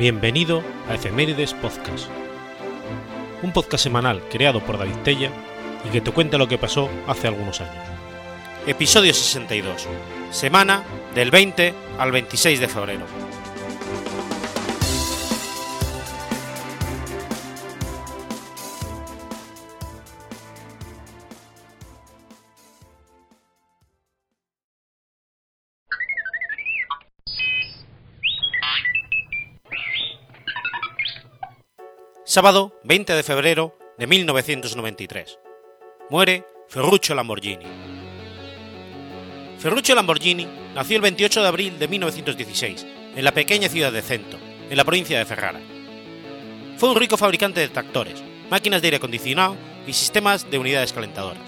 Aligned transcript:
Bienvenido 0.00 0.62
a 0.88 0.94
Efemérides 0.94 1.52
Podcast, 1.52 2.08
un 3.42 3.52
podcast 3.52 3.84
semanal 3.84 4.22
creado 4.30 4.64
por 4.64 4.78
David 4.78 4.96
Tella 5.04 5.30
y 5.86 5.90
que 5.90 6.00
te 6.00 6.10
cuenta 6.10 6.38
lo 6.38 6.48
que 6.48 6.56
pasó 6.56 6.88
hace 7.06 7.28
algunos 7.28 7.60
años. 7.60 7.84
Episodio 8.66 9.12
62, 9.12 9.86
semana 10.30 10.84
del 11.14 11.30
20 11.30 11.74
al 11.98 12.12
26 12.12 12.60
de 12.60 12.68
febrero. 12.68 13.04
Sábado 32.30 32.78
20 32.84 33.12
de 33.12 33.24
febrero 33.24 33.76
de 33.98 34.06
1993. 34.06 35.40
Muere 36.10 36.46
Ferruccio 36.68 37.12
Lamborghini. 37.16 37.66
Ferruccio 39.58 39.96
Lamborghini 39.96 40.46
nació 40.72 40.94
el 40.94 41.02
28 41.02 41.42
de 41.42 41.48
abril 41.48 41.78
de 41.80 41.88
1916 41.88 42.86
en 43.16 43.24
la 43.24 43.32
pequeña 43.32 43.68
ciudad 43.68 43.90
de 43.90 44.00
Cento, 44.00 44.38
en 44.70 44.76
la 44.76 44.84
provincia 44.84 45.18
de 45.18 45.24
Ferrara. 45.24 45.58
Fue 46.76 46.90
un 46.90 46.94
rico 46.94 47.16
fabricante 47.16 47.58
de 47.58 47.68
tractores, 47.68 48.22
máquinas 48.48 48.80
de 48.80 48.86
aire 48.86 48.98
acondicionado 48.98 49.56
y 49.84 49.92
sistemas 49.92 50.48
de 50.48 50.58
unidades 50.58 50.92
calentadoras. 50.92 51.42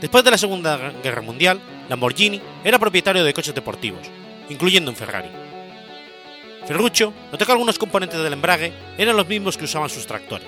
Después 0.00 0.22
de 0.22 0.30
la 0.30 0.38
Segunda 0.38 0.92
Guerra 1.02 1.22
Mundial, 1.22 1.60
Lamborghini 1.88 2.40
era 2.62 2.78
propietario 2.78 3.24
de 3.24 3.34
coches 3.34 3.56
deportivos, 3.56 4.06
incluyendo 4.48 4.92
un 4.92 4.96
Ferrari. 4.96 5.49
Ferruccio 6.70 7.12
notó 7.32 7.44
que 7.44 7.50
algunos 7.50 7.80
componentes 7.80 8.22
del 8.22 8.32
embrague 8.32 8.72
eran 8.96 9.16
los 9.16 9.26
mismos 9.26 9.56
que 9.56 9.64
usaban 9.64 9.90
sus 9.90 10.06
tractores. 10.06 10.46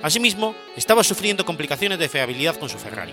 Asimismo, 0.00 0.54
estaba 0.74 1.04
sufriendo 1.04 1.44
complicaciones 1.44 1.98
de 1.98 2.08
fiabilidad 2.08 2.56
con 2.56 2.70
su 2.70 2.78
Ferrari. 2.78 3.12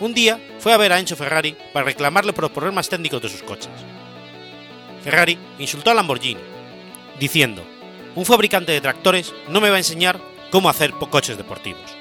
Un 0.00 0.12
día 0.12 0.40
fue 0.58 0.72
a 0.72 0.76
ver 0.76 0.92
a 0.92 0.98
Enzo 0.98 1.14
Ferrari 1.14 1.56
para 1.72 1.86
reclamarle 1.86 2.32
por 2.32 2.42
los 2.42 2.50
problemas 2.50 2.88
técnicos 2.88 3.22
de 3.22 3.28
sus 3.28 3.44
coches. 3.44 3.70
Ferrari 5.04 5.38
insultó 5.60 5.92
a 5.92 5.94
Lamborghini, 5.94 6.40
diciendo, 7.20 7.64
un 8.16 8.24
fabricante 8.24 8.72
de 8.72 8.80
tractores 8.80 9.32
no 9.46 9.60
me 9.60 9.70
va 9.70 9.76
a 9.76 9.78
enseñar 9.78 10.20
cómo 10.50 10.68
hacer 10.68 10.90
coches 10.94 11.36
deportivos. 11.36 11.94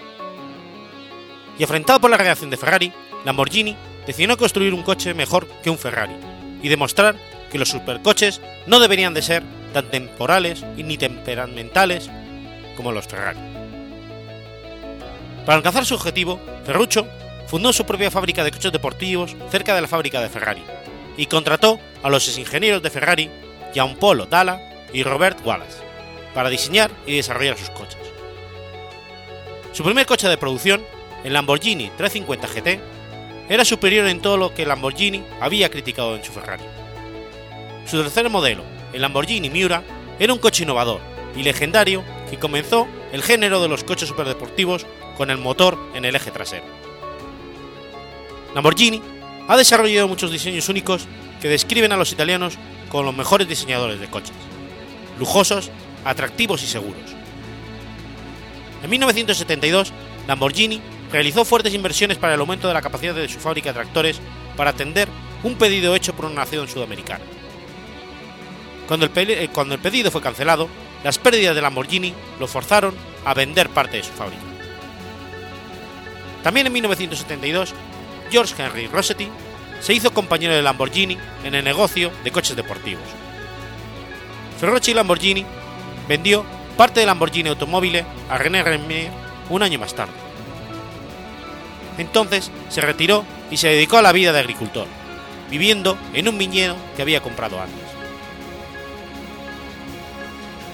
Y 1.59 1.63
afrentado 1.63 2.01
por 2.01 2.09
la 2.09 2.17
reacción 2.17 2.49
de 2.49 2.57
Ferrari, 2.57 2.91
Lamborghini 3.25 3.77
decidió 4.07 4.35
construir 4.37 4.73
un 4.73 4.81
coche 4.81 5.13
mejor 5.13 5.47
que 5.61 5.69
un 5.69 5.77
Ferrari 5.77 6.15
y 6.63 6.69
demostrar 6.69 7.15
que 7.53 7.59
los 7.59 7.69
supercoches 7.69 8.41
no 8.65 8.79
deberían 8.79 9.13
de 9.13 9.21
ser 9.21 9.43
tan 9.73 9.85
temporales 9.91 10.65
y 10.75 10.81
ni 10.81 10.97
temperamentales 10.97 12.09
como 12.75 12.91
los 12.91 13.05
Ferrari. 13.05 13.37
Para 15.45 15.57
alcanzar 15.57 15.85
su 15.85 15.93
objetivo, 15.93 16.39
Ferruccio 16.65 17.07
fundó 17.45 17.71
su 17.71 17.85
propia 17.85 18.09
fábrica 18.09 18.43
de 18.43 18.49
coches 18.49 18.71
deportivos 18.71 19.35
cerca 19.51 19.75
de 19.75 19.81
la 19.81 19.87
fábrica 19.87 20.19
de 20.19 20.29
Ferrari 20.29 20.63
y 21.15 21.27
contrató 21.27 21.79
a 22.01 22.09
los 22.09 22.35
ingenieros 22.39 22.81
de 22.81 22.89
Ferrari 22.89 23.29
Gianpolo 23.71 24.25
Dalla 24.25 24.59
y 24.91 25.03
Robert 25.03 25.37
Wallace 25.45 25.77
para 26.33 26.49
diseñar 26.49 26.89
y 27.05 27.17
desarrollar 27.17 27.55
sus 27.55 27.69
coches. 27.69 27.99
Su 29.73 29.83
primer 29.83 30.07
coche 30.07 30.27
de 30.27 30.37
producción, 30.39 30.83
el 31.23 31.33
Lamborghini 31.33 31.91
350 31.97 32.47
GT, 32.47 32.79
era 33.47 33.63
superior 33.63 34.07
en 34.07 34.21
todo 34.21 34.37
lo 34.37 34.55
que 34.55 34.65
Lamborghini 34.65 35.23
había 35.39 35.69
criticado 35.69 36.15
en 36.15 36.23
su 36.23 36.31
Ferrari. 36.31 36.63
Su 37.85 38.01
tercer 38.01 38.29
modelo, 38.29 38.63
el 38.93 39.01
Lamborghini 39.01 39.49
Miura, 39.49 39.83
era 40.19 40.33
un 40.33 40.39
coche 40.39 40.63
innovador 40.63 41.01
y 41.35 41.43
legendario 41.43 42.03
que 42.29 42.39
comenzó 42.39 42.87
el 43.11 43.23
género 43.23 43.61
de 43.61 43.67
los 43.67 43.83
coches 43.83 44.09
superdeportivos 44.09 44.85
con 45.17 45.29
el 45.29 45.37
motor 45.37 45.77
en 45.93 46.05
el 46.05 46.15
eje 46.15 46.31
trasero. 46.31 46.65
Lamborghini 48.55 49.01
ha 49.47 49.57
desarrollado 49.57 50.07
muchos 50.07 50.31
diseños 50.31 50.69
únicos 50.69 51.07
que 51.41 51.49
describen 51.49 51.91
a 51.91 51.97
los 51.97 52.11
italianos 52.11 52.57
como 52.89 53.03
los 53.03 53.15
mejores 53.15 53.47
diseñadores 53.47 53.99
de 53.99 54.09
coches, 54.09 54.35
lujosos, 55.19 55.71
atractivos 56.05 56.63
y 56.63 56.67
seguros. 56.67 57.01
En 58.83 58.89
1972, 58.89 59.91
Lamborghini 60.27 60.81
realizó 61.11 61.45
fuertes 61.45 61.73
inversiones 61.73 62.17
para 62.17 62.33
el 62.33 62.39
aumento 62.39 62.67
de 62.67 62.73
la 62.73 62.81
capacidad 62.81 63.13
de 63.13 63.29
su 63.29 63.39
fábrica 63.39 63.69
de 63.69 63.75
tractores 63.75 64.19
para 64.55 64.71
atender 64.71 65.07
un 65.43 65.55
pedido 65.55 65.95
hecho 65.95 66.13
por 66.13 66.25
una 66.25 66.35
nación 66.35 66.67
sudamericana. 66.67 67.23
Cuando 68.87 69.05
el, 69.05 69.49
cuando 69.49 69.75
el 69.75 69.81
pedido 69.81 70.11
fue 70.11 70.21
cancelado, 70.21 70.69
las 71.03 71.17
pérdidas 71.17 71.55
de 71.55 71.61
Lamborghini 71.61 72.13
lo 72.39 72.47
forzaron 72.47 72.95
a 73.25 73.33
vender 73.33 73.69
parte 73.69 73.97
de 73.97 74.03
su 74.03 74.11
fábrica. 74.11 74.41
También 76.43 76.67
en 76.67 76.73
1972, 76.73 77.73
George 78.29 78.61
Henry 78.61 78.87
Rossetti 78.87 79.29
se 79.79 79.93
hizo 79.93 80.13
compañero 80.13 80.53
de 80.53 80.61
Lamborghini 80.61 81.17
en 81.43 81.55
el 81.55 81.63
negocio 81.63 82.11
de 82.23 82.31
coches 82.31 82.55
deportivos. 82.55 83.03
Ferruccio 84.59 84.93
Lamborghini 84.93 85.45
vendió 86.07 86.45
parte 86.77 86.99
de 87.01 87.05
Lamborghini 87.05 87.49
Automobile 87.49 88.05
a 88.29 88.37
René 88.37 88.63
Remier 88.63 89.11
un 89.49 89.63
año 89.63 89.79
más 89.79 89.93
tarde. 89.93 90.13
Entonces 91.97 92.51
se 92.69 92.81
retiró 92.81 93.25
y 93.51 93.57
se 93.57 93.69
dedicó 93.69 93.97
a 93.97 94.01
la 94.01 94.11
vida 94.11 94.31
de 94.31 94.39
agricultor, 94.39 94.87
viviendo 95.49 95.97
en 96.13 96.27
un 96.27 96.37
viñedo 96.37 96.75
que 96.95 97.01
había 97.01 97.21
comprado 97.21 97.61
antes. 97.61 97.82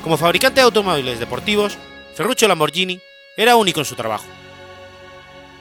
Como 0.03 0.17
fabricante 0.17 0.61
de 0.61 0.65
automóviles 0.65 1.19
deportivos, 1.19 1.77
Ferruccio 2.15 2.47
Lamborghini 2.47 2.99
era 3.35 3.57
único 3.57 3.81
en 3.81 3.85
su 3.85 3.95
trabajo. 3.95 4.25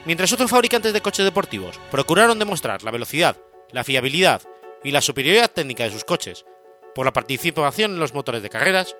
Mientras 0.05 0.31
otros 0.31 0.49
fabricantes 0.49 0.93
de 0.93 1.01
coches 1.01 1.25
deportivos 1.25 1.79
procuraron 1.91 2.39
demostrar 2.39 2.83
la 2.83 2.91
velocidad, 2.91 3.35
la 3.71 3.83
fiabilidad 3.83 4.41
y 4.83 4.91
la 4.91 5.01
superioridad 5.01 5.51
técnica 5.51 5.83
de 5.83 5.91
sus 5.91 6.05
coches 6.05 6.45
por 6.95 7.05
la 7.05 7.13
participación 7.13 7.91
en 7.91 7.99
los 7.99 8.13
motores 8.13 8.41
de 8.41 8.49
carreras, 8.49 8.95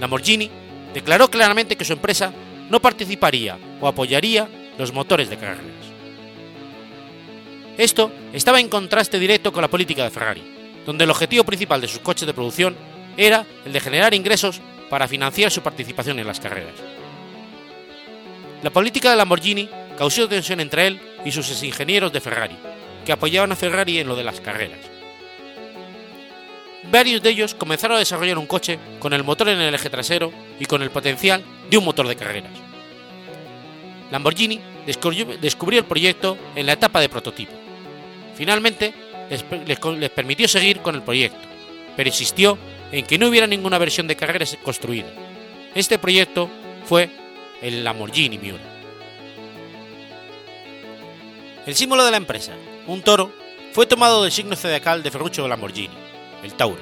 Lamborghini 0.00 0.50
declaró 0.94 1.28
claramente 1.28 1.76
que 1.76 1.84
su 1.84 1.92
empresa 1.92 2.32
no 2.70 2.80
participaría 2.80 3.58
o 3.80 3.88
apoyaría 3.88 4.48
los 4.78 4.92
motores 4.92 5.28
de 5.28 5.38
carreras. 5.38 5.64
Esto 7.76 8.12
estaba 8.32 8.60
en 8.60 8.68
contraste 8.68 9.18
directo 9.18 9.52
con 9.52 9.62
la 9.62 9.68
política 9.68 10.04
de 10.04 10.10
Ferrari, 10.10 10.42
donde 10.86 11.04
el 11.04 11.10
objetivo 11.10 11.44
principal 11.44 11.80
de 11.80 11.88
sus 11.88 12.00
coches 12.00 12.26
de 12.26 12.34
producción 12.34 12.76
era 13.18 13.44
el 13.66 13.72
de 13.72 13.80
generar 13.80 14.14
ingresos 14.14 14.62
para 14.88 15.08
financiar 15.08 15.50
su 15.50 15.60
participación 15.60 16.18
en 16.18 16.26
las 16.26 16.40
carreras. 16.40 16.74
La 18.62 18.70
política 18.70 19.10
de 19.10 19.16
Lamborghini 19.16 19.68
causó 19.98 20.28
tensión 20.28 20.60
entre 20.60 20.86
él 20.86 21.00
y 21.24 21.32
sus 21.32 21.62
ingenieros 21.62 22.12
de 22.12 22.20
Ferrari, 22.20 22.56
que 23.04 23.12
apoyaban 23.12 23.52
a 23.52 23.56
Ferrari 23.56 23.98
en 23.98 24.08
lo 24.08 24.16
de 24.16 24.24
las 24.24 24.40
carreras. 24.40 24.78
Varios 26.90 27.20
de 27.20 27.30
ellos 27.30 27.54
comenzaron 27.54 27.96
a 27.96 28.00
desarrollar 28.00 28.38
un 28.38 28.46
coche 28.46 28.78
con 28.98 29.12
el 29.12 29.24
motor 29.24 29.48
en 29.48 29.60
el 29.60 29.74
eje 29.74 29.90
trasero 29.90 30.32
y 30.58 30.64
con 30.64 30.80
el 30.82 30.90
potencial 30.90 31.42
de 31.68 31.76
un 31.76 31.84
motor 31.84 32.08
de 32.08 32.16
carreras. 32.16 32.52
Lamborghini 34.10 34.60
descubrió, 34.86 35.80
el 35.80 35.84
proyecto 35.84 36.38
en 36.54 36.64
la 36.64 36.72
etapa 36.72 37.00
de 37.00 37.10
prototipo. 37.10 37.52
Finalmente, 38.36 38.94
les 39.28 40.10
permitió 40.10 40.48
seguir 40.48 40.80
con 40.80 40.94
el 40.94 41.02
proyecto, 41.02 41.46
pero 41.94 42.08
insistió 42.08 42.56
en 42.92 43.04
que 43.04 43.18
no 43.18 43.28
hubiera 43.28 43.46
ninguna 43.46 43.78
versión 43.78 44.06
de 44.06 44.16
carreras 44.16 44.56
construida. 44.62 45.12
Este 45.74 45.98
proyecto 45.98 46.48
fue 46.84 47.10
el 47.60 47.84
Lamborghini 47.84 48.38
Miura. 48.38 48.62
El 51.66 51.74
símbolo 51.74 52.04
de 52.04 52.10
la 52.10 52.16
empresa, 52.16 52.52
un 52.86 53.02
toro, 53.02 53.30
fue 53.72 53.86
tomado 53.86 54.22
del 54.22 54.32
signo 54.32 54.56
zodiacal 54.56 55.02
de 55.02 55.10
Ferruccio 55.10 55.46
Lamborghini, 55.46 55.94
el 56.42 56.54
Tauro. 56.54 56.80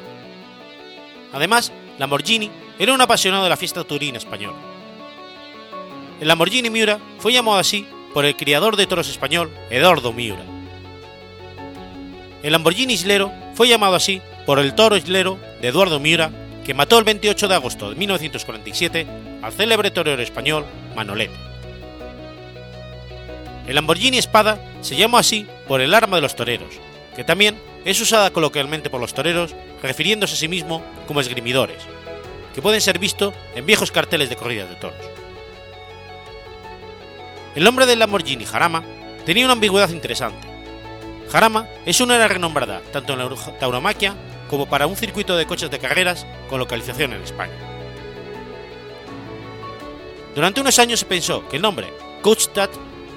Además, 1.32 1.73
Lamborghini 1.99 2.50
era 2.79 2.94
un 2.94 3.00
apasionado 3.00 3.43
de 3.43 3.50
la 3.50 3.56
fiesta 3.56 3.85
turina 3.85 4.19
española. 4.19 4.56
El 6.20 6.29
Lamborghini 6.29 6.70
Miura 6.70 7.00
fue 7.19 7.32
llamado 7.32 7.59
así 7.59 7.87
por 8.14 8.25
el 8.25 8.37
criador 8.37 8.76
de 8.76 8.87
toros 8.87 9.09
español 9.09 9.50
Eduardo 9.70 10.12
Miura. 10.12 10.44
El 12.43 12.52
Lamborghini 12.52 12.94
Islero 12.94 13.32
fue 13.55 13.69
llamado 13.69 13.97
así 13.97 14.23
por 14.47 14.61
el 14.61 14.75
toro 14.75 14.97
islero 14.97 15.39
de 15.61 15.69
Eduardo 15.69 16.01
Miura, 16.01 16.31
que 16.65 16.73
mató 16.73 16.99
el 16.99 17.05
28 17.05 17.49
de 17.49 17.55
agosto 17.55 17.91
de 17.91 17.97
1947 17.97 19.07
al 19.43 19.53
célebre 19.53 19.91
torero 19.91 20.23
español 20.23 20.65
Manolete. 20.95 21.35
El 23.67 23.75
Lamborghini 23.75 24.19
Espada 24.19 24.61
se 24.81 24.95
llamó 24.95 25.19
así 25.19 25.47
por 25.67 25.81
el 25.81 25.93
arma 25.93 26.17
de 26.17 26.23
los 26.23 26.37
toreros, 26.37 26.73
que 27.17 27.25
también 27.25 27.61
es 27.85 28.01
usada 28.01 28.31
coloquialmente 28.31 28.89
por 28.89 29.01
los 29.01 29.13
toreros 29.13 29.55
refiriéndose 29.83 30.35
a 30.35 30.39
sí 30.39 30.49
mismo 30.49 30.83
como 31.09 31.21
esgrimidores, 31.21 31.83
que 32.55 32.63
pueden 32.63 32.81
ser 32.81 33.01
vistos 33.01 33.35
en 33.57 33.67
viejos 33.67 33.91
carteles 33.91 34.29
de 34.29 34.37
corridas 34.37 34.71
de 34.71 34.77
toros. 34.77 34.99
El 37.57 37.65
nombre 37.65 37.87
del 37.87 37.99
Lamborghini 37.99 38.45
Jarama 38.45 38.85
tenía 39.25 39.45
una 39.45 39.55
ambigüedad 39.55 39.91
interesante. 39.91 40.47
Jarama 41.31 41.67
es 41.85 42.01
una 42.01 42.15
era 42.15 42.29
renombrada 42.29 42.83
tanto 42.93 43.15
en 43.15 43.19
la 43.19 43.29
tauromaquia 43.59 44.15
como 44.49 44.67
para 44.67 44.87
un 44.87 44.97
circuito 44.97 45.37
de 45.37 45.47
coches 45.47 45.71
de 45.71 45.79
carreras 45.79 46.27
con 46.49 46.59
localización 46.59 47.13
en 47.13 47.23
España. 47.23 47.55
Durante 50.35 50.61
unos 50.61 50.79
años 50.79 51.01
se 51.01 51.07
pensó 51.07 51.49
que 51.49 51.57
el 51.57 51.63
nombre 51.63 51.93
Coachtat 52.23 52.71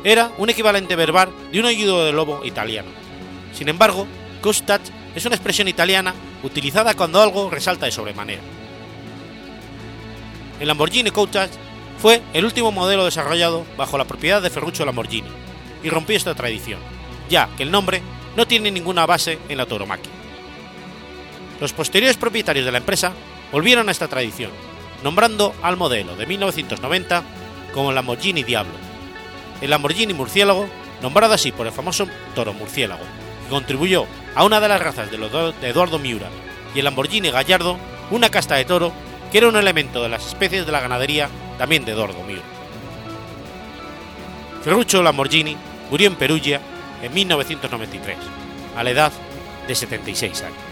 era 0.03 0.31
un 0.37 0.49
equivalente 0.49 0.95
verbal 0.95 1.29
de 1.51 1.59
un 1.59 1.65
oído 1.65 2.05
de 2.05 2.13
lobo 2.13 2.45
italiano. 2.45 2.89
Sin 3.53 3.67
embargo, 3.67 4.07
Coachtat 4.41 4.81
es 5.15 5.25
una 5.25 5.35
expresión 5.35 5.67
italiana 5.67 6.13
utilizada 6.43 6.93
cuando 6.93 7.21
algo 7.21 7.49
resalta 7.49 7.85
de 7.85 7.91
sobremanera. 7.91 8.41
El 10.59 10.67
Lamborghini 10.67 11.11
Countach 11.11 11.49
fue 11.97 12.21
el 12.33 12.45
último 12.45 12.71
modelo 12.71 13.05
desarrollado 13.05 13.65
bajo 13.77 13.97
la 13.97 14.05
propiedad 14.05 14.41
de 14.41 14.49
Ferruccio 14.49 14.85
Lamborghini 14.85 15.29
y 15.83 15.89
rompió 15.89 16.15
esta 16.15 16.35
tradición, 16.35 16.79
ya 17.29 17.49
que 17.57 17.63
el 17.63 17.71
nombre 17.71 18.01
no 18.35 18.45
tiene 18.47 18.71
ninguna 18.71 19.05
base 19.05 19.39
en 19.49 19.57
la 19.57 19.65
tauromaquia. 19.65 20.18
Los 21.59 21.73
posteriores 21.73 22.17
propietarios 22.17 22.65
de 22.65 22.71
la 22.71 22.77
empresa 22.77 23.11
volvieron 23.51 23.89
a 23.89 23.91
esta 23.91 24.07
tradición, 24.07 24.51
nombrando 25.03 25.53
al 25.61 25.77
modelo 25.77 26.15
de 26.15 26.25
1990 26.25 27.23
como 27.73 27.91
Lamborghini 27.91 28.43
Diablo, 28.43 28.73
el 29.61 29.69
Lamborghini 29.69 30.13
murciélago, 30.13 30.67
nombrado 31.01 31.33
así 31.33 31.51
por 31.51 31.67
el 31.67 31.73
famoso 31.73 32.07
toro 32.33 32.53
murciélago, 32.53 33.03
que 33.43 33.49
contribuyó 33.49 34.05
a 34.35 34.45
una 34.45 34.59
de 34.59 34.67
las 34.67 34.81
razas 34.81 35.11
de, 35.11 35.17
de 35.17 35.69
Eduardo 35.69 35.99
Miura, 35.99 36.29
y 36.73 36.79
el 36.79 36.85
Lamborghini 36.85 37.29
Gallardo, 37.29 37.77
una 38.11 38.29
casta 38.29 38.55
de 38.55 38.65
toro 38.65 38.93
que 39.31 39.37
era 39.37 39.49
un 39.49 39.55
elemento 39.55 40.01
de 40.01 40.09
las 40.09 40.25
especies 40.25 40.65
de 40.65 40.71
la 40.71 40.79
ganadería 40.79 41.29
también 41.57 41.85
de 41.85 41.91
Eduardo 41.91 42.23
Miura. 42.23 42.43
Ferruccio 44.63 45.03
Lamborghini 45.03 45.55
murió 45.89 46.07
en 46.07 46.15
Perugia 46.15 46.61
en 47.01 47.13
1993, 47.13 48.17
a 48.75 48.83
la 48.83 48.89
edad 48.89 49.11
de 49.67 49.75
76 49.75 50.41
años. 50.43 50.68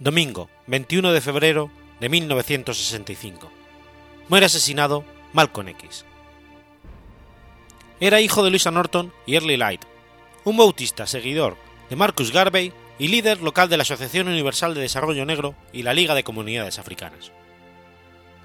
Domingo, 0.00 0.48
21 0.66 1.12
de 1.12 1.20
febrero 1.20 1.70
de 2.00 2.08
1965. 2.08 3.50
Muere 4.30 4.46
asesinado 4.46 5.04
Malcolm 5.34 5.68
X. 5.68 6.06
Era 8.00 8.22
hijo 8.22 8.42
de 8.42 8.48
Luisa 8.48 8.70
Norton 8.70 9.12
y 9.26 9.34
Early 9.34 9.58
Light, 9.58 9.82
un 10.44 10.56
bautista 10.56 11.06
seguidor 11.06 11.58
de 11.90 11.96
Marcus 11.96 12.32
Garvey 12.32 12.72
y 12.98 13.08
líder 13.08 13.42
local 13.42 13.68
de 13.68 13.76
la 13.76 13.82
Asociación 13.82 14.28
Universal 14.28 14.72
de 14.72 14.80
Desarrollo 14.80 15.26
Negro 15.26 15.54
y 15.70 15.82
la 15.82 15.92
Liga 15.92 16.14
de 16.14 16.24
Comunidades 16.24 16.78
Africanas. 16.78 17.30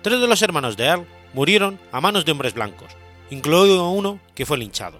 Tres 0.02 0.20
de 0.20 0.28
los 0.28 0.42
hermanos 0.42 0.76
de 0.76 0.88
Earl 0.88 1.08
murieron 1.34 1.80
a 1.94 2.02
manos 2.02 2.26
de 2.26 2.34
hombres 2.34 2.54
blancos, 2.54 2.92
incluido 3.30 3.90
uno 3.92 4.20
que 4.36 4.46
fue 4.46 4.58
linchado. 4.58 5.00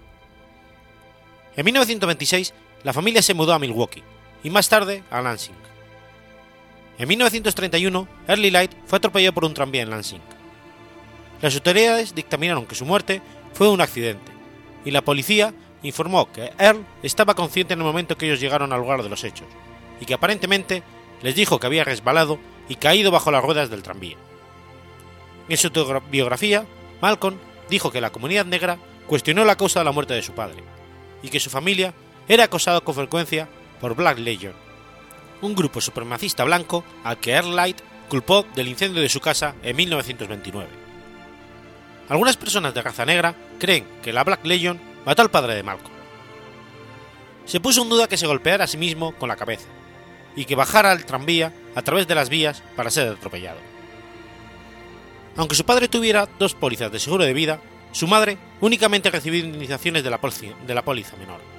En 1.54 1.66
1926, 1.66 2.54
la 2.82 2.94
familia 2.94 3.20
se 3.20 3.34
mudó 3.34 3.52
a 3.52 3.58
Milwaukee 3.58 4.02
y 4.42 4.48
más 4.48 4.70
tarde 4.70 5.04
a 5.10 5.20
Lansing. 5.20 5.75
En 6.98 7.08
1931, 7.08 8.08
Early 8.26 8.50
Light 8.50 8.72
fue 8.86 8.96
atropellado 8.96 9.34
por 9.34 9.44
un 9.44 9.52
tranvía 9.52 9.82
en 9.82 9.90
Lansing. 9.90 10.22
Las 11.42 11.54
autoridades 11.54 12.14
dictaminaron 12.14 12.64
que 12.64 12.74
su 12.74 12.86
muerte 12.86 13.20
fue 13.52 13.68
un 13.68 13.82
accidente, 13.82 14.32
y 14.84 14.90
la 14.90 15.02
policía 15.02 15.52
informó 15.82 16.32
que 16.32 16.52
Earl 16.58 16.86
estaba 17.02 17.34
consciente 17.34 17.74
en 17.74 17.80
el 17.80 17.86
momento 17.86 18.16
que 18.16 18.26
ellos 18.26 18.40
llegaron 18.40 18.72
al 18.72 18.80
lugar 18.80 19.02
de 19.02 19.10
los 19.10 19.24
hechos, 19.24 19.46
y 20.00 20.06
que 20.06 20.14
aparentemente 20.14 20.82
les 21.22 21.34
dijo 21.34 21.60
que 21.60 21.66
había 21.66 21.84
resbalado 21.84 22.38
y 22.68 22.76
caído 22.76 23.10
bajo 23.10 23.30
las 23.30 23.44
ruedas 23.44 23.68
del 23.68 23.82
tranvía. 23.82 24.16
En 25.50 25.56
su 25.58 25.70
biografía, 26.10 26.64
Malcolm 27.02 27.36
dijo 27.68 27.90
que 27.90 28.00
la 28.00 28.10
comunidad 28.10 28.46
negra 28.46 28.78
cuestionó 29.06 29.44
la 29.44 29.56
causa 29.56 29.80
de 29.80 29.84
la 29.84 29.92
muerte 29.92 30.14
de 30.14 30.22
su 30.22 30.32
padre, 30.32 30.62
y 31.22 31.28
que 31.28 31.40
su 31.40 31.50
familia 31.50 31.92
era 32.26 32.44
acosada 32.44 32.80
con 32.80 32.94
frecuencia 32.94 33.48
por 33.80 33.94
Black 33.94 34.18
Legion, 34.18 34.54
un 35.42 35.54
grupo 35.54 35.80
supremacista 35.80 36.44
blanco 36.44 36.84
al 37.04 37.18
que 37.18 37.32
Earl 37.32 37.54
Light 37.54 37.80
culpó 38.08 38.46
del 38.54 38.68
incendio 38.68 39.02
de 39.02 39.08
su 39.08 39.20
casa 39.20 39.54
en 39.62 39.76
1929. 39.76 40.68
Algunas 42.08 42.36
personas 42.36 42.72
de 42.72 42.82
raza 42.82 43.04
negra 43.04 43.34
creen 43.58 43.86
que 44.02 44.12
la 44.12 44.24
Black 44.24 44.44
Legion 44.44 44.80
mató 45.04 45.22
al 45.22 45.30
padre 45.30 45.54
de 45.54 45.62
Malcolm. 45.62 45.94
Se 47.44 47.60
puso 47.60 47.82
en 47.82 47.88
duda 47.88 48.08
que 48.08 48.16
se 48.16 48.26
golpeara 48.26 48.64
a 48.64 48.68
sí 48.68 48.76
mismo 48.76 49.12
con 49.16 49.28
la 49.28 49.36
cabeza 49.36 49.68
y 50.34 50.44
que 50.44 50.54
bajara 50.54 50.92
al 50.92 51.04
tranvía 51.04 51.52
a 51.74 51.82
través 51.82 52.06
de 52.06 52.14
las 52.14 52.28
vías 52.28 52.62
para 52.76 52.90
ser 52.90 53.08
atropellado. 53.08 53.58
Aunque 55.36 55.54
su 55.54 55.64
padre 55.64 55.88
tuviera 55.88 56.28
dos 56.38 56.54
pólizas 56.54 56.90
de 56.90 56.98
seguro 56.98 57.24
de 57.24 57.32
vida, 57.32 57.60
su 57.92 58.06
madre 58.06 58.38
únicamente 58.60 59.10
recibió 59.10 59.40
indemnizaciones 59.40 60.04
de 60.04 60.10
la 60.10 60.82
póliza 60.82 61.16
menor. 61.16 61.55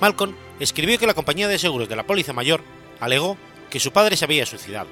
Malcolm 0.00 0.34
escribió 0.58 0.98
que 0.98 1.06
la 1.06 1.14
compañía 1.14 1.48
de 1.48 1.58
seguros 1.58 1.88
de 1.88 1.96
la 1.96 2.04
póliza 2.04 2.32
mayor 2.32 2.62
alegó 3.00 3.36
que 3.68 3.80
su 3.80 3.92
padre 3.92 4.16
se 4.16 4.24
había 4.24 4.46
suicidado. 4.46 4.88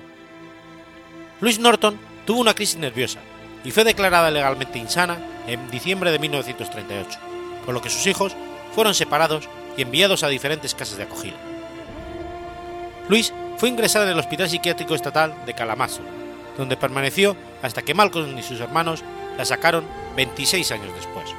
Louis 1.40 1.58
Norton 1.58 1.98
tuvo 2.26 2.40
una 2.40 2.54
crisis 2.54 2.76
nerviosa 2.76 3.20
y 3.64 3.70
fue 3.70 3.84
declarada 3.84 4.30
legalmente 4.30 4.78
insana 4.78 5.18
en 5.46 5.70
diciembre 5.70 6.10
de 6.10 6.18
1938, 6.18 7.18
por 7.64 7.74
lo 7.74 7.82
que 7.82 7.90
sus 7.90 8.06
hijos 8.06 8.36
fueron 8.74 8.94
separados 8.94 9.48
y 9.76 9.82
enviados 9.82 10.22
a 10.22 10.28
diferentes 10.28 10.74
casas 10.74 10.98
de 10.98 11.04
acogida. 11.04 11.36
Luis 13.08 13.32
fue 13.56 13.68
ingresado 13.68 14.04
en 14.04 14.12
el 14.12 14.18
Hospital 14.18 14.48
Psiquiátrico 14.48 14.94
Estatal 14.94 15.34
de 15.46 15.54
Kalamazoo, 15.54 16.04
donde 16.56 16.76
permaneció 16.76 17.36
hasta 17.62 17.82
que 17.82 17.94
Malcolm 17.94 18.36
y 18.38 18.42
sus 18.42 18.60
hermanos 18.60 19.02
la 19.36 19.44
sacaron 19.44 19.84
26 20.16 20.70
años 20.72 20.94
después. 20.94 21.34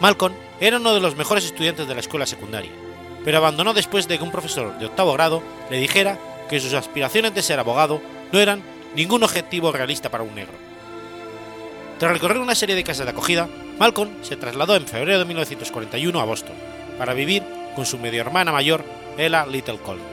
Malcolm 0.00 0.34
era 0.60 0.76
uno 0.76 0.92
de 0.92 1.00
los 1.00 1.16
mejores 1.16 1.44
estudiantes 1.44 1.88
de 1.88 1.94
la 1.94 2.00
escuela 2.00 2.26
secundaria, 2.26 2.70
pero 3.24 3.38
abandonó 3.38 3.72
después 3.72 4.06
de 4.08 4.18
que 4.18 4.24
un 4.24 4.30
profesor 4.30 4.78
de 4.78 4.86
octavo 4.86 5.12
grado 5.14 5.42
le 5.70 5.78
dijera 5.78 6.18
que 6.48 6.60
sus 6.60 6.74
aspiraciones 6.74 7.34
de 7.34 7.42
ser 7.42 7.58
abogado 7.58 8.00
no 8.32 8.38
eran 8.38 8.62
ningún 8.94 9.22
objetivo 9.22 9.72
realista 9.72 10.10
para 10.10 10.24
un 10.24 10.34
negro. 10.34 10.54
Tras 11.98 12.12
recorrer 12.12 12.38
una 12.38 12.54
serie 12.54 12.76
de 12.76 12.84
casas 12.84 13.06
de 13.06 13.12
acogida, 13.12 13.48
Malcolm 13.78 14.10
se 14.22 14.36
trasladó 14.36 14.76
en 14.76 14.86
febrero 14.86 15.18
de 15.18 15.24
1941 15.24 16.20
a 16.20 16.24
Boston 16.24 16.54
para 16.98 17.14
vivir 17.14 17.42
con 17.74 17.86
su 17.86 17.98
medio 17.98 18.20
hermana 18.20 18.52
mayor, 18.52 18.84
Ella 19.16 19.46
Little 19.46 19.78
Collins. 19.78 20.06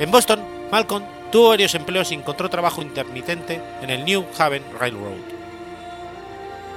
En 0.00 0.10
Boston, 0.10 0.40
Malcolm 0.70 1.04
tuvo 1.30 1.48
varios 1.50 1.74
empleos 1.74 2.10
y 2.10 2.14
encontró 2.14 2.48
trabajo 2.48 2.82
intermitente 2.82 3.60
en 3.80 3.90
el 3.90 4.04
New 4.04 4.24
Haven 4.38 4.62
Railroad. 4.78 5.37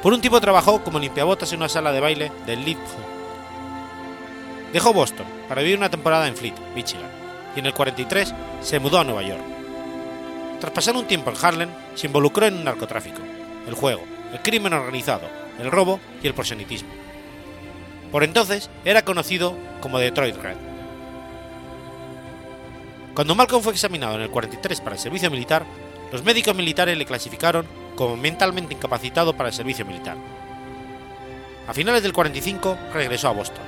Por 0.01 0.13
un 0.13 0.21
tiempo 0.21 0.41
trabajó 0.41 0.83
como 0.83 0.99
limpiabotas 0.99 1.53
en 1.53 1.59
una 1.59 1.69
sala 1.69 1.91
de 1.91 1.99
baile 1.99 2.31
del 2.45 2.65
Lead 2.65 2.77
Dejó 4.73 4.93
Boston 4.93 5.25
para 5.47 5.61
vivir 5.61 5.77
una 5.77 5.89
temporada 5.89 6.27
en 6.27 6.35
Fleet, 6.35 6.55
Michigan, 6.73 7.09
y 7.55 7.59
en 7.59 7.65
el 7.65 7.73
43 7.73 8.33
se 8.61 8.79
mudó 8.79 8.99
a 8.99 9.03
Nueva 9.03 9.21
York. 9.21 9.41
Tras 10.59 10.71
pasar 10.71 10.95
un 10.95 11.05
tiempo 11.05 11.29
en 11.29 11.45
Harlem, 11.45 11.69
se 11.95 12.07
involucró 12.07 12.45
en 12.45 12.55
un 12.55 12.63
narcotráfico, 12.63 13.21
el 13.67 13.73
juego, 13.73 14.03
el 14.31 14.41
crimen 14.41 14.73
organizado, 14.73 15.27
el 15.59 15.69
robo 15.69 15.99
y 16.23 16.27
el 16.27 16.33
prosenitismo. 16.33 16.89
Por 18.11 18.23
entonces 18.23 18.69
era 18.85 19.03
conocido 19.03 19.57
como 19.81 19.99
Detroit 19.99 20.37
Red. 20.37 20.57
Cuando 23.13 23.35
Malcolm 23.35 23.61
fue 23.61 23.73
examinado 23.73 24.15
en 24.15 24.21
el 24.21 24.29
43 24.29 24.79
para 24.81 24.95
el 24.95 25.01
servicio 25.01 25.29
militar, 25.29 25.65
los 26.13 26.23
médicos 26.23 26.55
militares 26.55 26.97
le 26.97 27.05
clasificaron 27.05 27.65
como 28.01 28.17
mentalmente 28.17 28.73
incapacitado 28.73 29.37
para 29.37 29.49
el 29.49 29.53
servicio 29.53 29.85
militar. 29.85 30.17
A 31.67 31.73
finales 31.75 32.01
del 32.01 32.13
45 32.13 32.75
regresó 32.91 33.27
a 33.27 33.31
Boston 33.31 33.63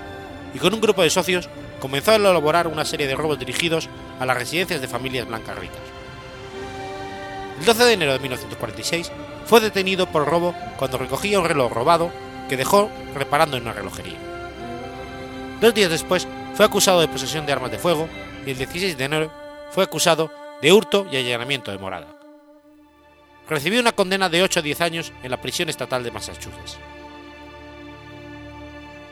y 0.56 0.58
con 0.58 0.74
un 0.74 0.82
grupo 0.82 1.04
de 1.04 1.12
socios 1.12 1.48
comenzó 1.80 2.10
a 2.10 2.16
elaborar 2.16 2.66
una 2.66 2.84
serie 2.84 3.06
de 3.06 3.14
robos 3.14 3.38
dirigidos 3.38 3.90
a 4.20 4.26
las 4.26 4.36
residencias 4.36 4.82
de 4.82 4.88
familias 4.88 5.28
blancas 5.28 5.56
ricas. 5.60 5.78
El 7.60 7.66
12 7.68 7.84
de 7.84 7.94
enero 7.94 8.14
de 8.14 8.20
1946 8.22 9.12
fue 9.46 9.60
detenido 9.60 10.08
por 10.08 10.26
robo 10.26 10.56
cuando 10.78 10.98
recogía 10.98 11.40
un 11.40 11.46
reloj 11.46 11.72
robado 11.72 12.12
que 12.50 12.58
dejó 12.58 12.90
reparando 13.14 13.58
en 13.58 13.64
una 13.64 13.74
relojería. 13.74 14.18
Dos 15.62 15.76
días 15.76 15.92
después 15.92 16.28
fue 16.56 16.66
acusado 16.66 17.02
de 17.02 17.08
posesión 17.08 17.46
de 17.46 17.54
armas 17.54 17.70
de 17.70 17.78
fuego 17.78 18.10
y 18.48 18.50
el 18.50 18.58
16 18.58 18.98
de 18.98 19.06
enero 19.06 19.32
fue 19.70 19.84
acusado 19.84 20.32
de 20.60 20.74
hurto 20.74 21.06
y 21.12 21.18
allanamiento 21.18 21.70
de 21.70 21.78
morada 21.78 22.13
recibió 23.48 23.80
una 23.80 23.92
condena 23.92 24.30
de 24.30 24.44
8 24.44 24.60
a 24.60 24.64
10 24.64 24.82
años 24.82 25.14
en 25.24 25.32
la 25.32 25.42
prisión 25.42 25.70
estatal 25.70 26.04
de 26.04 26.12
Massachusetts. 26.12 26.78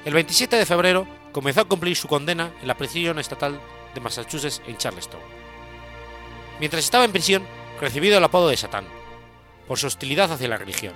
El 0.05 0.13
27 0.13 0.55
de 0.55 0.65
febrero 0.65 1.07
comenzó 1.31 1.61
a 1.61 1.65
cumplir 1.65 1.95
su 1.95 2.07
condena 2.07 2.51
en 2.61 2.67
la 2.67 2.77
prisión 2.77 3.19
estatal 3.19 3.59
de 3.93 4.01
Massachusetts 4.01 4.61
en 4.67 4.77
Charleston. 4.77 5.19
Mientras 6.59 6.83
estaba 6.83 7.05
en 7.05 7.11
prisión, 7.11 7.43
recibió 7.79 8.17
el 8.17 8.23
apodo 8.23 8.49
de 8.49 8.57
Satán, 8.57 8.85
por 9.67 9.77
su 9.77 9.87
hostilidad 9.87 10.31
hacia 10.31 10.47
la 10.47 10.57
religión. 10.57 10.93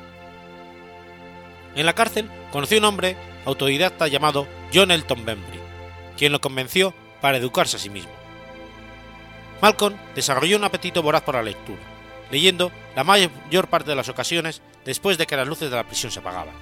En 1.75 1.85
la 1.85 1.93
cárcel 1.93 2.29
conoció 2.51 2.77
un 2.77 2.85
hombre 2.85 3.17
autodidacta 3.45 4.07
llamado 4.07 4.47
John 4.73 4.91
Elton 4.91 5.25
Bembry, 5.25 5.59
quien 6.17 6.31
lo 6.31 6.41
convenció 6.41 6.93
para 7.21 7.37
educarse 7.37 7.77
a 7.77 7.79
sí 7.79 7.89
mismo. 7.89 8.11
Malcolm 9.61 9.95
desarrolló 10.15 10.57
un 10.57 10.63
apetito 10.63 11.01
voraz 11.01 11.23
por 11.23 11.35
la 11.35 11.43
lectura, 11.43 11.79
leyendo 12.31 12.71
la 12.95 13.03
mayor 13.03 13.67
parte 13.67 13.89
de 13.89 13.95
las 13.95 14.09
ocasiones 14.09 14.61
después 14.83 15.17
de 15.17 15.27
que 15.27 15.35
las 15.35 15.47
luces 15.47 15.69
de 15.69 15.75
la 15.75 15.85
prisión 15.85 16.11
se 16.11 16.19
apagaban. 16.19 16.55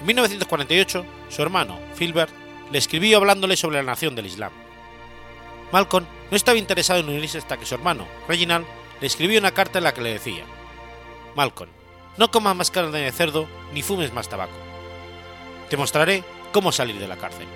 En 0.00 0.06
1948, 0.06 1.04
su 1.28 1.42
hermano, 1.42 1.78
Philbert, 1.96 2.32
le 2.70 2.78
escribió 2.78 3.18
hablándole 3.18 3.56
sobre 3.56 3.76
la 3.76 3.82
nación 3.82 4.14
del 4.14 4.26
Islam. 4.26 4.52
Malcolm 5.72 6.06
no 6.30 6.36
estaba 6.36 6.58
interesado 6.58 7.00
en 7.00 7.08
unirse 7.08 7.38
hasta 7.38 7.56
que 7.56 7.66
su 7.66 7.74
hermano, 7.74 8.06
Reginald, 8.28 8.66
le 9.00 9.06
escribió 9.06 9.38
una 9.38 9.52
carta 9.52 9.78
en 9.78 9.84
la 9.84 9.94
que 9.94 10.00
le 10.00 10.12
decía: 10.12 10.44
Malcolm, 11.34 11.70
no 12.16 12.30
comas 12.30 12.56
más 12.56 12.70
carne 12.70 12.98
de 12.98 13.12
cerdo 13.12 13.48
ni 13.72 13.82
fumes 13.82 14.12
más 14.12 14.28
tabaco. 14.28 14.56
Te 15.68 15.76
mostraré 15.76 16.24
cómo 16.52 16.72
salir 16.72 16.98
de 16.98 17.08
la 17.08 17.16
cárcel. 17.16 17.46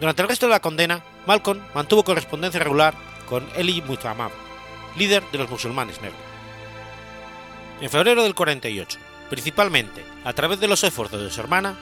Durante 0.00 0.22
el 0.22 0.28
resto 0.28 0.46
de 0.46 0.52
la 0.52 0.60
condena, 0.60 1.02
Malcolm 1.26 1.60
mantuvo 1.74 2.04
correspondencia 2.04 2.60
regular 2.60 2.94
con 3.28 3.48
Eli 3.56 3.82
Muhammad, 3.82 4.30
líder 4.96 5.22
de 5.30 5.38
los 5.38 5.50
musulmanes 5.50 6.00
negros. 6.00 6.20
En 7.80 7.90
febrero 7.90 8.22
del 8.22 8.34
48, 8.34 8.98
principalmente 9.28 10.04
a 10.24 10.32
través 10.32 10.60
de 10.60 10.68
los 10.68 10.82
esfuerzos 10.82 11.20
de 11.20 11.30
su 11.30 11.40
hermana, 11.40 11.76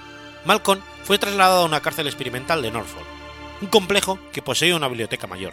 Malcolm 0.44 0.80
fue 1.04 1.18
trasladado 1.18 1.62
a 1.62 1.66
una 1.66 1.80
cárcel 1.80 2.06
experimental 2.06 2.62
de 2.62 2.70
Norfolk, 2.70 3.06
un 3.60 3.68
complejo 3.68 4.18
que 4.32 4.42
poseía 4.42 4.76
una 4.76 4.88
biblioteca 4.88 5.26
mayor. 5.26 5.52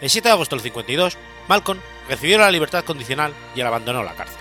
El 0.00 0.10
7 0.10 0.28
de 0.28 0.32
agosto 0.32 0.56
del 0.56 0.62
52, 0.62 1.16
Malcolm 1.48 1.78
recibió 2.08 2.38
la 2.38 2.50
libertad 2.50 2.84
condicional 2.84 3.32
y 3.54 3.60
abandonó 3.60 4.02
la 4.02 4.14
cárcel. 4.14 4.40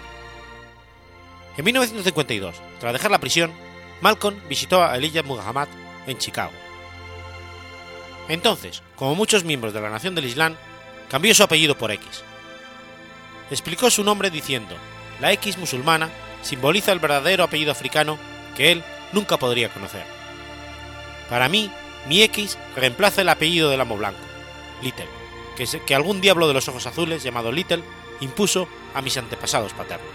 En 1.55 1.65
1952, 1.65 2.55
tras 2.79 2.93
dejar 2.93 3.11
la 3.11 3.19
prisión, 3.19 3.51
Malcolm 4.01 4.35
visitó 4.49 4.83
a 4.83 4.97
Elijah 4.97 5.23
Muhammad 5.23 5.67
en 6.07 6.17
Chicago. 6.17 6.51
Entonces, 8.29 8.81
como 8.95 9.15
muchos 9.15 9.43
miembros 9.43 9.73
de 9.73 9.81
la 9.81 9.89
Nación 9.89 10.15
del 10.15 10.25
Islam, 10.25 10.55
cambió 11.09 11.33
su 11.35 11.43
apellido 11.43 11.77
por 11.77 11.91
X. 11.91 12.23
Explicó 13.51 13.89
su 13.89 14.03
nombre 14.03 14.29
diciendo, 14.29 14.75
la 15.19 15.31
X 15.33 15.57
musulmana 15.57 16.09
simboliza 16.41 16.91
el 16.91 16.99
verdadero 16.99 17.43
apellido 17.43 17.71
africano 17.71 18.17
que 18.55 18.71
él 18.71 18.83
nunca 19.11 19.37
podría 19.37 19.69
conocer. 19.69 20.03
Para 21.29 21.49
mí, 21.49 21.71
mi 22.07 22.21
X 22.23 22.57
reemplaza 22.75 23.21
el 23.21 23.29
apellido 23.29 23.69
del 23.69 23.81
amo 23.81 23.97
blanco, 23.97 24.19
Little, 24.81 25.07
que, 25.55 25.65
que 25.85 25.95
algún 25.95 26.21
diablo 26.21 26.47
de 26.47 26.53
los 26.53 26.67
ojos 26.67 26.85
azules 26.85 27.23
llamado 27.23 27.51
Little 27.51 27.83
impuso 28.19 28.67
a 28.93 29.01
mis 29.01 29.17
antepasados 29.17 29.73
paternos. 29.73 30.09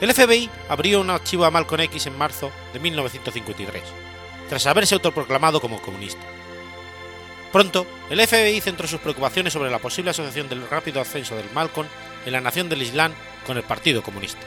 El 0.00 0.14
FBI 0.14 0.48
abrió 0.68 1.00
un 1.00 1.10
archivo 1.10 1.44
a 1.44 1.50
Malcolm 1.50 1.82
X 1.82 2.06
en 2.06 2.16
marzo 2.16 2.52
de 2.72 2.78
1953, 2.78 3.82
tras 4.48 4.66
haberse 4.66 4.94
autoproclamado 4.94 5.60
como 5.60 5.80
comunista. 5.80 6.22
Pronto, 7.52 7.86
el 8.10 8.26
FBI 8.26 8.60
centró 8.60 8.86
sus 8.86 9.00
preocupaciones 9.00 9.52
sobre 9.52 9.70
la 9.70 9.78
posible 9.78 10.10
asociación 10.10 10.48
del 10.48 10.68
rápido 10.68 11.00
ascenso 11.00 11.34
del 11.34 11.50
Malcolm 11.54 11.88
en 12.26 12.32
la 12.32 12.40
nación 12.40 12.68
del 12.68 12.82
Islam 12.82 13.12
con 13.46 13.56
el 13.56 13.62
Partido 13.62 14.02
Comunista. 14.02 14.40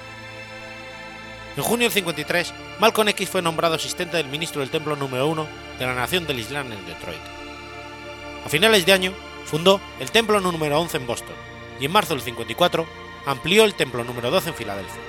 En 1.58 1.64
junio 1.64 1.86
del 1.86 1.94
53, 1.94 2.54
Malcolm 2.80 3.10
X 3.10 3.30
fue 3.30 3.42
nombrado 3.42 3.76
asistente 3.76 4.18
del 4.18 4.28
ministro 4.28 4.62
del 4.62 4.70
Templo 4.70 4.96
número 4.96 5.28
1 5.28 5.48
de 5.80 5.86
la 5.86 5.96
Nación 5.96 6.26
del 6.26 6.40
Islam 6.40 6.72
en 6.72 6.86
Detroit. 6.86 7.20
A 8.46 8.50
finales 8.50 8.86
de 8.86 8.94
año, 8.94 9.14
fundó 9.46 9.82
el 10.00 10.12
Templo 10.12 10.40
número 10.40 10.80
11 10.80 10.98
en 10.98 11.08
Boston 11.08 11.36
y 11.80 11.86
en 11.86 11.92
marzo 11.92 12.14
del 12.14 12.24
54 12.24 12.86
amplió 13.26 13.66
el 13.66 13.74
Templo 13.74 14.04
número 14.04 14.32
12 14.32 14.50
en 14.50 14.56
Filadelfia. 14.56 15.02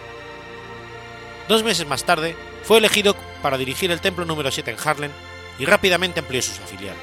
Dos 1.48 1.62
meses 1.62 1.86
más 1.86 2.04
tarde, 2.04 2.34
fue 2.62 2.78
elegido 2.78 3.16
para 3.42 3.58
dirigir 3.58 3.90
el 3.90 4.00
Templo 4.00 4.24
número 4.24 4.50
7 4.50 4.70
en 4.70 4.76
Harlem 4.82 5.10
y 5.58 5.64
rápidamente 5.64 6.20
amplió 6.20 6.40
sus 6.42 6.58
afiliados. 6.60 7.02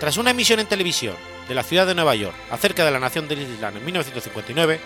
Tras 0.00 0.16
una 0.16 0.30
emisión 0.30 0.60
en 0.60 0.66
televisión 0.66 1.14
de 1.48 1.54
la 1.54 1.62
ciudad 1.62 1.86
de 1.86 1.94
Nueva 1.94 2.14
York 2.14 2.34
acerca 2.50 2.84
de 2.84 2.90
la 2.90 3.00
nación 3.00 3.28
del 3.28 3.42
Islam 3.42 3.76
en 3.76 3.84
1959, 3.84 4.80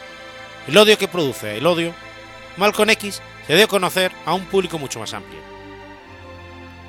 el 0.68 0.76
odio 0.76 0.98
que 0.98 1.08
produce 1.08 1.56
el 1.56 1.66
odio, 1.66 1.94
Malcolm 2.56 2.90
X 2.90 3.22
se 3.46 3.54
dio 3.54 3.64
a 3.64 3.68
conocer 3.68 4.12
a 4.26 4.34
un 4.34 4.44
público 4.46 4.78
mucho 4.78 5.00
más 5.00 5.14
amplio. 5.14 5.40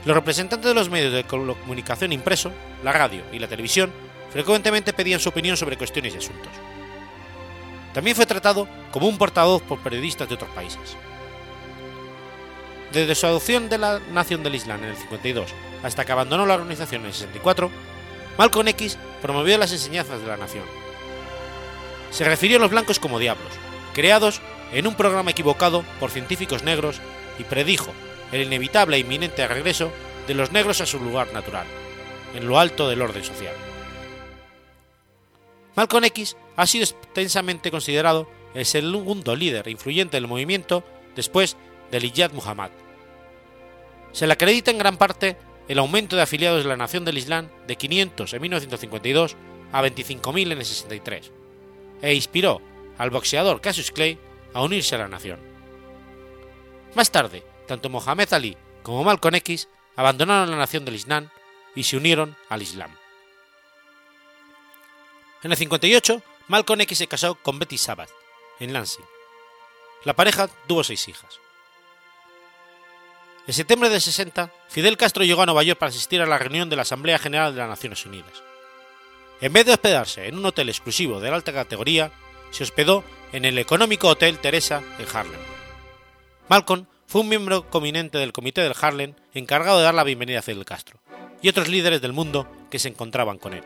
Los 0.06 0.16
representantes 0.16 0.68
de 0.68 0.74
los 0.74 0.90
medios 0.90 1.14
de 1.14 1.24
comunicación 1.24 2.14
impreso, 2.14 2.52
la 2.84 2.92
radio 2.92 3.24
y 3.32 3.40
la 3.40 3.48
televisión 3.48 3.92
frecuentemente 4.32 4.94
pedían 4.94 5.20
su 5.20 5.30
opinión 5.30 5.58
sobre 5.58 5.78
cuestiones 5.78 6.14
y 6.14 6.18
asuntos. 6.18 6.52
También 7.94 8.16
fue 8.16 8.26
tratado 8.26 8.68
como 8.92 9.08
un 9.08 9.18
portavoz 9.18 9.62
por 9.64 9.80
periodistas 9.80 10.28
de 10.28 10.36
otros 10.36 10.50
países. 10.52 10.96
Desde 12.92 13.16
su 13.16 13.28
adopción 13.28 13.70
de 13.70 13.78
la 13.78 14.00
Nación 14.12 14.42
del 14.44 14.56
Islam 14.56 14.84
en 14.84 14.90
el 14.90 14.98
52 14.98 15.54
hasta 15.84 16.06
que 16.06 16.12
abandonó 16.12 16.46
la 16.46 16.56
organización 16.56 17.02
en 17.02 17.08
el 17.08 17.14
64, 17.14 17.70
Malcolm 18.38 18.68
X 18.70 18.98
promovió 19.22 19.58
las 19.58 19.72
enseñanzas 19.72 20.22
de 20.22 20.28
la 20.28 20.38
nación. 20.38 20.66
Se 22.12 22.24
refirió 22.24 22.58
a 22.58 22.60
los 22.62 22.72
blancos 22.72 23.00
como 23.00 23.20
diablos, 23.20 23.52
creados 23.94 24.42
en 24.74 24.88
un 24.88 24.96
programa 24.96 25.32
equivocado 25.32 25.84
por 26.00 26.10
científicos 26.10 26.64
negros 26.64 27.00
y 27.38 27.44
predijo 27.44 27.92
el 28.32 28.42
inevitable 28.42 28.98
e 28.98 29.00
inminente 29.00 29.48
regreso 29.48 29.92
de 30.28 30.34
los 30.34 30.52
negros 30.52 30.82
a 30.82 30.86
su 30.86 31.00
lugar 31.00 31.32
natural, 31.34 31.66
en 32.36 32.48
lo 32.48 32.60
alto 32.60 32.90
del 32.90 33.02
orden 33.02 33.24
social. 33.24 33.54
Malcolm 35.76 36.04
X 36.06 36.36
ha 36.56 36.68
sido 36.68 36.84
extensamente 36.84 37.72
considerado 37.72 38.30
el 38.54 38.66
segundo 38.66 39.36
líder 39.36 39.68
influyente 39.68 40.18
del 40.18 40.28
movimiento 40.28 40.84
después 41.16 41.56
de 41.92 41.98
Elijah 41.98 42.30
Muhammad. 42.30 42.72
Se 44.12 44.28
le 44.28 44.34
acredita 44.34 44.72
en 44.72 44.78
gran 44.78 44.98
parte 44.98 45.38
el 45.68 45.80
aumento 45.80 46.16
de 46.16 46.24
afiliados 46.24 46.64
de 46.64 46.70
la 46.70 46.78
Nación 46.78 47.06
del 47.06 47.18
Islam 47.18 47.50
de 47.68 47.76
500 47.76 48.34
en 48.34 48.42
1952 48.42 49.36
a 49.72 49.84
25.000 49.84 50.52
en 50.52 50.58
el 50.58 50.66
63, 50.66 51.32
e 52.02 52.14
inspiró 52.14 52.62
al 52.98 53.12
boxeador 53.12 53.62
Cassius 53.62 53.92
Clay 53.92 54.20
a 54.54 54.64
unirse 54.64 54.96
a 54.96 55.00
la 55.00 55.08
nación. 55.08 55.40
Más 56.96 57.12
tarde, 57.12 57.44
tanto 57.68 57.90
Mohamed 57.90 58.34
Ali 58.34 58.58
como 58.82 59.04
Malcolm 59.04 59.36
X 59.36 59.70
abandonaron 59.96 60.50
la 60.50 60.58
Nación 60.58 60.86
del 60.86 60.96
Islam 60.96 61.30
y 61.76 61.84
se 61.84 61.98
unieron 61.98 62.36
al 62.50 62.62
Islam. 62.62 62.96
En 65.44 65.52
el 65.52 65.58
58, 65.58 66.22
Malcolm 66.48 66.82
X 66.82 66.98
se 66.98 67.08
casó 67.08 67.36
con 67.36 67.60
Betty 67.60 67.78
Sabbath, 67.78 68.10
en 68.60 68.74
Lansing. 68.74 69.06
La 70.04 70.16
pareja 70.16 70.48
tuvo 70.68 70.84
seis 70.84 71.08
hijas. 71.08 71.40
En 73.48 73.54
septiembre 73.54 73.90
del 73.90 74.02
60, 74.02 74.52
Fidel 74.68 74.98
Castro 74.98 75.24
llegó 75.24 75.42
a 75.42 75.46
Nueva 75.46 75.64
York 75.64 75.80
para 75.80 75.90
asistir 75.90 76.22
a 76.22 76.26
la 76.26 76.38
reunión 76.38 76.70
de 76.70 76.76
la 76.76 76.84
Asamblea 76.84 77.18
General 77.18 77.54
de 77.54 77.60
las 77.60 77.70
Naciones 77.70 78.06
Unidas. 78.06 78.44
En 79.42 79.54
vez 79.54 79.66
de 79.66 79.72
hospedarse 79.72 80.28
en 80.28 80.38
un 80.38 80.46
hotel 80.46 80.70
exclusivo 80.70 81.20
de 81.20 81.30
alta 81.30 81.54
categoría, 81.54 82.12
se 82.52 82.64
hospedó 82.64 83.04
en 83.32 83.46
el 83.46 83.58
económico 83.58 84.08
Hotel 84.08 84.40
Teresa 84.40 84.84
en 85.00 85.06
Harlem. 85.14 85.40
Malcolm 86.48 86.86
fue 87.08 87.22
un 87.22 87.30
miembro 87.30 87.64
prominente 87.70 88.18
del 88.18 88.34
Comité 88.34 88.62
del 88.62 88.76
Harlem 88.80 89.16
encargado 89.34 89.78
de 89.78 89.86
dar 89.86 89.94
la 89.94 90.04
bienvenida 90.04 90.40
a 90.40 90.44
Fidel 90.44 90.66
Castro 90.66 91.00
y 91.42 91.50
otros 91.50 91.70
líderes 91.70 92.02
del 92.02 92.14
mundo 92.14 92.48
que 92.70 92.80
se 92.80 92.90
encontraban 92.90 93.38
con 93.38 93.54
él. 93.54 93.64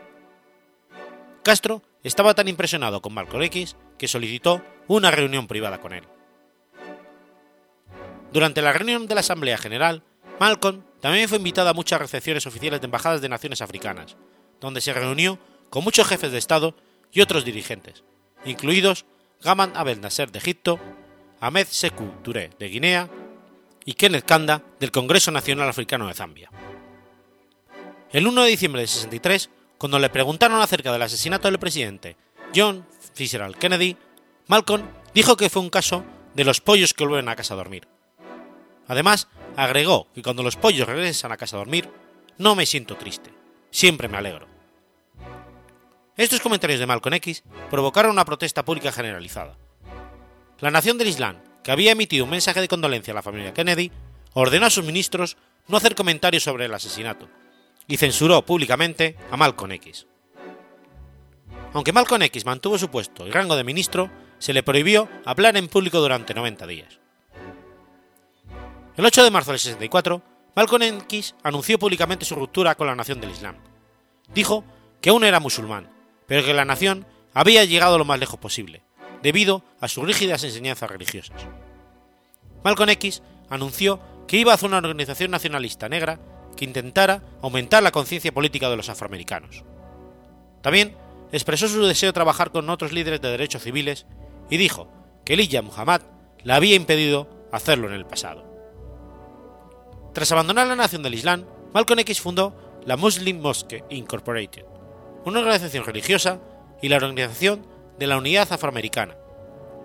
Castro 1.42 1.82
estaba 2.02 2.34
tan 2.34 2.48
impresionado 2.48 3.02
con 3.02 3.12
Malcolm 3.12 3.42
X 3.42 3.76
que 3.98 4.08
solicitó 4.08 4.62
una 4.86 5.10
reunión 5.10 5.46
privada 5.46 5.78
con 5.80 5.92
él. 5.92 6.04
Durante 8.34 8.62
la 8.62 8.72
reunión 8.72 9.06
de 9.06 9.14
la 9.14 9.20
Asamblea 9.20 9.56
General, 9.56 10.02
Malcolm 10.40 10.82
también 11.00 11.28
fue 11.28 11.38
invitado 11.38 11.68
a 11.68 11.72
muchas 11.72 12.00
recepciones 12.00 12.44
oficiales 12.48 12.80
de 12.80 12.86
embajadas 12.86 13.20
de 13.20 13.28
naciones 13.28 13.62
africanas, 13.62 14.16
donde 14.60 14.80
se 14.80 14.92
reunió 14.92 15.38
con 15.70 15.84
muchos 15.84 16.08
jefes 16.08 16.32
de 16.32 16.38
Estado 16.38 16.74
y 17.12 17.20
otros 17.20 17.44
dirigentes, 17.44 18.02
incluidos 18.44 19.04
Gaman 19.40 19.70
Abel 19.76 20.00
Nasser 20.00 20.32
de 20.32 20.40
Egipto, 20.40 20.80
Ahmed 21.38 21.68
Sekou 21.68 22.10
Touré 22.24 22.50
de 22.58 22.68
Guinea 22.68 23.08
y 23.84 23.94
Kenneth 23.94 24.24
Kanda 24.24 24.62
del 24.80 24.90
Congreso 24.90 25.30
Nacional 25.30 25.68
Africano 25.68 26.08
de 26.08 26.14
Zambia. 26.14 26.50
El 28.10 28.26
1 28.26 28.42
de 28.42 28.50
diciembre 28.50 28.80
de 28.80 28.88
63, 28.88 29.48
cuando 29.78 30.00
le 30.00 30.10
preguntaron 30.10 30.60
acerca 30.60 30.90
del 30.90 31.02
asesinato 31.02 31.46
del 31.46 31.60
presidente 31.60 32.16
John 32.52 32.84
Fitzgerald 33.14 33.54
Kennedy, 33.58 33.96
Malcolm 34.48 34.88
dijo 35.14 35.36
que 35.36 35.50
fue 35.50 35.62
un 35.62 35.70
caso 35.70 36.04
de 36.34 36.42
los 36.42 36.60
pollos 36.60 36.94
que 36.94 37.04
vuelven 37.04 37.28
a 37.28 37.36
casa 37.36 37.54
a 37.54 37.58
dormir. 37.58 37.93
Además, 38.88 39.28
agregó 39.56 40.08
que 40.12 40.22
cuando 40.22 40.42
los 40.42 40.56
pollos 40.56 40.86
regresan 40.86 41.32
a 41.32 41.36
casa 41.36 41.56
a 41.56 41.60
dormir, 41.60 41.88
no 42.38 42.54
me 42.54 42.66
siento 42.66 42.96
triste, 42.96 43.32
siempre 43.70 44.08
me 44.08 44.18
alegro. 44.18 44.46
Estos 46.16 46.40
comentarios 46.40 46.78
de 46.78 46.86
Malcolm 46.86 47.14
X 47.14 47.42
provocaron 47.70 48.12
una 48.12 48.24
protesta 48.24 48.64
pública 48.64 48.92
generalizada. 48.92 49.56
La 50.60 50.70
Nación 50.70 50.96
del 50.96 51.08
Islam, 51.08 51.38
que 51.62 51.72
había 51.72 51.92
emitido 51.92 52.24
un 52.24 52.30
mensaje 52.30 52.60
de 52.60 52.68
condolencia 52.68 53.12
a 53.12 53.16
la 53.16 53.22
familia 53.22 53.52
Kennedy, 53.52 53.90
ordenó 54.32 54.66
a 54.66 54.70
sus 54.70 54.84
ministros 54.84 55.36
no 55.66 55.76
hacer 55.76 55.94
comentarios 55.94 56.42
sobre 56.42 56.66
el 56.66 56.74
asesinato 56.74 57.28
y 57.86 57.96
censuró 57.96 58.44
públicamente 58.44 59.16
a 59.30 59.36
Malcolm 59.36 59.72
X. 59.72 60.06
Aunque 61.72 61.92
Malcolm 61.92 62.22
X 62.22 62.44
mantuvo 62.44 62.78
su 62.78 62.88
puesto 62.90 63.26
y 63.26 63.32
rango 63.32 63.56
de 63.56 63.64
ministro, 63.64 64.10
se 64.38 64.52
le 64.52 64.62
prohibió 64.62 65.08
hablar 65.24 65.56
en 65.56 65.68
público 65.68 66.00
durante 66.00 66.34
90 66.34 66.66
días. 66.66 67.00
El 68.96 69.04
8 69.04 69.24
de 69.24 69.30
marzo 69.32 69.50
del 69.50 69.58
64, 69.58 70.22
Malcolm 70.54 70.82
X 70.82 71.34
anunció 71.42 71.80
públicamente 71.80 72.24
su 72.24 72.36
ruptura 72.36 72.76
con 72.76 72.86
la 72.86 72.94
nación 72.94 73.20
del 73.20 73.32
Islam. 73.32 73.56
Dijo 74.32 74.64
que 75.00 75.10
aún 75.10 75.24
era 75.24 75.40
musulmán, 75.40 75.90
pero 76.28 76.44
que 76.44 76.54
la 76.54 76.64
nación 76.64 77.04
había 77.32 77.64
llegado 77.64 77.98
lo 77.98 78.04
más 78.04 78.20
lejos 78.20 78.38
posible, 78.38 78.84
debido 79.20 79.64
a 79.80 79.88
sus 79.88 80.06
rígidas 80.06 80.44
enseñanzas 80.44 80.88
religiosas. 80.88 81.42
Malcolm 82.62 82.90
X 82.90 83.20
anunció 83.50 83.98
que 84.28 84.36
iba 84.36 84.52
a 84.52 84.54
hacer 84.54 84.68
una 84.68 84.78
organización 84.78 85.32
nacionalista 85.32 85.88
negra 85.88 86.20
que 86.56 86.64
intentara 86.64 87.24
aumentar 87.42 87.82
la 87.82 87.90
conciencia 87.90 88.32
política 88.32 88.70
de 88.70 88.76
los 88.76 88.88
afroamericanos. 88.88 89.64
También 90.62 90.96
expresó 91.32 91.66
su 91.66 91.84
deseo 91.84 92.10
de 92.10 92.14
trabajar 92.14 92.52
con 92.52 92.70
otros 92.70 92.92
líderes 92.92 93.20
de 93.20 93.30
derechos 93.30 93.64
civiles 93.64 94.06
y 94.50 94.56
dijo 94.56 94.88
que 95.24 95.34
Elijah 95.34 95.62
Muhammad 95.62 96.02
le 96.44 96.52
había 96.52 96.76
impedido 96.76 97.28
hacerlo 97.50 97.88
en 97.88 97.94
el 97.94 98.06
pasado. 98.06 98.53
Tras 100.14 100.30
abandonar 100.30 100.68
la 100.68 100.76
nación 100.76 101.02
del 101.02 101.14
Islam, 101.14 101.44
Malcolm 101.74 101.98
X 101.98 102.20
fundó 102.20 102.54
la 102.86 102.96
Muslim 102.96 103.40
Mosque 103.40 103.82
Incorporated, 103.90 104.64
una 105.24 105.40
organización 105.40 105.84
religiosa 105.84 106.38
y 106.80 106.88
la 106.88 106.96
Organización 106.96 107.66
de 107.98 108.06
la 108.06 108.16
Unidad 108.16 108.52
Afroamericana, 108.52 109.16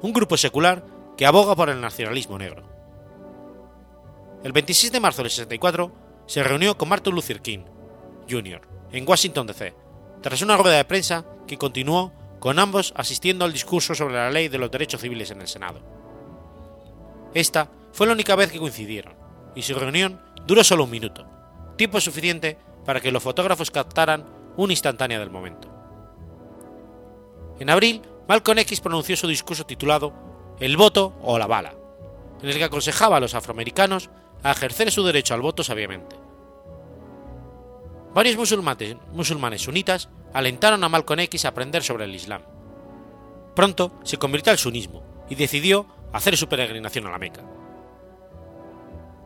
un 0.04 0.14
grupo 0.14 0.38
secular 0.38 0.86
que 1.18 1.26
aboga 1.26 1.56
por 1.56 1.70
el 1.70 1.82
nacionalismo 1.82 2.38
negro. 2.38 2.64
El 4.44 4.52
26 4.52 4.92
de 4.92 5.00
marzo 5.00 5.24
del 5.24 5.32
64 5.32 5.92
se 6.28 6.44
reunió 6.44 6.78
con 6.78 6.90
Martin 6.90 7.16
Luther 7.16 7.42
King, 7.42 7.66
Jr., 8.30 8.62
en 8.92 9.10
Washington, 9.10 9.48
D.C., 9.48 9.74
tras 10.22 10.44
una 10.44 10.58
rueda 10.58 10.78
de 10.78 10.86
prensa 10.86 11.26
que 11.48 11.58
continuó 11.58 12.14
con 12.40 12.60
ambos 12.60 12.94
asistiendo 12.96 13.46
al 13.46 13.54
discurso 13.54 13.96
sobre 13.96 14.14
la 14.14 14.30
ley 14.30 14.48
de 14.48 14.60
los 14.60 14.70
derechos 14.70 15.02
civiles 15.02 15.32
en 15.32 15.42
el 15.42 15.48
Senado. 15.48 15.82
Esta 17.34 17.72
fue 17.92 18.06
la 18.06 18.14
única 18.14 18.36
vez 18.36 18.52
que 18.52 18.60
coincidieron, 18.60 19.19
y 19.56 19.62
su 19.62 19.74
reunión 19.76 20.22
duró 20.46 20.64
solo 20.64 20.86
un 20.86 20.92
minuto, 20.92 21.26
tiempo 21.76 22.00
suficiente 22.00 22.58
para 22.86 23.02
que 23.02 23.12
los 23.12 23.24
fotógrafos 23.24 23.72
captaran 23.72 24.26
una 24.58 24.74
instantánea 24.74 25.20
del 25.20 25.30
momento. 25.30 25.68
En 27.60 27.70
abril, 27.70 28.02
Malcolm 28.28 28.60
X 28.60 28.80
pronunció 28.80 29.16
su 29.16 29.28
discurso 29.28 29.66
titulado 29.66 30.14
El 30.60 30.78
voto 30.78 31.14
o 31.22 31.38
la 31.38 31.48
bala, 31.48 31.74
en 32.42 32.50
el 32.50 32.58
que 32.58 32.64
aconsejaba 32.64 33.18
a 33.18 33.20
los 33.20 33.36
afroamericanos 33.36 34.10
a 34.44 34.52
ejercer 34.52 34.92
su 34.92 35.04
derecho 35.04 35.34
al 35.34 35.42
voto 35.42 35.64
sabiamente. 35.64 36.16
Varios 38.14 38.38
musulmanes, 38.38 38.96
musulmanes 39.14 39.62
sunitas 39.62 40.10
alentaron 40.34 40.84
a 40.84 40.90
Malcolm 40.90 41.20
X 41.22 41.46
a 41.46 41.50
aprender 41.50 41.84
sobre 41.84 42.06
el 42.06 42.16
Islam. 42.16 42.42
Pronto 43.56 43.92
se 44.04 44.18
convirtió 44.18 44.52
al 44.52 44.58
sunismo 44.58 45.04
y 45.30 45.36
decidió 45.36 45.86
hacer 46.14 46.38
su 46.38 46.48
peregrinación 46.48 47.06
a 47.08 47.12
la 47.12 47.20
Meca. 47.20 47.44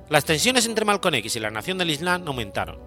Las 0.09 0.25
tensiones 0.25 0.65
entre 0.65 0.85
Malcolm 0.85 1.15
X 1.15 1.35
y 1.35 1.39
la 1.39 1.49
nación 1.49 1.77
del 1.77 1.89
Islam 1.89 2.23
aumentaron. 2.27 2.77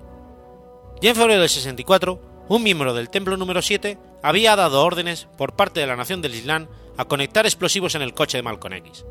Ya 1.00 1.11
en 1.11 1.16
febrero 1.16 1.40
del 1.40 1.49
64, 1.49 2.20
un 2.49 2.62
miembro 2.62 2.94
del 2.94 3.11
templo 3.11 3.37
número 3.37 3.62
7 3.62 3.99
había 4.23 4.54
dado 4.54 4.85
órdenes 4.85 5.26
por 5.37 5.56
parte 5.56 5.80
de 5.80 5.87
la 5.87 5.96
nación 5.96 6.23
del 6.23 6.35
Islam 6.35 6.68
a 6.96 7.06
conectar 7.06 7.46
explosivos 7.46 7.94
en 7.94 8.02
el 8.02 8.14
coche 8.14 8.38
de 8.38 8.42
Malcolm 8.42 8.75
X. 8.75 9.04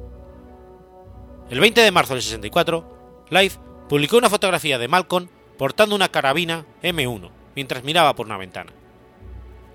El 1.50 1.60
20 1.60 1.82
de 1.82 1.92
marzo 1.92 2.14
del 2.14 2.24
64, 2.24 3.26
Life 3.30 3.60
publicó 3.90 4.18
una 4.18 4.30
fotografía 4.30 4.78
de 4.78 4.88
Malcolm 4.88 5.27
portando 5.58 5.96
una 5.96 6.10
carabina 6.10 6.66
M1 6.82 7.29
mientras 7.56 7.84
miraba 7.84 8.16
por 8.16 8.25
una 8.25 8.38
ventana. 8.38 8.72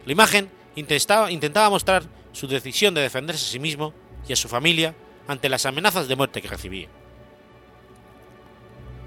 La 0.04 0.12
imagen 0.12 0.50
intentaba, 0.76 1.30
intentaba 1.30 1.70
mostrar 1.70 2.04
su 2.32 2.46
decisión 2.46 2.94
de 2.94 3.02
defenderse 3.02 3.44
a 3.44 3.52
sí 3.52 3.58
mismo 3.58 3.92
y 4.26 4.32
a 4.32 4.36
su 4.36 4.48
familia 4.48 4.94
ante 5.26 5.48
las 5.48 5.66
amenazas 5.66 6.08
de 6.08 6.16
muerte 6.16 6.42
que 6.42 6.48
recibía. 6.48 6.88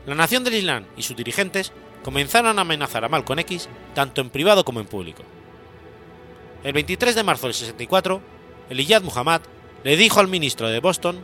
La 0.05 0.15
nación 0.15 0.43
del 0.43 0.55
Islam 0.55 0.85
y 0.97 1.03
sus 1.03 1.15
dirigentes 1.15 1.71
comenzaron 2.03 2.57
a 2.57 2.61
amenazar 2.61 3.05
a 3.05 3.09
Malcolm 3.09 3.39
X 3.39 3.69
tanto 3.95 4.21
en 4.21 4.29
privado 4.29 4.65
como 4.65 4.79
en 4.79 4.87
público. 4.87 5.23
El 6.63 6.73
23 6.73 7.15
de 7.15 7.23
marzo 7.23 7.47
del 7.47 7.53
64, 7.53 8.21
Elijah 8.69 8.99
Muhammad 8.99 9.41
le 9.83 9.97
dijo 9.97 10.19
al 10.19 10.27
ministro 10.27 10.67
de 10.67 10.79
Boston, 10.79 11.19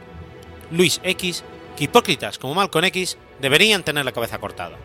Luis 0.72 1.00
X, 1.04 1.44
que 1.78 1.86
hipócritas 1.86 2.38
como 2.38 2.56
Malcolm 2.56 2.86
X 2.86 3.18
deberían 3.42 3.84
tener 3.84 4.06
la 4.06 4.12
cabeza 4.12 4.38
cortada. 4.38 4.78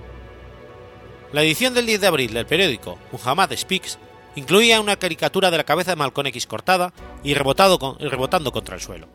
La 1.33 1.43
edición 1.43 1.75
del 1.75 1.87
10 1.87 2.01
de 2.01 2.07
abril 2.07 2.33
del 2.33 2.47
periódico 2.47 2.99
Muhammad 3.11 3.51
Speaks 3.57 3.99
incluía 4.37 4.81
una 4.81 4.97
caricatura 4.97 5.51
de 5.51 5.57
la 5.57 5.65
cabeza 5.65 5.93
de 5.93 5.97
Malcolm 5.97 6.29
X 6.29 6.47
cortada 6.47 6.93
y, 7.23 7.35
rebotando 7.35 8.53
contra 8.53 8.75
el 8.75 8.81
suelo. 8.81 9.09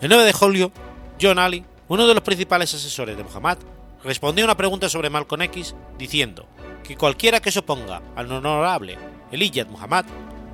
El 0.00 0.08
9 0.08 0.24
de 0.24 0.32
julio, 0.32 0.72
John 1.20 1.38
Ali, 1.38 1.64
uno 1.88 2.06
de 2.06 2.14
los 2.14 2.22
principales 2.22 2.74
asesores 2.74 3.16
de 3.16 3.24
Muhammad, 3.24 3.58
respondió 4.02 4.44
a 4.44 4.48
una 4.48 4.56
pregunta 4.56 4.88
sobre 4.88 5.10
Malcolm 5.10 5.42
X 5.42 5.74
diciendo 5.98 6.46
que 6.82 6.96
cualquiera 6.96 7.40
que 7.40 7.50
se 7.50 7.60
oponga 7.60 8.02
al 8.14 8.30
honorable 8.30 8.98
Elijah 9.30 9.64
Muhammad 9.66 10.04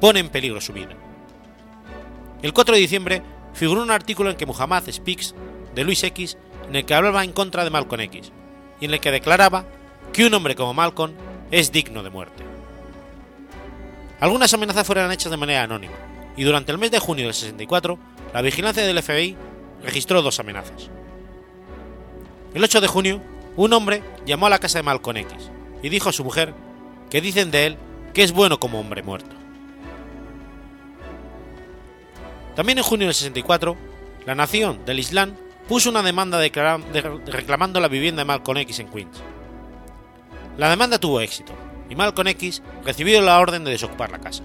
pone 0.01 0.21
en 0.21 0.29
peligro 0.29 0.61
su 0.61 0.73
vida. 0.73 0.97
El 2.43 2.53
4 2.53 2.75
de 2.75 2.81
diciembre 2.81 3.23
figuró 3.55 3.83
un 3.83 3.91
artículo 3.91 4.31
en 4.31 4.37
que 4.37 4.47
Muhammad 4.47 4.85
Speaks 4.91 5.35
de 5.75 5.85
Luis 5.85 6.03
X 6.03 6.37
en 6.69 6.77
el 6.77 6.85
que 6.85 6.95
hablaba 6.95 7.25
en 7.25 7.33
contra 7.33 7.65
de 7.65 7.71
Malcolm 7.71 8.01
X 8.03 8.33
y 8.81 8.87
en 8.87 8.95
el 8.95 9.01
que 9.01 9.11
declaraba 9.11 9.65
que 10.13 10.27
un 10.27 10.35
hombre 10.35 10.55
como 10.55 10.75
Malcolm 10.75 11.13
es 11.51 11.73
digno 11.73 12.03
de 12.03 12.11
muerte. 12.11 12.45
Algunas 14.21 14.53
amenazas 14.55 14.87
fueron 14.87 15.13
hechas 15.13 15.31
de 15.31 15.37
manera 15.37 15.63
anónima 15.63 15.95
y 16.37 16.45
durante 16.45 16.73
el 16.73 16.79
mes 16.79 16.91
de 16.91 16.99
junio 16.99 17.25
del 17.25 17.35
64 17.35 17.99
la 18.33 18.43
vigilancia 18.43 18.85
del 18.85 19.03
FBI 19.03 19.37
registró 19.83 20.23
dos 20.23 20.41
amenazas. 20.41 20.91
El 22.55 22.63
8 22.65 22.81
de 22.81 22.87
junio, 22.87 23.23
un 23.57 23.73
hombre 23.73 24.03
llamó 24.27 24.47
a 24.47 24.51
la 24.51 24.59
casa 24.59 24.79
de 24.79 24.83
Malcolm 24.83 25.17
X 25.17 25.51
y 25.83 25.89
dijo 25.89 26.09
a 26.09 26.13
su 26.13 26.25
mujer 26.25 26.55
que 27.11 27.21
dicen 27.21 27.51
de 27.51 27.67
él 27.67 27.79
que 28.13 28.23
es 28.23 28.33
bueno 28.33 28.61
como 28.61 28.79
hombre 28.79 29.03
muerto. 29.03 29.35
También 32.55 32.79
en 32.79 32.85
junio 32.85 33.07
del 33.07 33.15
64, 33.15 33.77
la 34.27 34.35
nación 34.35 34.85
del 34.85 34.99
Islam 34.99 35.35
puso 35.67 35.89
una 35.89 36.03
demanda 36.03 36.39
reclamando 37.27 37.81
la 37.81 37.89
vivienda 37.89 38.21
de 38.21 38.27
Malcolm 38.27 38.59
X 38.59 38.81
en 38.81 38.89
Queens. 38.89 39.23
La 40.59 40.69
demanda 40.69 40.99
tuvo 40.99 41.21
éxito 41.21 41.55
y 41.89 41.95
Malcolm 41.95 42.29
X 42.29 42.63
recibió 42.85 43.21
la 43.23 43.39
orden 43.41 43.65
de 43.65 43.71
desocupar 43.71 44.11
la 44.11 44.21
casa. 44.21 44.43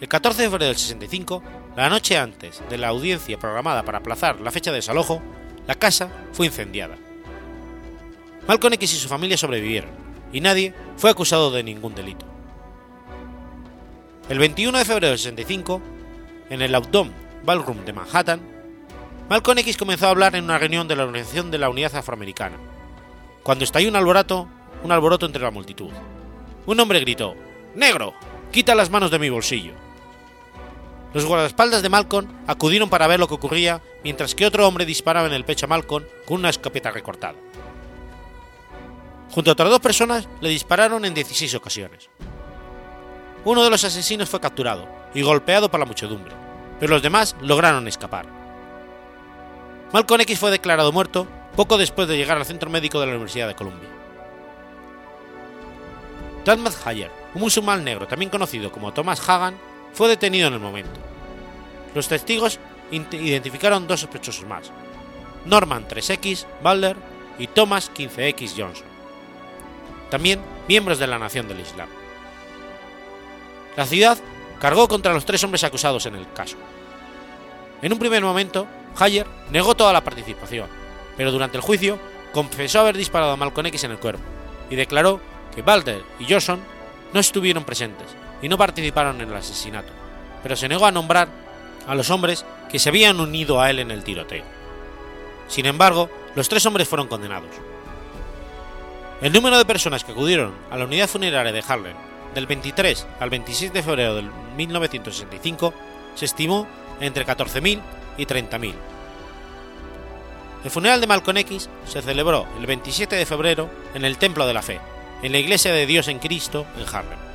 El 0.00 0.08
14 0.08 0.42
de 0.42 0.48
febrero 0.48 0.68
del 0.68 0.76
65, 0.76 1.42
la 1.76 1.88
noche 1.88 2.16
antes 2.16 2.62
de 2.68 2.78
la 2.78 2.88
audiencia 2.88 3.38
programada 3.38 3.82
para 3.84 3.98
aplazar 3.98 4.40
la 4.40 4.50
fecha 4.50 4.70
de 4.70 4.76
desalojo, 4.76 5.22
la 5.66 5.74
casa 5.74 6.10
fue 6.32 6.46
incendiada. 6.46 6.96
Malcolm 8.46 8.74
X 8.74 8.94
y 8.94 8.96
su 8.96 9.08
familia 9.08 9.36
sobrevivieron, 9.36 9.90
y 10.32 10.40
nadie 10.40 10.74
fue 10.96 11.10
acusado 11.10 11.50
de 11.50 11.62
ningún 11.62 11.94
delito. 11.94 12.26
El 14.28 14.38
21 14.38 14.78
de 14.78 14.84
febrero 14.84 15.08
del 15.08 15.18
65, 15.18 15.80
en 16.50 16.62
el 16.62 16.74
Outdoor 16.74 17.08
Ballroom 17.44 17.84
de 17.84 17.92
Manhattan, 17.92 18.40
Malcolm 19.28 19.58
X 19.58 19.76
comenzó 19.76 20.06
a 20.06 20.10
hablar 20.10 20.36
en 20.36 20.44
una 20.44 20.58
reunión 20.58 20.86
de 20.88 20.96
la 20.96 21.04
Organización 21.04 21.50
de 21.50 21.58
la 21.58 21.70
Unidad 21.70 21.96
Afroamericana, 21.96 22.56
cuando 23.42 23.64
estalló 23.64 23.88
un 23.88 23.96
alboroto, 23.96 24.48
un 24.82 24.92
alboroto 24.92 25.26
entre 25.26 25.42
la 25.42 25.50
multitud. 25.50 25.90
Un 26.66 26.80
hombre 26.80 27.00
gritó, 27.00 27.34
¡Negro! 27.74 28.14
¡Quita 28.52 28.74
las 28.74 28.90
manos 28.90 29.10
de 29.10 29.18
mi 29.18 29.30
bolsillo! 29.30 29.83
Los 31.14 31.26
guardaespaldas 31.26 31.80
de 31.80 31.88
Malcolm 31.88 32.26
acudieron 32.48 32.90
para 32.90 33.06
ver 33.06 33.20
lo 33.20 33.28
que 33.28 33.34
ocurría 33.34 33.80
mientras 34.02 34.34
que 34.34 34.46
otro 34.46 34.66
hombre 34.66 34.84
disparaba 34.84 35.28
en 35.28 35.32
el 35.32 35.44
pecho 35.44 35.66
a 35.66 35.68
Malcolm 35.68 36.04
con 36.26 36.40
una 36.40 36.50
escopeta 36.50 36.90
recortada. 36.90 37.36
Junto 39.30 39.50
a 39.50 39.52
otras 39.52 39.70
dos 39.70 39.80
personas 39.80 40.28
le 40.40 40.48
dispararon 40.48 41.04
en 41.04 41.14
16 41.14 41.54
ocasiones. 41.54 42.10
Uno 43.44 43.62
de 43.62 43.70
los 43.70 43.84
asesinos 43.84 44.28
fue 44.28 44.40
capturado 44.40 44.88
y 45.14 45.22
golpeado 45.22 45.70
por 45.70 45.78
la 45.78 45.86
muchedumbre, 45.86 46.34
pero 46.80 46.94
los 46.94 47.02
demás 47.02 47.36
lograron 47.40 47.86
escapar. 47.86 48.26
Malcolm 49.92 50.20
X 50.22 50.38
fue 50.38 50.50
declarado 50.50 50.90
muerto 50.90 51.28
poco 51.54 51.78
después 51.78 52.08
de 52.08 52.16
llegar 52.16 52.38
al 52.38 52.46
centro 52.46 52.70
médico 52.70 52.98
de 52.98 53.06
la 53.06 53.12
Universidad 53.12 53.46
de 53.46 53.54
Columbia. 53.54 53.88
Dalmat 56.44 56.74
Hayer, 56.84 57.12
un 57.34 57.42
musulmán 57.42 57.84
negro 57.84 58.08
también 58.08 58.30
conocido 58.30 58.72
como 58.72 58.92
Thomas 58.92 59.28
Hagan, 59.28 59.56
fue 59.94 60.08
detenido 60.08 60.48
en 60.48 60.54
el 60.54 60.60
momento. 60.60 61.00
Los 61.94 62.08
testigos 62.08 62.58
identificaron 62.90 63.86
dos 63.86 64.00
sospechosos 64.00 64.46
más, 64.46 64.70
Norman 65.46 65.88
3X 65.88 66.46
Balder 66.62 66.96
y 67.38 67.46
Thomas 67.46 67.90
15X 67.94 68.52
Johnson, 68.56 68.86
también 70.10 70.40
miembros 70.68 70.98
de 70.98 71.06
la 71.06 71.18
Nación 71.18 71.48
del 71.48 71.60
Islam. 71.60 71.88
La 73.76 73.86
ciudad 73.86 74.18
cargó 74.60 74.88
contra 74.88 75.14
los 75.14 75.24
tres 75.24 75.42
hombres 75.44 75.64
acusados 75.64 76.06
en 76.06 76.16
el 76.16 76.30
caso. 76.32 76.56
En 77.82 77.92
un 77.92 77.98
primer 77.98 78.22
momento, 78.22 78.66
Hayer 78.98 79.26
negó 79.50 79.74
toda 79.74 79.92
la 79.92 80.04
participación, 80.04 80.68
pero 81.16 81.32
durante 81.32 81.56
el 81.56 81.62
juicio 81.62 81.98
confesó 82.32 82.80
haber 82.80 82.96
disparado 82.96 83.32
a 83.32 83.36
Malcolm 83.36 83.66
X 83.66 83.84
en 83.84 83.92
el 83.92 83.98
cuerpo 83.98 84.22
y 84.70 84.76
declaró 84.76 85.20
que 85.54 85.62
Balder 85.62 86.02
y 86.18 86.32
Johnson 86.32 86.60
no 87.12 87.20
estuvieron 87.20 87.64
presentes 87.64 88.23
y 88.44 88.48
no 88.50 88.58
participaron 88.58 89.22
en 89.22 89.30
el 89.30 89.36
asesinato, 89.36 89.90
pero 90.42 90.54
se 90.54 90.68
negó 90.68 90.84
a 90.84 90.92
nombrar 90.92 91.28
a 91.88 91.94
los 91.94 92.10
hombres 92.10 92.44
que 92.70 92.78
se 92.78 92.90
habían 92.90 93.18
unido 93.18 93.58
a 93.58 93.70
él 93.70 93.78
en 93.78 93.90
el 93.90 94.04
tiroteo. 94.04 94.44
Sin 95.48 95.64
embargo, 95.64 96.10
los 96.34 96.50
tres 96.50 96.66
hombres 96.66 96.86
fueron 96.86 97.08
condenados. 97.08 97.48
El 99.22 99.32
número 99.32 99.56
de 99.56 99.64
personas 99.64 100.04
que 100.04 100.12
acudieron 100.12 100.54
a 100.70 100.76
la 100.76 100.84
unidad 100.84 101.08
funeraria 101.08 101.52
de 101.52 101.64
Harlem 101.66 101.96
del 102.34 102.46
23 102.46 103.06
al 103.18 103.30
26 103.30 103.72
de 103.72 103.82
febrero 103.82 104.16
de 104.16 104.24
1965 104.56 105.72
se 106.14 106.26
estimó 106.26 106.66
entre 107.00 107.24
14.000 107.24 107.80
y 108.18 108.26
30.000. 108.26 108.74
El 110.64 110.70
funeral 110.70 111.00
de 111.00 111.06
Malcolm 111.06 111.38
X 111.38 111.70
se 111.86 112.02
celebró 112.02 112.46
el 112.58 112.66
27 112.66 113.16
de 113.16 113.24
febrero 113.24 113.70
en 113.94 114.04
el 114.04 114.18
Templo 114.18 114.46
de 114.46 114.52
la 114.52 114.60
Fe, 114.60 114.80
en 115.22 115.32
la 115.32 115.38
Iglesia 115.38 115.72
de 115.72 115.86
Dios 115.86 116.08
en 116.08 116.18
Cristo 116.18 116.66
en 116.76 116.94
Harlem. 116.94 117.33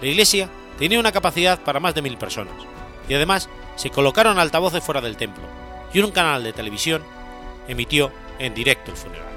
La 0.00 0.08
iglesia 0.08 0.48
tenía 0.78 1.00
una 1.00 1.12
capacidad 1.12 1.60
para 1.60 1.80
más 1.80 1.94
de 1.94 2.02
mil 2.02 2.18
personas, 2.18 2.54
y 3.08 3.14
además 3.14 3.48
se 3.76 3.90
colocaron 3.90 4.38
altavoces 4.38 4.82
fuera 4.82 5.00
del 5.00 5.16
templo, 5.16 5.44
y 5.92 6.00
un 6.00 6.10
canal 6.10 6.44
de 6.44 6.52
televisión 6.52 7.02
emitió 7.68 8.12
en 8.38 8.54
directo 8.54 8.90
el 8.90 8.96
funeral. 8.96 9.35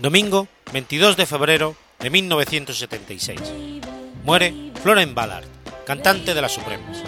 Domingo 0.00 0.48
22 0.72 1.18
de 1.18 1.26
febrero 1.26 1.76
de 1.98 2.08
1976. 2.08 3.38
Muere 4.24 4.72
Florence 4.82 5.12
Ballard, 5.12 5.44
cantante 5.84 6.32
de 6.32 6.40
las 6.40 6.52
Supremes. 6.52 7.02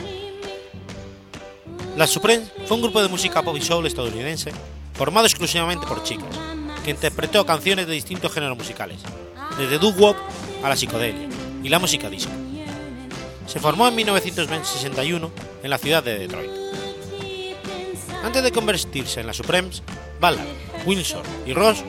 Las 1.97 2.11
Supremes 2.11 2.53
fue 2.67 2.77
un 2.77 2.83
grupo 2.83 3.01
de 3.01 3.09
música 3.09 3.43
pop 3.43 3.57
y 3.57 3.63
soul 3.63 3.87
estadounidense 3.87 4.53
formado 4.93 5.25
exclusivamente 5.25 5.87
por 5.87 6.03
chicas, 6.03 6.39
que 6.85 6.91
interpretó 6.91 7.47
canciones 7.47 7.87
de 7.87 7.95
distintos 7.95 8.31
géneros 8.31 8.59
musicales, 8.59 8.99
desde 9.57 9.79
doo-wop 9.79 10.17
a 10.63 10.69
la 10.69 10.77
psicodelia 10.77 11.31
y 11.63 11.71
la 11.71 11.79
música 11.79 12.11
disco. 12.11 12.33
Se 13.47 13.59
formó 13.59 13.89
en 13.89 13.95
1961 13.95 15.31
en 15.63 15.71
la 15.71 15.79
ciudad 15.79 16.05
de 16.05 16.19
Detroit. 16.19 16.51
Antes 18.23 18.43
de 18.43 18.53
convertirse 18.53 19.21
en 19.21 19.29
las 19.29 19.39
Supremes, 19.39 19.83
Ballard, 20.21 20.47
Wilson 20.85 21.23
y 21.47 21.55
Ross 21.55 21.83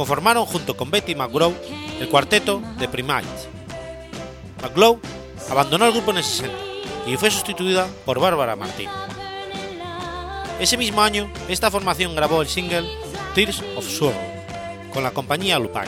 conformaron 0.00 0.46
junto 0.46 0.78
con 0.78 0.90
Betty 0.90 1.14
McGraw 1.14 1.52
el 2.00 2.08
cuarteto 2.08 2.62
de 2.78 2.88
Primates. 2.88 3.48
McGraw 4.62 4.98
abandonó 5.50 5.84
el 5.84 5.92
grupo 5.92 6.10
en 6.10 6.16
el 6.16 6.24
60 6.24 6.56
y 7.06 7.18
fue 7.18 7.30
sustituida 7.30 7.86
por 8.06 8.18
Barbara 8.18 8.56
Martin. 8.56 8.88
Ese 10.58 10.78
mismo 10.78 11.02
año, 11.02 11.30
esta 11.48 11.70
formación 11.70 12.16
grabó 12.16 12.40
el 12.40 12.48
single 12.48 12.88
Tears 13.34 13.62
of 13.76 13.86
Sorrow 13.86 14.14
con 14.90 15.02
la 15.02 15.10
compañía 15.10 15.58
Lupine. 15.58 15.84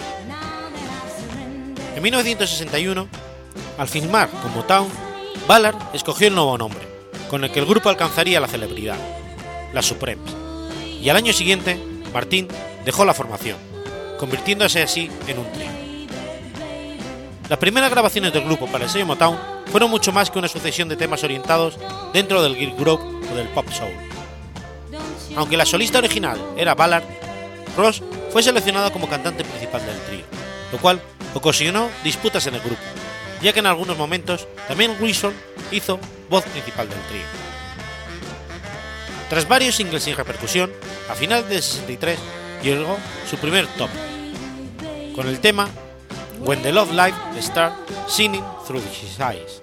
En 1.96 2.02
1961, 2.02 3.08
al 3.78 3.88
filmar 3.88 4.28
con 4.28 4.52
Motown, 4.52 4.90
Ballard 5.48 5.78
escogió 5.94 6.28
el 6.28 6.34
nuevo 6.34 6.58
nombre, 6.58 6.86
con 7.30 7.44
el 7.44 7.50
que 7.50 7.60
el 7.60 7.66
grupo 7.66 7.88
alcanzaría 7.88 8.40
la 8.40 8.48
celebridad, 8.48 8.98
las 9.72 9.86
Supremes, 9.86 10.34
y 11.00 11.08
al 11.08 11.16
año 11.16 11.32
siguiente, 11.32 11.82
Martin 12.12 12.46
dejó 12.84 13.06
la 13.06 13.14
formación, 13.14 13.56
convirtiéndose 14.22 14.80
así 14.80 15.10
en 15.26 15.36
un 15.36 15.50
trío. 15.50 15.66
Las 17.48 17.58
primeras 17.58 17.90
grabaciones 17.90 18.32
del 18.32 18.44
grupo 18.44 18.68
para 18.68 18.84
el 18.84 18.90
sello 18.90 19.04
Motown 19.04 19.36
fueron 19.66 19.90
mucho 19.90 20.12
más 20.12 20.30
que 20.30 20.38
una 20.38 20.46
sucesión 20.46 20.88
de 20.88 20.94
temas 20.94 21.24
orientados 21.24 21.76
dentro 22.12 22.40
del 22.40 22.54
girl 22.54 22.76
group 22.76 23.00
o 23.00 23.34
del 23.34 23.48
pop 23.48 23.66
soul. 23.72 23.90
Aunque 25.34 25.56
la 25.56 25.66
solista 25.66 25.98
original 25.98 26.40
era 26.56 26.76
Ballard, 26.76 27.02
Ross 27.76 28.00
fue 28.30 28.44
seleccionado 28.44 28.92
como 28.92 29.08
cantante 29.08 29.42
principal 29.42 29.84
del 29.84 29.98
trío, 30.02 30.24
lo 30.70 30.78
cual 30.78 31.02
ocasionó 31.34 31.90
disputas 32.04 32.46
en 32.46 32.54
el 32.54 32.60
grupo, 32.60 32.80
ya 33.42 33.52
que 33.52 33.58
en 33.58 33.66
algunos 33.66 33.98
momentos 33.98 34.46
también 34.68 34.94
Wilson 35.00 35.34
hizo 35.72 35.98
voz 36.30 36.44
principal 36.44 36.88
del 36.88 37.00
trío. 37.08 37.26
Tras 39.28 39.48
varios 39.48 39.74
singles 39.74 40.04
sin 40.04 40.14
repercusión, 40.14 40.70
a 41.10 41.16
finales 41.16 41.48
del 41.48 41.60
63 41.60 42.20
llegó 42.62 42.96
su 43.28 43.36
primer 43.38 43.66
top, 43.66 43.90
con 45.14 45.28
el 45.28 45.40
tema 45.40 45.68
When 46.40 46.62
the 46.62 46.72
Love 46.72 46.92
Life 46.92 47.16
Start 47.40 47.74
Singing 48.08 48.44
Through 48.66 48.82
His 48.82 49.18
Eyes. 49.20 49.60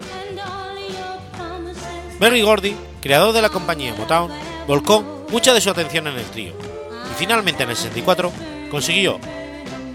Berry 2.19 2.41
Gordy, 2.41 2.75
creador 3.01 3.33
de 3.33 3.41
la 3.41 3.49
compañía 3.49 3.93
Motown, 3.95 4.31
volcó 4.67 5.25
mucha 5.29 5.53
de 5.53 5.61
su 5.61 5.69
atención 5.69 6.07
en 6.07 6.17
el 6.17 6.25
trío 6.25 6.53
y 6.53 7.15
finalmente 7.17 7.63
en 7.63 7.69
el 7.69 7.75
64 7.75 8.31
consiguió 8.69 9.19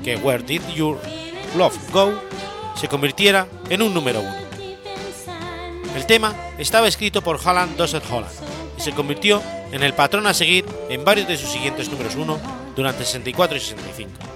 que 0.03 0.17
Where 0.17 0.43
Did 0.43 0.63
Your 0.75 0.99
Love 1.57 1.79
Go 1.93 2.13
se 2.75 2.89
convirtiera 2.89 3.47
en 3.69 3.83
un 3.83 3.95
número 3.95 4.21
uno. 4.21 4.45
El 5.95 6.07
tema 6.07 6.35
estaba 6.59 6.89
escrito 6.89 7.23
por 7.23 7.39
Holland 7.45 7.77
Dossett 7.77 8.05
Holland 8.11 8.33
y 8.77 8.81
se 8.81 8.93
convirtió 8.93 9.41
en 9.71 9.83
el 9.83 9.95
patrón 9.95 10.27
a 10.27 10.35
seguir 10.35 10.65
en 10.89 11.05
varios 11.05 11.29
de 11.29 11.37
sus 11.37 11.51
siguientes 11.51 11.89
números 11.89 12.17
uno 12.17 12.39
durante 12.75 13.05
64 13.05 13.57
y 13.57 13.61
65. 13.61 14.34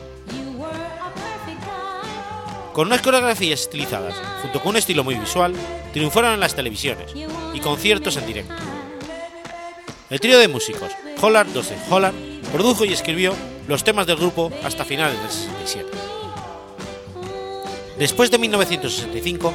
Con 2.79 2.87
unas 2.87 3.03
coreografías 3.03 3.63
estilizadas, 3.63 4.15
junto 4.41 4.61
con 4.61 4.71
un 4.71 4.77
estilo 4.77 5.03
muy 5.03 5.17
visual, 5.17 5.53
triunfaron 5.93 6.35
en 6.35 6.39
las 6.39 6.55
televisiones 6.55 7.11
y 7.53 7.59
conciertos 7.59 8.17
en 8.17 8.25
directo. 8.25 8.55
El 10.09 10.21
trío 10.21 10.39
de 10.39 10.47
músicos 10.47 10.93
Holland 11.21 11.53
12 11.53 11.77
Holland 11.91 12.53
produjo 12.53 12.85
y 12.85 12.93
escribió 12.93 13.35
los 13.67 13.83
temas 13.83 14.07
del 14.07 14.19
grupo 14.19 14.53
hasta 14.63 14.85
finales 14.85 15.21
del 15.21 15.29
67. 15.29 15.89
Después 17.99 18.31
de 18.31 18.39
1965, 18.39 19.53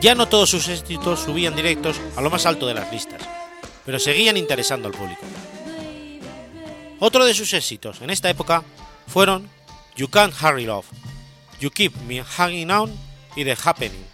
ya 0.00 0.14
no 0.14 0.26
todos 0.26 0.48
sus 0.48 0.66
éxitos 0.68 1.20
subían 1.20 1.54
directos 1.54 2.00
a 2.16 2.22
lo 2.22 2.30
más 2.30 2.46
alto 2.46 2.66
de 2.66 2.72
las 2.72 2.90
listas, 2.90 3.20
pero 3.84 3.98
seguían 3.98 4.38
interesando 4.38 4.88
al 4.88 4.94
público. 4.94 5.20
Otro 6.98 7.26
de 7.26 7.34
sus 7.34 7.52
éxitos 7.52 8.00
en 8.00 8.08
esta 8.08 8.30
época 8.30 8.64
fueron 9.06 9.50
You 9.96 10.08
Can't 10.08 10.32
Hurry 10.42 10.64
Love, 10.64 10.86
You 11.64 11.70
Keep 11.70 11.96
Me 12.06 12.22
Hanging 12.22 12.70
On 12.70 12.92
y 13.34 13.42
The 13.42 13.56
Happening. 13.64 14.04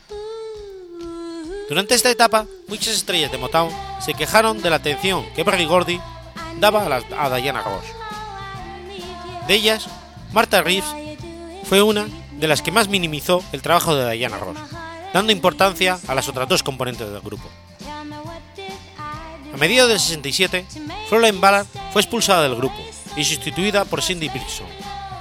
Durante 1.68 1.96
esta 1.96 2.08
etapa, 2.08 2.46
muchas 2.68 2.94
estrellas 2.94 3.32
de 3.32 3.38
Motown 3.38 3.72
se 4.00 4.14
quejaron 4.14 4.62
de 4.62 4.70
la 4.70 4.76
atención 4.76 5.26
que 5.34 5.42
Berry 5.42 5.64
Gordy 5.64 6.00
daba 6.60 6.86
a, 6.86 6.88
la, 6.88 7.02
a 7.18 7.36
Diana 7.36 7.62
Ross. 7.62 7.84
De 9.48 9.54
ellas, 9.54 9.88
Martha 10.32 10.62
Reeves 10.62 10.88
fue 11.64 11.82
una 11.82 12.06
de 12.38 12.46
las 12.46 12.62
que 12.62 12.70
más 12.70 12.86
minimizó 12.86 13.42
el 13.50 13.62
trabajo 13.62 13.96
de 13.96 14.12
Diana 14.12 14.38
Ross, 14.38 14.58
dando 15.12 15.32
importancia 15.32 15.98
a 16.06 16.14
las 16.14 16.28
otras 16.28 16.48
dos 16.48 16.62
componentes 16.62 17.10
del 17.10 17.20
grupo. 17.20 17.50
A 19.52 19.56
mediados 19.56 19.90
del 19.90 19.98
67, 19.98 20.66
Florence 21.08 21.40
Ballard 21.40 21.66
fue 21.92 22.00
expulsada 22.00 22.44
del 22.44 22.54
grupo 22.54 22.78
y 23.16 23.24
sustituida 23.24 23.84
por 23.86 24.02
Cindy 24.02 24.28
Brixton, 24.28 24.68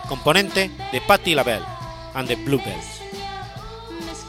componente 0.07 0.69
de 0.91 1.01
Patti 1.01 1.33
LaBelle 1.33 1.78
and 2.19 2.27
the 2.27 2.35
Bluebells. 2.35 3.01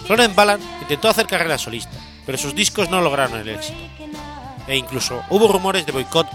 Florence 0.06 0.34
Ballard 0.34 0.60
intentó 0.80 1.08
hacer 1.08 1.26
carrera 1.26 1.58
solista, 1.58 1.96
pero 2.24 2.38
sus 2.38 2.54
discos 2.54 2.88
no 2.88 3.00
lograron 3.00 3.38
el 3.38 3.48
éxito, 3.48 3.78
e 4.66 4.76
incluso 4.76 5.22
hubo 5.28 5.48
rumores 5.48 5.84
de 5.84 5.92
boicot 5.92 6.28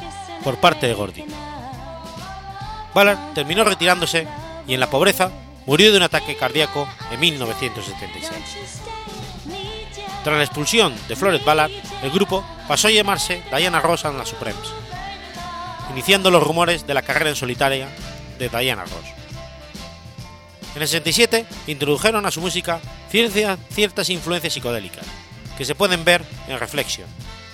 por 0.44 0.58
parte 0.58 0.88
de 0.88 0.94
Gordy. 0.94 1.26
Ballard 2.94 3.34
terminó 3.34 3.63
retirándose 3.63 4.28
y 4.68 4.74
en 4.74 4.80
la 4.80 4.89
pobreza 4.89 5.32
murió 5.65 5.91
de 5.91 5.98
un 5.98 6.04
ataque 6.04 6.36
cardíaco 6.36 6.88
en 7.12 7.20
1976. 7.20 8.82
Tras 10.24 10.38
la 10.38 10.44
expulsión 10.44 10.94
de 11.08 11.15
Florence 11.15 11.46
Ballard, 11.46 11.72
el 12.02 12.12
grupo 12.12 12.44
pasó 12.68 12.88
a 12.88 12.91
llamarse 12.91 13.44
Diana 13.56 13.80
Ross 13.80 14.06
and 14.06 14.20
the 14.20 14.26
Supremes, 14.26 14.74
iniciando 15.91 16.32
los 16.32 16.44
rumores 16.44 16.88
de 16.88 16.94
la 16.94 17.02
carrera 17.02 17.30
en 17.30 17.36
solitaria 17.36 17.89
de 18.39 18.50
Diana 18.50 18.84
Ross. 18.84 19.25
En 20.76 20.82
el 20.82 20.88
67 20.90 21.46
introdujeron 21.68 22.26
a 22.26 22.32
su 22.32 22.42
música 22.42 22.82
ciertas 23.10 24.10
influencias 24.10 24.54
psicodélicas, 24.54 25.06
que 25.58 25.64
se 25.64 25.74
pueden 25.74 26.04
ver 26.04 26.22
en 26.50 26.60
Reflection, 26.60 27.08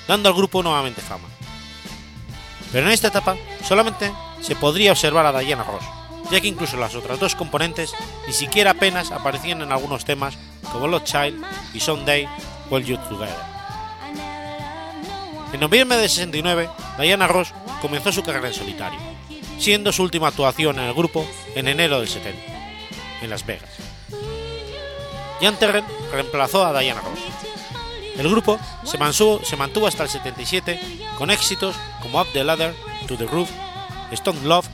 dando 0.07 0.29
al 0.29 0.35
grupo 0.35 0.63
nuevamente 0.63 1.01
fama. 1.01 1.27
Pero 2.71 2.87
en 2.87 2.91
esta 2.91 3.09
etapa 3.09 3.37
solamente 3.67 4.11
se 4.41 4.55
podría 4.55 4.91
observar 4.91 5.25
a 5.27 5.39
Diana 5.39 5.63
Ross, 5.63 5.83
ya 6.31 6.41
que 6.41 6.47
incluso 6.47 6.77
las 6.77 6.95
otras 6.95 7.19
dos 7.19 7.35
componentes 7.35 7.93
ni 8.25 8.33
siquiera 8.33 8.71
apenas 8.71 9.11
aparecían 9.11 9.61
en 9.61 9.71
algunos 9.71 10.03
temas 10.03 10.35
como 10.71 10.87
Lost 10.87 11.05
Child 11.05 11.45
y 11.75 11.79
Someday 11.79 12.27
Well 12.71 12.83
You 12.83 12.97
Together. 12.97 13.51
En 15.53 15.59
noviembre 15.59 15.97
de 15.97 16.09
69, 16.09 16.69
Diana 16.97 17.27
Ross 17.27 17.53
comenzó 17.81 18.11
su 18.11 18.23
carrera 18.23 18.47
en 18.47 18.53
solitario, 18.55 18.99
siendo 19.59 19.91
su 19.91 20.01
última 20.01 20.29
actuación 20.29 20.79
en 20.79 20.85
el 20.85 20.93
grupo 20.95 21.27
en 21.53 21.67
enero 21.67 21.99
del 21.99 22.07
70, 22.09 22.50
en 23.21 23.29
Las 23.29 23.45
Vegas. 23.45 23.69
Jan 25.41 25.55
Terren 25.57 25.85
reemplazó 26.11 26.65
a 26.65 26.79
Diana 26.79 27.01
Ross. 27.01 27.19
El 28.17 28.29
grupo 28.29 28.59
se 28.83 28.97
mantuvo, 28.97 29.87
hasta 29.87 30.03
el 30.03 30.09
77 30.09 30.79
con 31.17 31.31
éxitos 31.31 31.75
como 32.01 32.21
Up 32.21 32.27
the 32.33 32.43
Ladder, 32.43 32.75
To 33.07 33.17
the 33.17 33.25
Roof, 33.25 33.49
Stone 34.11 34.41
Love, 34.43 34.67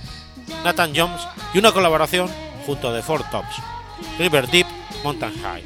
Nathan 0.63 0.93
Jones 0.95 1.21
y 1.53 1.59
una 1.59 1.71
colaboración 1.71 2.29
junto 2.65 2.89
a 2.89 2.95
The 2.95 3.01
Four 3.01 3.29
Tops, 3.29 3.55
River 4.19 4.47
Deep, 4.49 4.67
Mountain 5.03 5.41
High. 5.41 5.63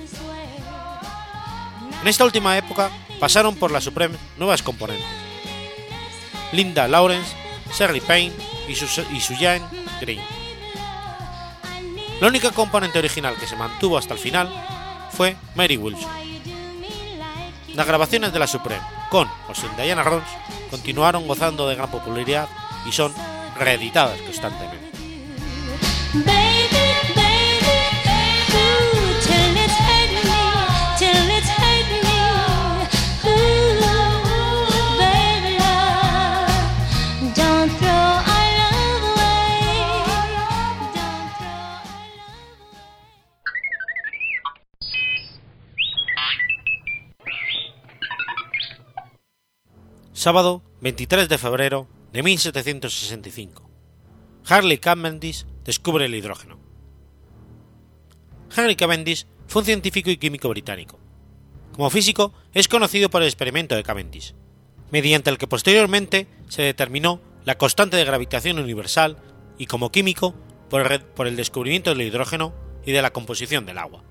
En 2.01 2.07
esta 2.07 2.25
última 2.25 2.57
época 2.57 2.91
pasaron 3.19 3.55
por 3.55 3.71
la 3.71 3.81
Supreme 3.81 4.17
nuevas 4.37 4.61
componentes. 4.61 5.05
Linda 6.51 6.87
Lawrence, 6.87 7.35
Sherry 7.73 8.01
Payne 8.01 8.33
y, 8.67 8.75
su, 8.75 8.85
y 9.11 9.21
Suyan 9.21 9.61
Green. 10.01 10.40
La 12.21 12.27
única 12.27 12.51
componente 12.51 12.99
original 12.99 13.35
que 13.35 13.47
se 13.47 13.55
mantuvo 13.55 13.97
hasta 13.97 14.13
el 14.13 14.19
final 14.19 14.47
fue 15.09 15.35
Mary 15.55 15.75
Wilson. 15.75 16.07
Las 17.73 17.87
grabaciones 17.87 18.31
de 18.31 18.37
la 18.37 18.45
Supreme, 18.45 18.83
con 19.09 19.27
o 19.49 19.55
sin 19.55 19.75
Diana 19.75 20.03
Ross, 20.03 20.21
continuaron 20.69 21.25
gozando 21.25 21.67
de 21.67 21.73
gran 21.73 21.89
popularidad 21.89 22.47
y 22.87 22.91
son 22.91 23.11
reeditadas 23.57 24.21
constantemente. 24.21 24.91
Sábado 50.21 50.61
23 50.81 51.29
de 51.29 51.39
febrero 51.39 51.87
de 52.13 52.21
1765. 52.21 53.67
Harley 54.45 54.77
Cavendish 54.77 55.47
descubre 55.63 56.05
el 56.05 56.13
hidrógeno. 56.13 56.59
Harley 58.55 58.75
Cavendish 58.75 59.25
fue 59.47 59.63
un 59.63 59.65
científico 59.65 60.11
y 60.11 60.17
químico 60.17 60.47
británico. 60.47 60.99
Como 61.71 61.89
físico 61.89 62.35
es 62.53 62.67
conocido 62.67 63.09
por 63.09 63.23
el 63.23 63.29
experimento 63.29 63.73
de 63.73 63.81
Cavendish, 63.81 64.35
mediante 64.91 65.31
el 65.31 65.39
que 65.39 65.47
posteriormente 65.47 66.27
se 66.49 66.61
determinó 66.61 67.19
la 67.43 67.57
constante 67.57 67.97
de 67.97 68.05
gravitación 68.05 68.59
universal 68.59 69.17
y 69.57 69.65
como 69.65 69.91
químico 69.91 70.35
por 70.69 71.25
el 71.25 71.35
descubrimiento 71.35 71.89
del 71.89 72.03
hidrógeno 72.03 72.53
y 72.85 72.91
de 72.91 73.01
la 73.01 73.11
composición 73.11 73.65
del 73.65 73.79
agua. 73.79 74.03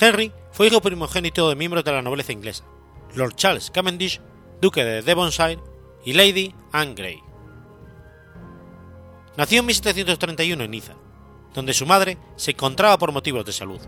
Henry 0.00 0.30
fue 0.52 0.68
hijo 0.68 0.80
primogénito 0.80 1.48
de 1.48 1.56
miembros 1.56 1.82
de 1.82 1.90
la 1.90 2.02
nobleza 2.02 2.30
inglesa, 2.30 2.62
Lord 3.14 3.34
Charles 3.34 3.70
Cavendish, 3.70 4.20
duque 4.60 4.84
de 4.84 5.02
Devonshire, 5.02 5.60
y 6.04 6.12
Lady 6.12 6.54
Anne 6.72 6.94
Grey. 6.94 7.20
Nació 9.36 9.60
en 9.60 9.66
1731 9.66 10.64
en 10.64 10.70
Niza, 10.70 10.94
donde 11.54 11.74
su 11.74 11.86
madre 11.86 12.18
se 12.36 12.52
encontraba 12.52 12.98
por 12.98 13.12
motivos 13.12 13.44
de 13.44 13.52
salud. 13.52 13.80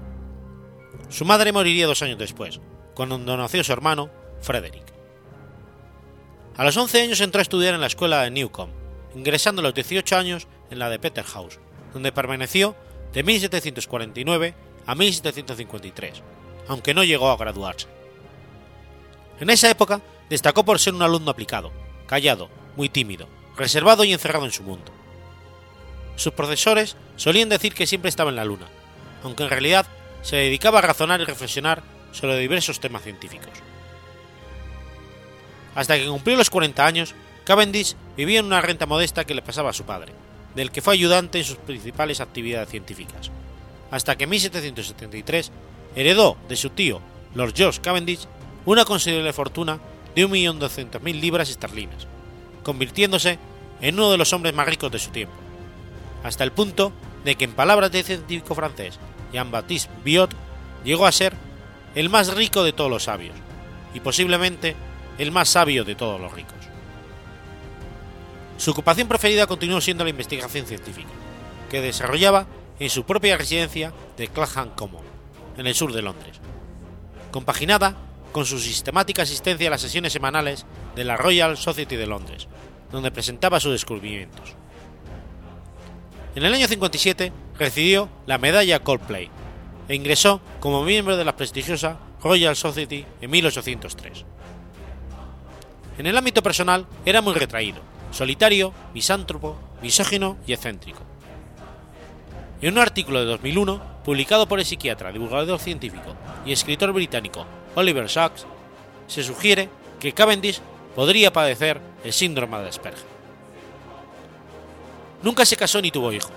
Su 1.08 1.24
madre 1.24 1.52
moriría 1.52 1.86
dos 1.86 2.02
años 2.02 2.18
después, 2.18 2.60
cuando 2.94 3.18
nació 3.18 3.64
su 3.64 3.72
hermano, 3.72 4.10
Frederick. 4.40 4.92
A 6.56 6.64
los 6.64 6.76
11 6.76 7.02
años 7.02 7.20
entró 7.20 7.38
a 7.38 7.42
estudiar 7.42 7.74
en 7.74 7.80
la 7.80 7.86
escuela 7.86 8.22
de 8.22 8.30
Newcombe, 8.30 8.74
ingresando 9.14 9.60
a 9.60 9.64
los 9.64 9.74
18 9.74 10.16
años 10.16 10.46
en 10.70 10.78
la 10.78 10.90
de 10.90 10.98
Peterhouse, 10.98 11.58
donde 11.92 12.12
permaneció 12.12 12.76
de 13.12 13.22
1749 13.22 14.54
a 14.86 14.94
1753, 14.94 16.22
aunque 16.68 16.94
no 16.94 17.02
llegó 17.02 17.30
a 17.30 17.36
graduarse. 17.36 17.88
En 19.40 19.50
esa 19.50 19.70
época 19.70 20.00
destacó 20.28 20.64
por 20.64 20.78
ser 20.78 20.94
un 20.94 21.02
alumno 21.02 21.30
aplicado, 21.30 21.72
callado, 22.06 22.50
muy 22.76 22.88
tímido, 22.88 23.26
reservado 23.56 24.04
y 24.04 24.12
encerrado 24.12 24.44
en 24.44 24.52
su 24.52 24.62
mundo. 24.62 24.92
Sus 26.16 26.34
profesores 26.34 26.96
solían 27.16 27.48
decir 27.48 27.74
que 27.74 27.86
siempre 27.86 28.10
estaba 28.10 28.30
en 28.30 28.36
la 28.36 28.44
luna, 28.44 28.68
aunque 29.24 29.42
en 29.42 29.50
realidad 29.50 29.86
se 30.22 30.36
dedicaba 30.36 30.78
a 30.78 30.82
razonar 30.82 31.20
y 31.20 31.24
reflexionar 31.24 31.82
sobre 32.12 32.38
diversos 32.38 32.80
temas 32.80 33.02
científicos. 33.02 33.52
Hasta 35.74 35.96
que 35.96 36.06
cumplió 36.06 36.36
los 36.36 36.50
40 36.50 36.84
años, 36.84 37.14
Cavendish 37.44 37.96
vivía 38.16 38.40
en 38.40 38.46
una 38.46 38.60
renta 38.60 38.86
modesta 38.86 39.24
que 39.24 39.34
le 39.34 39.42
pasaba 39.42 39.70
a 39.70 39.74
su 39.74 39.84
padre, 39.84 40.12
del 40.54 40.70
que 40.70 40.82
fue 40.82 40.94
ayudante 40.94 41.38
en 41.38 41.44
sus 41.44 41.56
principales 41.56 42.20
actividades 42.20 42.68
científicas, 42.68 43.30
hasta 43.90 44.16
que 44.16 44.24
en 44.24 44.30
1773 44.30 45.50
heredó 45.96 46.36
de 46.48 46.56
su 46.56 46.70
tío, 46.70 47.00
Lord 47.34 47.54
George 47.56 47.80
Cavendish, 47.80 48.26
una 48.66 48.84
considerable 48.84 49.32
fortuna 49.32 49.80
de 50.14 50.26
1.200.000 50.26 51.20
libras 51.20 51.50
esterlinas, 51.50 52.06
convirtiéndose 52.62 53.38
en 53.80 53.94
uno 53.94 54.10
de 54.10 54.18
los 54.18 54.32
hombres 54.32 54.54
más 54.54 54.66
ricos 54.66 54.90
de 54.90 54.98
su 54.98 55.10
tiempo, 55.10 55.34
hasta 56.22 56.44
el 56.44 56.52
punto 56.52 56.92
de 57.24 57.34
que 57.34 57.44
en 57.44 57.52
palabras 57.52 57.90
del 57.92 58.04
científico 58.04 58.54
francés 58.54 58.98
Jean-Baptiste 59.32 59.90
Biot 60.04 60.34
llegó 60.84 61.06
a 61.06 61.12
ser 61.12 61.34
el 61.94 62.08
más 62.08 62.34
rico 62.34 62.62
de 62.62 62.72
todos 62.72 62.90
los 62.90 63.04
sabios, 63.04 63.36
y 63.94 64.00
posiblemente 64.00 64.76
el 65.18 65.32
más 65.32 65.48
sabio 65.48 65.84
de 65.84 65.94
todos 65.94 66.20
los 66.20 66.32
ricos. 66.32 66.54
Su 68.56 68.72
ocupación 68.72 69.08
preferida 69.08 69.46
continuó 69.46 69.80
siendo 69.80 70.04
la 70.04 70.10
investigación 70.10 70.66
científica, 70.66 71.08
que 71.70 71.80
desarrollaba 71.80 72.46
en 72.78 72.90
su 72.90 73.04
propia 73.04 73.36
residencia 73.36 73.92
de 74.16 74.28
Clapham 74.28 74.70
Common, 74.70 75.04
en 75.56 75.66
el 75.66 75.74
sur 75.74 75.92
de 75.92 76.02
Londres, 76.02 76.40
compaginada 77.30 77.96
con 78.32 78.46
su 78.46 78.58
sistemática 78.58 79.22
asistencia 79.22 79.68
a 79.68 79.70
las 79.70 79.80
sesiones 79.80 80.12
semanales 80.12 80.66
de 80.94 81.04
la 81.04 81.16
Royal 81.16 81.56
Society 81.56 81.96
de 81.96 82.06
Londres, 82.06 82.48
donde 82.90 83.10
presentaba 83.10 83.60
sus 83.60 83.72
descubrimientos. 83.72 84.54
En 86.34 86.44
el 86.44 86.54
año 86.54 86.68
57 86.68 87.32
recibió 87.58 88.08
la 88.26 88.38
medalla 88.38 88.80
Coldplay 88.80 89.30
e 89.88 89.94
ingresó 89.94 90.40
como 90.60 90.84
miembro 90.84 91.16
de 91.16 91.24
la 91.24 91.36
prestigiosa 91.36 91.98
Royal 92.22 92.54
Society 92.54 93.04
en 93.20 93.30
1803. 93.30 94.24
En 95.98 96.06
el 96.06 96.16
ámbito 96.16 96.42
personal 96.42 96.86
era 97.04 97.20
muy 97.20 97.34
retraído, 97.34 97.80
solitario, 98.12 98.72
misántropo, 98.94 99.58
misógino 99.82 100.36
y 100.46 100.52
excéntrico. 100.52 101.00
En 102.62 102.74
un 102.74 102.78
artículo 102.78 103.20
de 103.20 103.26
2001, 103.26 104.02
publicado 104.04 104.46
por 104.46 104.60
el 104.60 104.66
psiquiatra, 104.66 105.12
divulgador 105.12 105.58
científico 105.58 106.14
y 106.46 106.52
escritor 106.52 106.92
británico 106.92 107.46
Oliver 107.74 108.08
Sacks, 108.08 108.46
se 109.06 109.22
sugiere 109.22 109.68
que 109.98 110.12
Cavendish 110.12 110.60
podría 110.94 111.32
padecer 111.32 111.80
el 112.04 112.12
síndrome 112.12 112.58
de 112.58 112.68
Asperger. 112.68 113.04
Nunca 115.22 115.44
se 115.44 115.56
casó 115.56 115.80
ni 115.80 115.90
tuvo 115.90 116.12
hijos. 116.12 116.32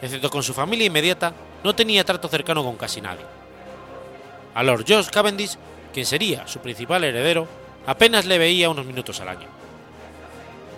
Excepto 0.00 0.30
con 0.30 0.42
su 0.42 0.52
familia 0.52 0.86
inmediata, 0.86 1.32
no 1.64 1.74
tenía 1.74 2.04
trato 2.04 2.28
cercano 2.28 2.62
con 2.64 2.76
casi 2.76 3.00
nadie. 3.00 3.24
A 4.54 4.62
Lord 4.62 4.84
George 4.86 5.10
Cavendish, 5.10 5.56
quien 5.92 6.04
sería 6.04 6.46
su 6.46 6.58
principal 6.58 7.04
heredero, 7.04 7.48
apenas 7.86 8.26
le 8.26 8.38
veía 8.38 8.68
unos 8.68 8.84
minutos 8.84 9.20
al 9.20 9.28
año. 9.28 9.48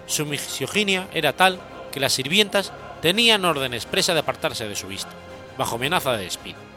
Su 0.07 0.27
misoginia 0.27 1.09
era 1.13 1.33
tal 1.33 1.59
que 1.91 2.01
las 2.01 2.13
sirvientas 2.13 2.73
tenían 3.01 3.45
orden 3.45 3.75
expresa 3.75 4.15
de 4.15 4.21
apartarse 4.21 4.69
de 4.69 4.77
su 4.77 4.87
vista, 4.87 5.11
bajo 5.59 5.77
amenaza 5.77 6.13
de 6.17 6.25
despido. 6.25 6.74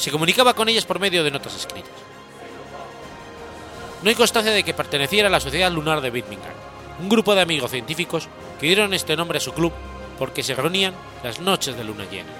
Se 0.00 0.10
comunicaba 0.10 0.54
con 0.54 0.66
ellas 0.66 0.86
por 0.86 0.98
medio 0.98 1.22
de 1.22 1.30
notas 1.30 1.54
escritas. 1.54 1.92
No 4.02 4.08
hay 4.08 4.14
constancia 4.14 4.50
de 4.50 4.62
que 4.62 4.72
perteneciera 4.72 5.28
a 5.28 5.30
la 5.30 5.40
Sociedad 5.40 5.70
Lunar 5.70 6.00
de 6.00 6.08
Birmingham, 6.08 6.54
un 7.02 7.10
grupo 7.10 7.34
de 7.34 7.42
amigos 7.42 7.70
científicos 7.70 8.26
que 8.58 8.66
dieron 8.66 8.94
este 8.94 9.14
nombre 9.14 9.36
a 9.36 9.42
su 9.42 9.52
club 9.52 9.74
porque 10.18 10.42
se 10.42 10.54
reunían 10.54 10.94
las 11.22 11.40
noches 11.40 11.76
de 11.76 11.84
luna 11.84 12.06
llena, 12.10 12.30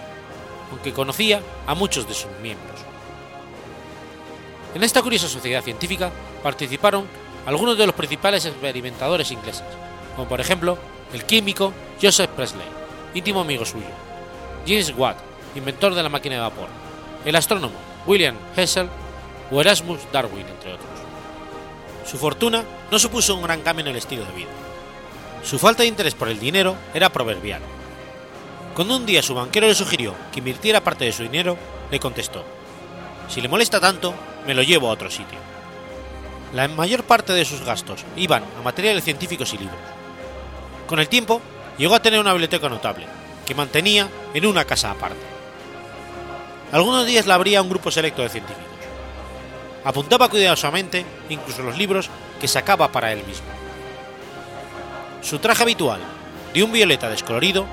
aunque 0.70 0.94
conocía 0.94 1.42
a 1.66 1.74
muchos 1.74 2.08
de 2.08 2.14
sus 2.14 2.30
miembros. 2.42 2.80
En 4.74 4.82
esta 4.82 5.02
curiosa 5.02 5.28
sociedad 5.28 5.62
científica 5.62 6.10
participaron 6.42 7.06
algunos 7.44 7.76
de 7.76 7.84
los 7.84 7.94
principales 7.94 8.46
experimentadores 8.46 9.32
ingleses, 9.32 9.66
como 10.16 10.26
por 10.26 10.40
ejemplo 10.40 10.78
el 11.12 11.24
químico 11.24 11.74
Joseph 12.00 12.30
Presley, 12.30 12.66
íntimo 13.12 13.42
amigo 13.42 13.66
suyo, 13.66 13.84
James 14.66 14.94
Watt, 14.96 15.18
inventor 15.56 15.94
de 15.94 16.02
la 16.02 16.08
máquina 16.08 16.36
de 16.36 16.40
vapor, 16.40 16.89
el 17.24 17.36
astrónomo 17.36 17.74
William 18.06 18.36
Herschel 18.56 18.88
o 19.50 19.60
Erasmus 19.60 20.00
Darwin, 20.12 20.46
entre 20.46 20.74
otros. 20.74 20.88
Su 22.06 22.18
fortuna 22.18 22.64
no 22.90 22.98
supuso 22.98 23.34
un 23.34 23.42
gran 23.42 23.60
cambio 23.62 23.84
en 23.84 23.90
el 23.90 23.96
estilo 23.96 24.24
de 24.24 24.32
vida. 24.32 24.48
Su 25.42 25.58
falta 25.58 25.82
de 25.82 25.88
interés 25.88 26.14
por 26.14 26.28
el 26.28 26.38
dinero 26.38 26.76
era 26.94 27.10
proverbial. 27.10 27.62
Cuando 28.74 28.96
un 28.96 29.06
día 29.06 29.22
su 29.22 29.34
banquero 29.34 29.66
le 29.66 29.74
sugirió 29.74 30.14
que 30.32 30.38
invirtiera 30.38 30.82
parte 30.82 31.04
de 31.04 31.12
su 31.12 31.22
dinero, 31.22 31.56
le 31.90 32.00
contestó, 32.00 32.44
si 33.28 33.40
le 33.40 33.48
molesta 33.48 33.80
tanto, 33.80 34.14
me 34.46 34.54
lo 34.54 34.62
llevo 34.62 34.88
a 34.88 34.92
otro 34.92 35.10
sitio. 35.10 35.38
La 36.52 36.66
mayor 36.66 37.04
parte 37.04 37.32
de 37.32 37.44
sus 37.44 37.64
gastos 37.64 38.04
iban 38.16 38.42
a 38.58 38.62
materiales 38.62 39.04
científicos 39.04 39.54
y 39.54 39.58
libros, 39.58 39.78
Con 40.88 40.98
el 40.98 41.08
tiempo, 41.08 41.40
llegó 41.78 41.94
a 41.94 42.02
tener 42.02 42.18
una 42.18 42.32
biblioteca 42.32 42.68
notable, 42.68 43.06
que 43.46 43.54
mantenía 43.54 44.08
en 44.34 44.46
una 44.46 44.64
casa 44.64 44.90
aparte. 44.90 45.29
Algunos 46.72 47.06
días 47.06 47.26
la 47.26 47.34
abría 47.34 47.62
un 47.62 47.68
grupo 47.68 47.90
selecto 47.90 48.22
de 48.22 48.28
científicos. 48.28 48.64
Apuntaba 49.84 50.28
cuidadosamente 50.28 51.04
incluso 51.28 51.62
los 51.62 51.76
libros 51.76 52.10
que 52.40 52.48
sacaba 52.48 52.92
para 52.92 53.12
él 53.12 53.24
mismo. 53.26 53.46
Su 55.22 55.38
traje 55.38 55.62
habitual, 55.62 56.00
de 56.54 56.62
un 56.62 56.72
violeta 56.72 57.08
descolorido, 57.08 57.66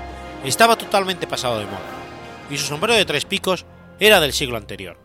estaba 0.44 0.76
totalmente 0.76 1.26
pasado 1.26 1.58
de 1.58 1.66
moda, 1.66 1.78
y 2.50 2.58
su 2.58 2.66
sombrero 2.66 2.94
de 2.94 3.04
tres 3.04 3.24
picos 3.24 3.66
era 4.00 4.20
del 4.20 4.32
siglo 4.32 4.56
anterior. 4.56 4.98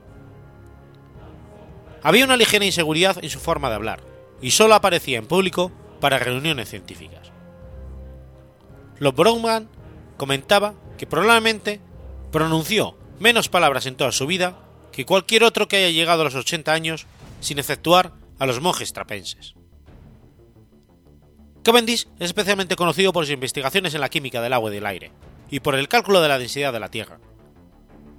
Había 2.01 2.25
una 2.25 2.37
ligera 2.37 2.65
inseguridad 2.65 3.17
en 3.23 3.29
su 3.29 3.39
forma 3.39 3.69
de 3.69 3.75
hablar, 3.75 4.01
y 4.41 4.51
solo 4.51 4.75
aparecía 4.75 5.17
en 5.17 5.27
público 5.27 5.71
para 6.01 6.19
reuniones 6.19 6.69
científicas. 6.69 7.31
Los 8.99 9.15
Brownman 9.15 9.69
comentaba 10.17 10.73
que 10.97 11.07
probablemente 11.07 11.79
pronunció 12.31 12.97
menos 13.19 13.49
palabras 13.49 13.85
en 13.85 13.95
toda 13.95 14.11
su 14.11 14.27
vida 14.27 14.57
que 14.91 15.05
cualquier 15.05 15.43
otro 15.43 15.67
que 15.67 15.77
haya 15.77 15.89
llegado 15.89 16.21
a 16.21 16.25
los 16.25 16.35
80 16.35 16.71
años 16.71 17.07
sin 17.39 17.59
efectuar 17.59 18.13
a 18.39 18.45
los 18.45 18.61
monjes 18.61 18.93
trapenses. 18.93 19.55
Cavendish 21.63 22.07
es 22.19 22.27
especialmente 22.27 22.75
conocido 22.75 23.13
por 23.13 23.25
sus 23.25 23.33
investigaciones 23.33 23.93
en 23.95 24.01
la 24.01 24.09
química 24.09 24.41
del 24.41 24.53
agua 24.53 24.69
y 24.69 24.75
del 24.75 24.85
aire, 24.85 25.11
y 25.49 25.61
por 25.61 25.75
el 25.75 25.87
cálculo 25.87 26.21
de 26.21 26.27
la 26.27 26.37
densidad 26.37 26.73
de 26.73 26.79
la 26.79 26.89
Tierra. 26.89 27.19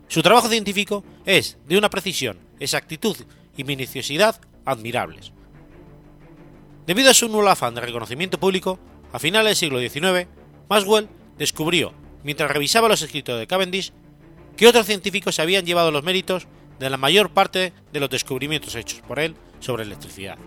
Su 0.08 0.22
trabajo 0.22 0.48
científico 0.48 1.04
es 1.26 1.58
de 1.66 1.76
una 1.76 1.90
precisión, 1.90 2.38
exactitud 2.58 3.16
y 3.56 3.64
minuciosidad 3.64 4.40
admirables. 4.64 5.32
Debido 6.86 7.10
a 7.10 7.14
su 7.14 7.28
nulo 7.28 7.50
afán 7.50 7.74
de 7.74 7.80
reconocimiento 7.80 8.38
público, 8.38 8.78
a 9.12 9.18
finales 9.18 9.50
del 9.50 9.56
siglo 9.56 9.78
XIX, 9.78 10.28
Maxwell 10.68 11.08
descubrió, 11.38 11.92
mientras 12.22 12.50
revisaba 12.50 12.88
los 12.88 13.02
escritos 13.02 13.38
de 13.38 13.46
Cavendish, 13.46 13.92
que 14.56 14.66
otros 14.66 14.86
científicos 14.86 15.34
se 15.34 15.42
habían 15.42 15.64
llevado 15.64 15.90
los 15.90 16.04
méritos 16.04 16.46
de 16.78 16.90
la 16.90 16.96
mayor 16.96 17.30
parte 17.30 17.72
de 17.92 18.00
los 18.00 18.10
descubrimientos 18.10 18.74
hechos 18.74 19.00
por 19.06 19.18
él 19.18 19.36
sobre 19.60 19.84
electricidad. 19.84 20.38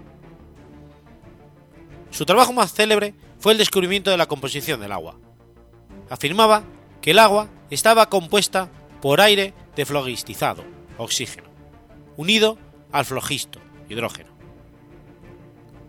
Su 2.12 2.26
trabajo 2.26 2.54
más 2.54 2.74
célebre 2.74 3.13
fue 3.39 3.52
el 3.52 3.58
descubrimiento 3.58 4.12
de 4.12 4.17
la 4.17 4.26
composición 4.26 4.80
del 4.80 4.91
agua. 4.91 5.20
Afirmaba 6.10 6.63
que 7.02 7.12
el 7.12 7.20
agua 7.20 7.50
estaba 7.70 8.10
compuesta 8.10 8.72
por 9.02 9.22
aire 9.22 9.54
deflogistizado, 9.76 10.63
oxígeno, 10.98 11.50
unido 12.15 12.58
al 12.91 13.06
flogisto, 13.06 13.60
hidrógeno. 13.89 14.32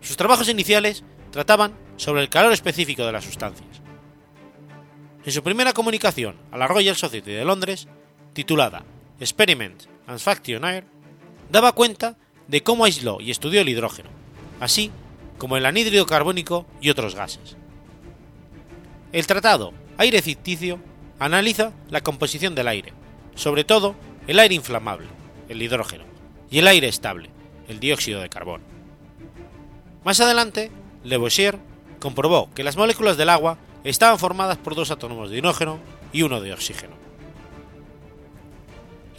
Sus 0.01 0.17
trabajos 0.17 0.49
iniciales 0.49 1.03
trataban 1.31 1.73
sobre 1.97 2.21
el 2.21 2.29
calor 2.29 2.53
específico 2.53 3.05
de 3.05 3.11
las 3.11 3.25
sustancias. 3.25 3.81
En 5.25 5.31
su 5.31 5.43
primera 5.43 5.73
comunicación 5.73 6.37
a 6.51 6.57
la 6.57 6.67
Royal 6.67 6.95
Society 6.95 7.31
de 7.31 7.45
Londres, 7.45 7.87
titulada 8.39 8.85
Experiments 9.19 9.89
and 10.07 10.19
Faction 10.19 10.63
Air, 10.63 10.85
daba 11.51 11.73
cuenta 11.73 12.15
de 12.47 12.63
cómo 12.63 12.85
aisló 12.85 13.19
y 13.19 13.31
estudió 13.31 13.59
el 13.59 13.67
hidrógeno, 13.67 14.09
así 14.61 14.91
como 15.37 15.57
el 15.57 15.65
anhídrido 15.65 16.05
carbónico 16.05 16.65
y 16.79 16.89
otros 16.89 17.15
gases. 17.15 17.57
El 19.11 19.27
tratado 19.27 19.73
Aire 19.97 20.21
ficticio 20.21 20.79
analiza 21.19 21.73
la 21.89 21.99
composición 21.99 22.55
del 22.55 22.69
aire, 22.69 22.93
sobre 23.35 23.65
todo 23.65 23.95
el 24.25 24.39
aire 24.39 24.55
inflamable, 24.55 25.07
el 25.49 25.61
hidrógeno, 25.61 26.05
y 26.49 26.59
el 26.59 26.67
aire 26.67 26.87
estable, 26.87 27.29
el 27.67 27.81
dióxido 27.81 28.21
de 28.21 28.29
carbono. 28.29 28.63
Más 30.05 30.21
adelante, 30.21 30.71
Lavoisier 31.03 31.59
comprobó 31.99 32.49
que 32.53 32.63
las 32.63 32.77
moléculas 32.77 33.17
del 33.17 33.27
agua 33.27 33.57
estaban 33.83 34.17
formadas 34.17 34.57
por 34.57 34.75
dos 34.75 34.91
átomos 34.91 35.29
de 35.29 35.39
hidrógeno 35.39 35.77
y 36.13 36.21
uno 36.21 36.39
de 36.39 36.53
oxígeno. 36.53 37.08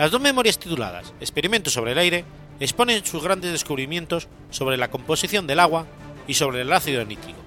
Las 0.01 0.11
dos 0.11 0.23
memorias 0.23 0.59
tituladas 0.59 1.13
Experimentos 1.21 1.75
sobre 1.75 1.93
el 1.93 1.99
aire 1.99 2.25
exponen 2.59 3.05
sus 3.05 3.23
grandes 3.23 3.53
descubrimientos 3.53 4.29
sobre 4.49 4.79
la 4.79 4.91
composición 4.91 5.47
del 5.47 5.61
agua 5.61 5.85
y 6.27 6.33
sobre 6.33 6.63
el 6.63 6.73
ácido 6.73 7.05
nítrico. 7.05 7.39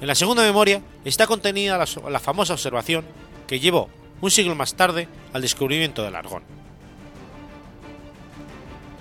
En 0.00 0.06
la 0.06 0.14
segunda 0.14 0.44
memoria 0.44 0.80
está 1.04 1.26
contenida 1.26 1.76
la, 1.76 2.20
famosa 2.20 2.52
observación 2.52 3.04
que 3.48 3.58
llevó 3.58 3.88
un 4.20 4.30
siglo 4.30 4.54
más 4.54 4.74
tarde 4.74 5.08
al 5.32 5.42
descubrimiento 5.42 6.04
del 6.04 6.14
argón. 6.14 6.44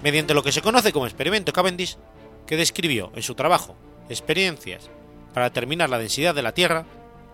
Mediante 0.01 0.33
lo 0.33 0.41
que 0.41 0.51
se 0.51 0.63
conoce 0.63 0.91
como 0.91 1.05
experimento 1.05 1.53
Cavendish, 1.53 1.97
que 2.47 2.57
describió 2.57 3.11
en 3.15 3.21
su 3.21 3.35
trabajo 3.35 3.75
Experiencias 4.09 4.89
para 5.35 5.49
determinar 5.49 5.91
la 5.91 5.99
densidad 5.99 6.33
de 6.33 6.41
la 6.41 6.55
Tierra, 6.55 6.87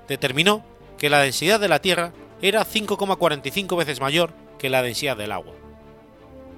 determinó 0.09 0.65
que 0.97 1.09
la 1.09 1.19
densidad 1.19 1.61
de 1.61 1.69
la 1.69 1.79
Tierra 1.79 2.11
era 2.41 2.65
5,45 2.65 3.77
veces 3.77 4.01
mayor 4.01 4.33
que 4.61 4.69
la 4.69 4.83
densidad 4.83 5.17
del 5.17 5.31
agua. 5.31 5.55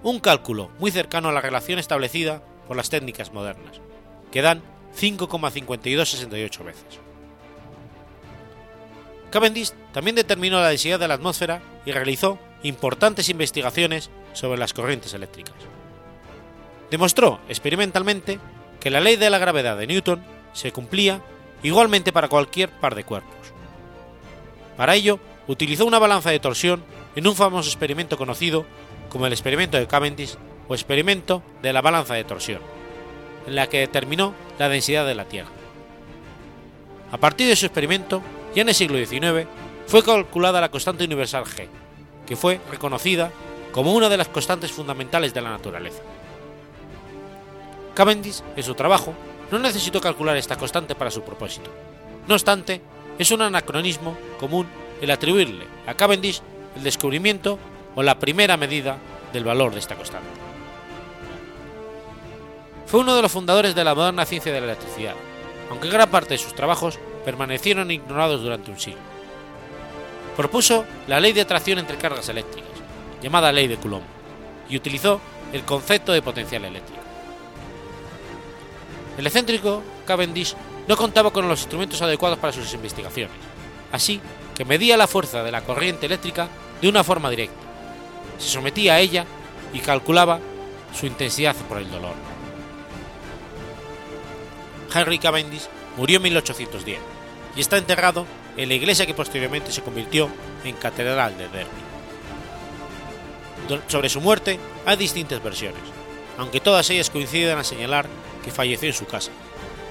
Un 0.03 0.19
cálculo 0.19 0.69
muy 0.77 0.91
cercano 0.91 1.29
a 1.29 1.31
la 1.31 1.39
relación 1.39 1.79
establecida 1.79 2.43
por 2.67 2.75
las 2.75 2.89
técnicas 2.89 3.31
modernas, 3.31 3.79
que 4.29 4.41
dan 4.41 4.61
5,5268 4.99 6.65
veces. 6.65 6.99
Cavendish 9.29 9.71
también 9.93 10.17
determinó 10.17 10.59
la 10.59 10.67
densidad 10.67 10.99
de 10.99 11.07
la 11.07 11.13
atmósfera 11.13 11.61
y 11.85 11.93
realizó 11.93 12.37
importantes 12.63 13.29
investigaciones 13.29 14.09
sobre 14.33 14.59
las 14.59 14.73
corrientes 14.73 15.13
eléctricas. 15.13 15.55
Demostró 16.91 17.39
experimentalmente 17.47 18.37
que 18.81 18.89
la 18.89 18.99
ley 18.99 19.15
de 19.15 19.29
la 19.29 19.39
gravedad 19.39 19.77
de 19.77 19.87
Newton 19.87 20.21
se 20.51 20.73
cumplía 20.73 21.21
igualmente 21.63 22.11
para 22.11 22.27
cualquier 22.27 22.69
par 22.69 22.95
de 22.95 23.05
cuerpos. 23.05 23.53
Para 24.75 24.93
ello, 24.93 25.21
utilizó 25.47 25.85
una 25.85 25.99
balanza 25.99 26.31
de 26.31 26.41
torsión 26.41 26.83
en 27.15 27.27
un 27.27 27.35
famoso 27.35 27.69
experimento 27.69 28.17
conocido 28.17 28.65
como 29.09 29.27
el 29.27 29.33
experimento 29.33 29.77
de 29.77 29.87
Cavendish 29.87 30.35
o 30.67 30.73
experimento 30.73 31.43
de 31.61 31.73
la 31.73 31.81
balanza 31.81 32.15
de 32.15 32.23
torsión, 32.23 32.61
en 33.47 33.55
la 33.55 33.67
que 33.67 33.79
determinó 33.79 34.33
la 34.57 34.69
densidad 34.69 35.05
de 35.05 35.15
la 35.15 35.25
Tierra. 35.25 35.49
A 37.11 37.17
partir 37.17 37.47
de 37.47 37.55
su 37.55 37.65
experimento, 37.65 38.21
ya 38.55 38.63
en 38.63 38.69
el 38.69 38.75
siglo 38.75 38.97
XIX, 38.97 39.47
fue 39.85 40.03
calculada 40.03 40.61
la 40.61 40.71
constante 40.71 41.03
universal 41.03 41.43
G, 41.45 41.67
que 42.25 42.35
fue 42.35 42.59
reconocida 42.71 43.31
como 43.71 43.93
una 43.93 44.09
de 44.09 44.17
las 44.17 44.29
constantes 44.29 44.71
fundamentales 44.71 45.33
de 45.33 45.41
la 45.41 45.51
naturaleza. 45.51 46.01
Cavendish, 47.93 48.41
en 48.55 48.63
su 48.63 48.73
trabajo, 48.73 49.13
no 49.51 49.59
necesitó 49.59 50.01
calcular 50.01 50.35
esta 50.37 50.55
constante 50.55 50.95
para 50.95 51.11
su 51.11 51.21
propósito. 51.21 51.69
No 52.27 52.33
obstante, 52.33 52.81
es 53.19 53.29
un 53.31 53.41
anacronismo 53.41 54.17
común 54.39 54.67
el 55.01 55.11
atribuirle 55.11 55.65
a 55.85 55.93
Cavendish 55.93 56.41
el 56.75 56.83
descubrimiento 56.83 57.59
o 57.95 58.03
la 58.03 58.19
primera 58.19 58.57
medida 58.57 58.97
del 59.31 59.43
valor 59.43 59.73
de 59.73 59.79
esta 59.79 59.95
constante. 59.95 60.29
Fue 62.85 62.99
uno 62.99 63.15
de 63.15 63.21
los 63.21 63.31
fundadores 63.31 63.73
de 63.73 63.83
la 63.83 63.95
moderna 63.95 64.25
ciencia 64.25 64.53
de 64.53 64.59
la 64.59 64.67
electricidad, 64.67 65.15
aunque 65.69 65.89
gran 65.89 66.09
parte 66.09 66.35
de 66.35 66.37
sus 66.37 66.53
trabajos 66.53 66.99
permanecieron 67.25 67.89
ignorados 67.89 68.41
durante 68.41 68.71
un 68.71 68.79
siglo. 68.79 69.01
Propuso 70.37 70.85
la 71.07 71.19
ley 71.19 71.33
de 71.33 71.41
atracción 71.41 71.79
entre 71.79 71.97
cargas 71.97 72.29
eléctricas, 72.29 72.71
llamada 73.21 73.51
ley 73.51 73.67
de 73.67 73.77
Coulomb, 73.77 74.03
y 74.69 74.77
utilizó 74.77 75.19
el 75.51 75.63
concepto 75.63 76.11
de 76.11 76.21
potencial 76.21 76.65
eléctrico. 76.65 77.01
El 79.17 79.27
excéntrico 79.27 79.83
Cavendish 80.05 80.55
no 80.87 80.97
contaba 80.97 81.31
con 81.31 81.47
los 81.47 81.61
instrumentos 81.61 82.01
adecuados 82.01 82.39
para 82.39 82.53
sus 82.53 82.73
investigaciones, 82.73 83.37
así 83.91 84.19
que 84.55 84.65
medía 84.65 84.97
la 84.97 85.07
fuerza 85.07 85.43
de 85.43 85.51
la 85.51 85.61
corriente 85.61 86.05
eléctrica 86.05 86.47
de 86.83 86.89
una 86.89 87.03
forma 87.05 87.29
directa, 87.29 87.55
se 88.37 88.49
sometía 88.49 88.95
a 88.95 88.99
ella 88.99 89.25
y 89.71 89.79
calculaba 89.79 90.41
su 90.93 91.05
intensidad 91.05 91.55
por 91.55 91.77
el 91.77 91.89
dolor. 91.89 92.13
Henry 94.93 95.17
Cavendish 95.17 95.69
murió 95.95 96.17
en 96.17 96.23
1810 96.23 96.99
y 97.55 97.61
está 97.61 97.77
enterrado 97.77 98.27
en 98.57 98.67
la 98.67 98.75
iglesia 98.75 99.05
que 99.05 99.13
posteriormente 99.13 99.71
se 99.71 99.81
convirtió 99.81 100.27
en 100.65 100.75
Catedral 100.75 101.37
de 101.37 101.47
Derby. 101.47 101.69
Sobre 103.87 104.09
su 104.09 104.19
muerte 104.19 104.59
hay 104.85 104.97
distintas 104.97 105.41
versiones, 105.41 105.81
aunque 106.37 106.59
todas 106.59 106.89
ellas 106.89 107.09
coinciden 107.09 107.57
en 107.57 107.63
señalar 107.63 108.07
que 108.43 108.51
falleció 108.51 108.89
en 108.89 108.93
su 108.93 109.05
casa, 109.05 109.31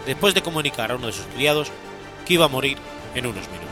después 0.04 0.34
de 0.34 0.42
comunicar 0.42 0.90
a 0.90 0.96
uno 0.96 1.06
de 1.06 1.14
sus 1.14 1.24
criados 1.24 1.68
que 2.26 2.34
iba 2.34 2.44
a 2.44 2.48
morir 2.48 2.76
en 3.14 3.24
unos 3.24 3.48
minutos. 3.48 3.71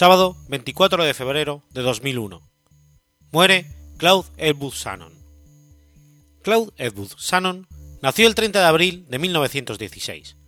Sábado 0.00 0.34
24 0.48 1.04
de 1.04 1.12
febrero 1.12 1.62
de 1.74 1.82
2001. 1.82 2.40
Muere 3.32 3.66
Claude 3.98 4.30
Edward 4.38 4.72
Shannon. 4.72 5.12
Claude 6.42 6.72
Edward 6.78 7.18
Shannon 7.18 7.68
nació 8.00 8.26
el 8.26 8.34
30 8.34 8.60
de 8.60 8.64
abril 8.64 9.06
de 9.10 9.18
1916. 9.18 10.38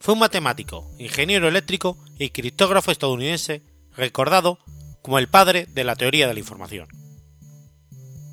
Fue 0.00 0.14
un 0.14 0.20
matemático, 0.20 0.90
ingeniero 0.98 1.46
eléctrico 1.46 1.98
y 2.18 2.30
criptógrafo 2.30 2.90
estadounidense 2.90 3.60
recordado 3.94 4.60
como 5.02 5.18
el 5.18 5.28
padre 5.28 5.66
de 5.66 5.84
la 5.84 5.94
teoría 5.94 6.26
de 6.26 6.32
la 6.32 6.40
información. 6.40 6.88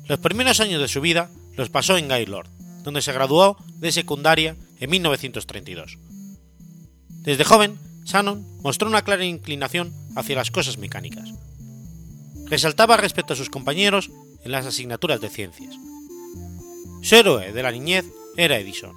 Los 0.08 0.18
primeros 0.20 0.60
años 0.60 0.80
de 0.80 0.88
su 0.88 1.02
vida 1.02 1.30
los 1.58 1.68
pasó 1.68 1.98
en 1.98 2.08
Gaylord, 2.08 2.48
donde 2.84 3.02
se 3.02 3.12
graduó 3.12 3.58
de 3.80 3.92
secundaria 3.92 4.56
en 4.80 4.88
1932. 4.88 5.98
Desde 7.10 7.44
joven, 7.44 7.78
Shannon 8.04 8.46
mostró 8.62 8.88
una 8.88 9.02
clara 9.02 9.24
inclinación 9.24 9.92
hacia 10.14 10.36
las 10.36 10.50
cosas 10.50 10.78
mecánicas. 10.78 11.30
Resaltaba 12.46 12.96
respecto 12.96 13.32
a 13.32 13.36
sus 13.36 13.50
compañeros 13.50 14.10
en 14.44 14.52
las 14.52 14.66
asignaturas 14.66 15.20
de 15.20 15.30
ciencias. 15.30 15.74
Su 17.02 17.14
héroe 17.16 17.52
de 17.52 17.62
la 17.62 17.72
niñez 17.72 18.04
era 18.36 18.58
Edison, 18.58 18.94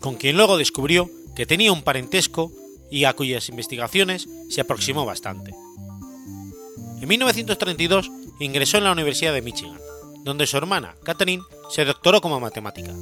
con 0.00 0.16
quien 0.16 0.36
luego 0.36 0.56
descubrió 0.56 1.10
que 1.34 1.46
tenía 1.46 1.72
un 1.72 1.82
parentesco 1.82 2.52
y 2.90 3.04
a 3.04 3.12
cuyas 3.12 3.48
investigaciones 3.48 4.28
se 4.48 4.60
aproximó 4.60 5.04
bastante. 5.04 5.54
En 7.00 7.08
1932 7.08 8.10
ingresó 8.40 8.78
en 8.78 8.84
la 8.84 8.92
Universidad 8.92 9.32
de 9.32 9.42
Michigan, 9.42 9.78
donde 10.24 10.46
su 10.46 10.56
hermana, 10.56 10.94
Catherine, 11.04 11.42
se 11.70 11.84
doctoró 11.84 12.20
como 12.20 12.40
matemática. 12.40 12.94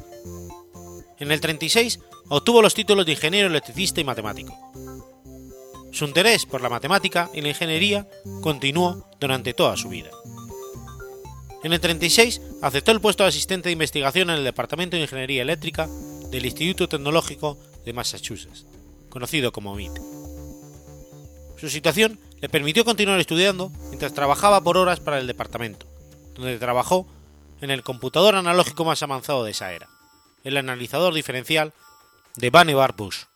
En 1.19 1.31
el 1.31 1.41
36 1.41 2.01
obtuvo 2.29 2.61
los 2.61 2.75
títulos 2.75 3.07
de 3.07 3.13
ingeniero 3.13 3.49
electricista 3.49 4.01
y 4.01 4.05
matemático. 4.05 4.57
Su 5.95 6.07
interés 6.07 6.45
por 6.45 6.61
la 6.61 6.69
matemática 6.69 7.31
y 7.33 7.41
la 7.41 7.51
ingeniería 7.51 8.09
continuó 8.43 9.09
durante 9.21 9.55
toda 9.55 9.77
su 9.77 9.89
vida. 9.89 10.11
En 11.63 11.73
el 11.73 11.79
36 11.79 12.41
aceptó 12.63 12.91
el 12.91 13.01
puesto 13.01 13.23
de 13.23 13.29
asistente 13.29 13.69
de 13.69 13.75
investigación 13.75 14.29
en 14.29 14.39
el 14.39 14.45
Departamento 14.45 14.97
de 14.97 15.03
Ingeniería 15.03 15.43
Eléctrica 15.43 15.89
del 16.33 16.47
Instituto 16.47 16.89
Tecnológico 16.89 17.59
de 17.85 17.93
Massachusetts, 17.93 18.67
conocido 19.09 19.53
como 19.53 19.77
MIT. 19.77 19.93
Su 21.59 21.71
situación 21.71 22.19
le 22.41 22.49
permitió 22.49 22.85
continuar 22.85 23.21
estudiando 23.21 23.71
mientras 23.91 24.15
trabajaba 24.15 24.61
por 24.65 24.77
horas 24.77 24.99
para 24.99 25.21
el 25.21 25.29
departamento, 25.29 25.87
donde 26.35 26.59
trabajó 26.59 27.07
en 27.61 27.71
el 27.71 27.85
computador 27.85 28.35
analógico 28.35 28.85
más 28.85 29.01
avanzado 29.05 29.45
de 29.45 29.53
esa 29.53 29.73
era, 29.73 29.89
el 30.43 30.57
analizador 30.57 31.15
diferencial 31.15 31.73
de 32.35 32.51
Vannevar 32.51 32.97
Bush. 32.97 33.27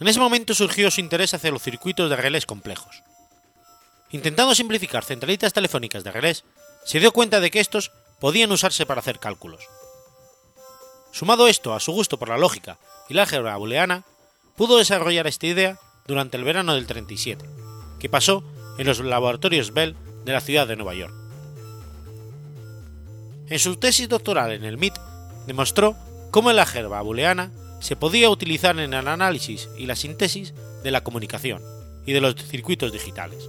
En 0.00 0.08
ese 0.08 0.18
momento 0.18 0.54
surgió 0.54 0.90
su 0.90 1.00
interés 1.00 1.34
hacia 1.34 1.50
los 1.50 1.62
circuitos 1.62 2.08
de 2.08 2.16
relés 2.16 2.46
complejos. 2.46 3.02
Intentando 4.10 4.54
simplificar 4.54 5.04
centralitas 5.04 5.52
telefónicas 5.52 6.02
de 6.02 6.10
relés, 6.10 6.44
se 6.84 7.00
dio 7.00 7.12
cuenta 7.12 7.38
de 7.38 7.50
que 7.50 7.60
estos 7.60 7.92
podían 8.18 8.50
usarse 8.50 8.86
para 8.86 9.00
hacer 9.00 9.18
cálculos. 9.18 9.68
Sumado 11.12 11.48
esto 11.48 11.74
a 11.74 11.80
su 11.80 11.92
gusto 11.92 12.18
por 12.18 12.30
la 12.30 12.38
lógica 12.38 12.78
y 13.08 13.14
la 13.14 13.22
álgebra 13.22 13.56
booleana, 13.56 14.04
pudo 14.56 14.78
desarrollar 14.78 15.26
esta 15.26 15.46
idea 15.46 15.78
durante 16.06 16.36
el 16.36 16.44
verano 16.44 16.74
del 16.74 16.86
37, 16.86 17.44
que 17.98 18.08
pasó 18.08 18.42
en 18.78 18.86
los 18.86 19.00
laboratorios 19.00 19.72
Bell 19.72 19.96
de 20.24 20.32
la 20.32 20.40
ciudad 20.40 20.66
de 20.66 20.76
Nueva 20.76 20.94
York. 20.94 21.14
En 23.48 23.58
su 23.58 23.76
tesis 23.76 24.08
doctoral 24.08 24.52
en 24.52 24.64
el 24.64 24.78
MIT, 24.78 24.94
demostró 25.46 25.96
cómo 26.30 26.52
la 26.52 26.62
álgebra 26.62 27.02
booleana 27.02 27.50
se 27.80 27.96
podía 27.96 28.30
utilizar 28.30 28.78
en 28.78 28.94
el 28.94 29.08
análisis 29.08 29.68
y 29.76 29.86
la 29.86 29.96
síntesis 29.96 30.54
de 30.84 30.90
la 30.90 31.02
comunicación 31.02 31.62
y 32.06 32.12
de 32.12 32.20
los 32.20 32.34
circuitos 32.36 32.92
digitales. 32.92 33.48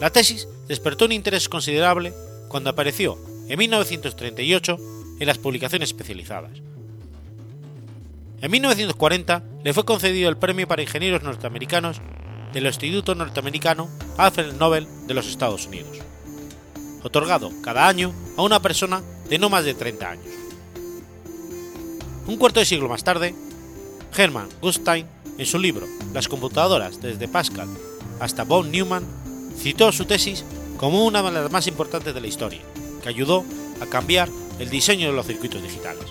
La 0.00 0.10
tesis 0.10 0.48
despertó 0.68 1.06
un 1.06 1.12
interés 1.12 1.48
considerable 1.48 2.14
cuando 2.48 2.70
apareció 2.70 3.18
en 3.48 3.58
1938 3.58 4.78
en 5.18 5.26
las 5.26 5.38
publicaciones 5.38 5.90
especializadas. 5.90 6.52
En 8.40 8.50
1940 8.50 9.42
le 9.62 9.74
fue 9.74 9.84
concedido 9.84 10.30
el 10.30 10.38
Premio 10.38 10.66
para 10.66 10.82
Ingenieros 10.82 11.22
Norteamericanos 11.22 12.00
del 12.52 12.66
Instituto 12.66 13.14
Norteamericano 13.14 13.88
Alfred 14.16 14.54
Nobel 14.54 14.86
de 15.06 15.14
los 15.14 15.26
Estados 15.26 15.66
Unidos, 15.66 15.98
otorgado 17.02 17.52
cada 17.62 17.86
año 17.86 18.14
a 18.36 18.42
una 18.42 18.60
persona 18.60 19.02
de 19.28 19.38
no 19.38 19.50
más 19.50 19.64
de 19.64 19.74
30 19.74 20.10
años. 20.10 20.39
Un 22.30 22.36
cuarto 22.36 22.60
de 22.60 22.66
siglo 22.66 22.88
más 22.88 23.02
tarde, 23.02 23.34
Hermann 24.16 24.48
Gutstein, 24.62 25.04
en 25.36 25.46
su 25.46 25.58
libro 25.58 25.88
Las 26.14 26.28
computadoras 26.28 27.02
desde 27.02 27.26
Pascal 27.26 27.66
hasta 28.20 28.44
von 28.44 28.70
Neumann, 28.70 29.04
citó 29.58 29.90
su 29.90 30.04
tesis 30.04 30.44
como 30.76 31.04
una 31.04 31.24
de 31.24 31.32
las 31.32 31.50
más 31.50 31.66
importantes 31.66 32.14
de 32.14 32.20
la 32.20 32.28
historia, 32.28 32.60
que 33.02 33.08
ayudó 33.08 33.44
a 33.80 33.86
cambiar 33.86 34.28
el 34.60 34.70
diseño 34.70 35.08
de 35.08 35.16
los 35.16 35.26
circuitos 35.26 35.60
digitales. 35.60 36.04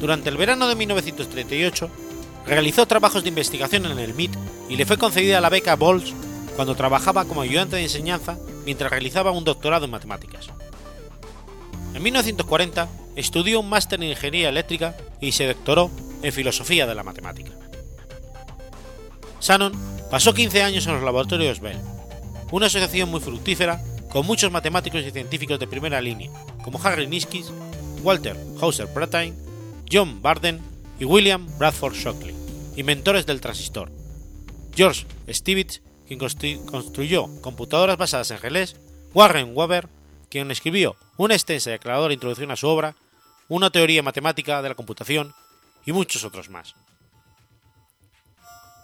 Durante 0.00 0.30
el 0.30 0.36
verano 0.36 0.66
de 0.66 0.74
1938, 0.74 1.88
realizó 2.44 2.86
trabajos 2.86 3.22
de 3.22 3.28
investigación 3.28 3.86
en 3.86 4.00
el 4.00 4.14
MIT 4.14 4.34
y 4.68 4.74
le 4.74 4.84
fue 4.84 4.98
concedida 4.98 5.40
la 5.40 5.48
beca 5.48 5.76
Bolz 5.76 6.12
cuando 6.56 6.74
trabajaba 6.74 7.24
como 7.24 7.42
ayudante 7.42 7.76
de 7.76 7.84
enseñanza 7.84 8.36
mientras 8.64 8.90
realizaba 8.90 9.30
un 9.30 9.44
doctorado 9.44 9.84
en 9.84 9.92
matemáticas. 9.92 10.48
En 11.94 12.02
1940 12.02 12.88
estudió 13.16 13.60
un 13.60 13.68
máster 13.68 14.02
en 14.02 14.10
ingeniería 14.10 14.48
eléctrica 14.48 14.96
y 15.20 15.32
se 15.32 15.46
doctoró 15.46 15.90
en 16.22 16.32
filosofía 16.32 16.86
de 16.86 16.94
la 16.94 17.02
matemática. 17.02 17.50
Shannon 19.40 19.72
pasó 20.10 20.32
15 20.32 20.62
años 20.62 20.86
en 20.86 20.94
los 20.94 21.02
laboratorios 21.02 21.60
Bell, 21.60 21.78
una 22.50 22.66
asociación 22.66 23.10
muy 23.10 23.20
fructífera 23.20 23.82
con 24.10 24.26
muchos 24.26 24.52
matemáticos 24.52 25.02
y 25.02 25.10
científicos 25.10 25.58
de 25.58 25.66
primera 25.66 26.00
línea, 26.00 26.30
como 26.62 26.80
Harry 26.82 27.06
Niskis, 27.06 27.50
Walter 28.02 28.36
Hauser-Brattain, 28.60 29.34
John 29.90 30.22
Barden 30.22 30.60
y 31.00 31.04
William 31.04 31.46
Bradford 31.58 31.94
Shockley, 31.94 32.34
inventores 32.76 33.26
del 33.26 33.40
transistor, 33.40 33.90
George 34.74 35.06
Stibitz, 35.28 35.82
quien 36.06 36.18
construyó 36.18 37.28
computadoras 37.40 37.96
basadas 37.96 38.30
en 38.30 38.38
relés, 38.38 38.76
Warren 39.14 39.52
Weber, 39.54 39.88
quien 40.28 40.50
escribió 40.50 40.96
una 41.16 41.34
extensa 41.34 41.70
y 41.70 41.74
aclaradora 41.74 42.14
introducción 42.14 42.50
a 42.50 42.56
su 42.56 42.68
obra, 42.68 42.96
una 43.48 43.70
teoría 43.70 44.02
matemática 44.02 44.62
de 44.62 44.68
la 44.68 44.74
computación 44.74 45.34
y 45.84 45.92
muchos 45.92 46.24
otros 46.24 46.48
más. 46.48 46.74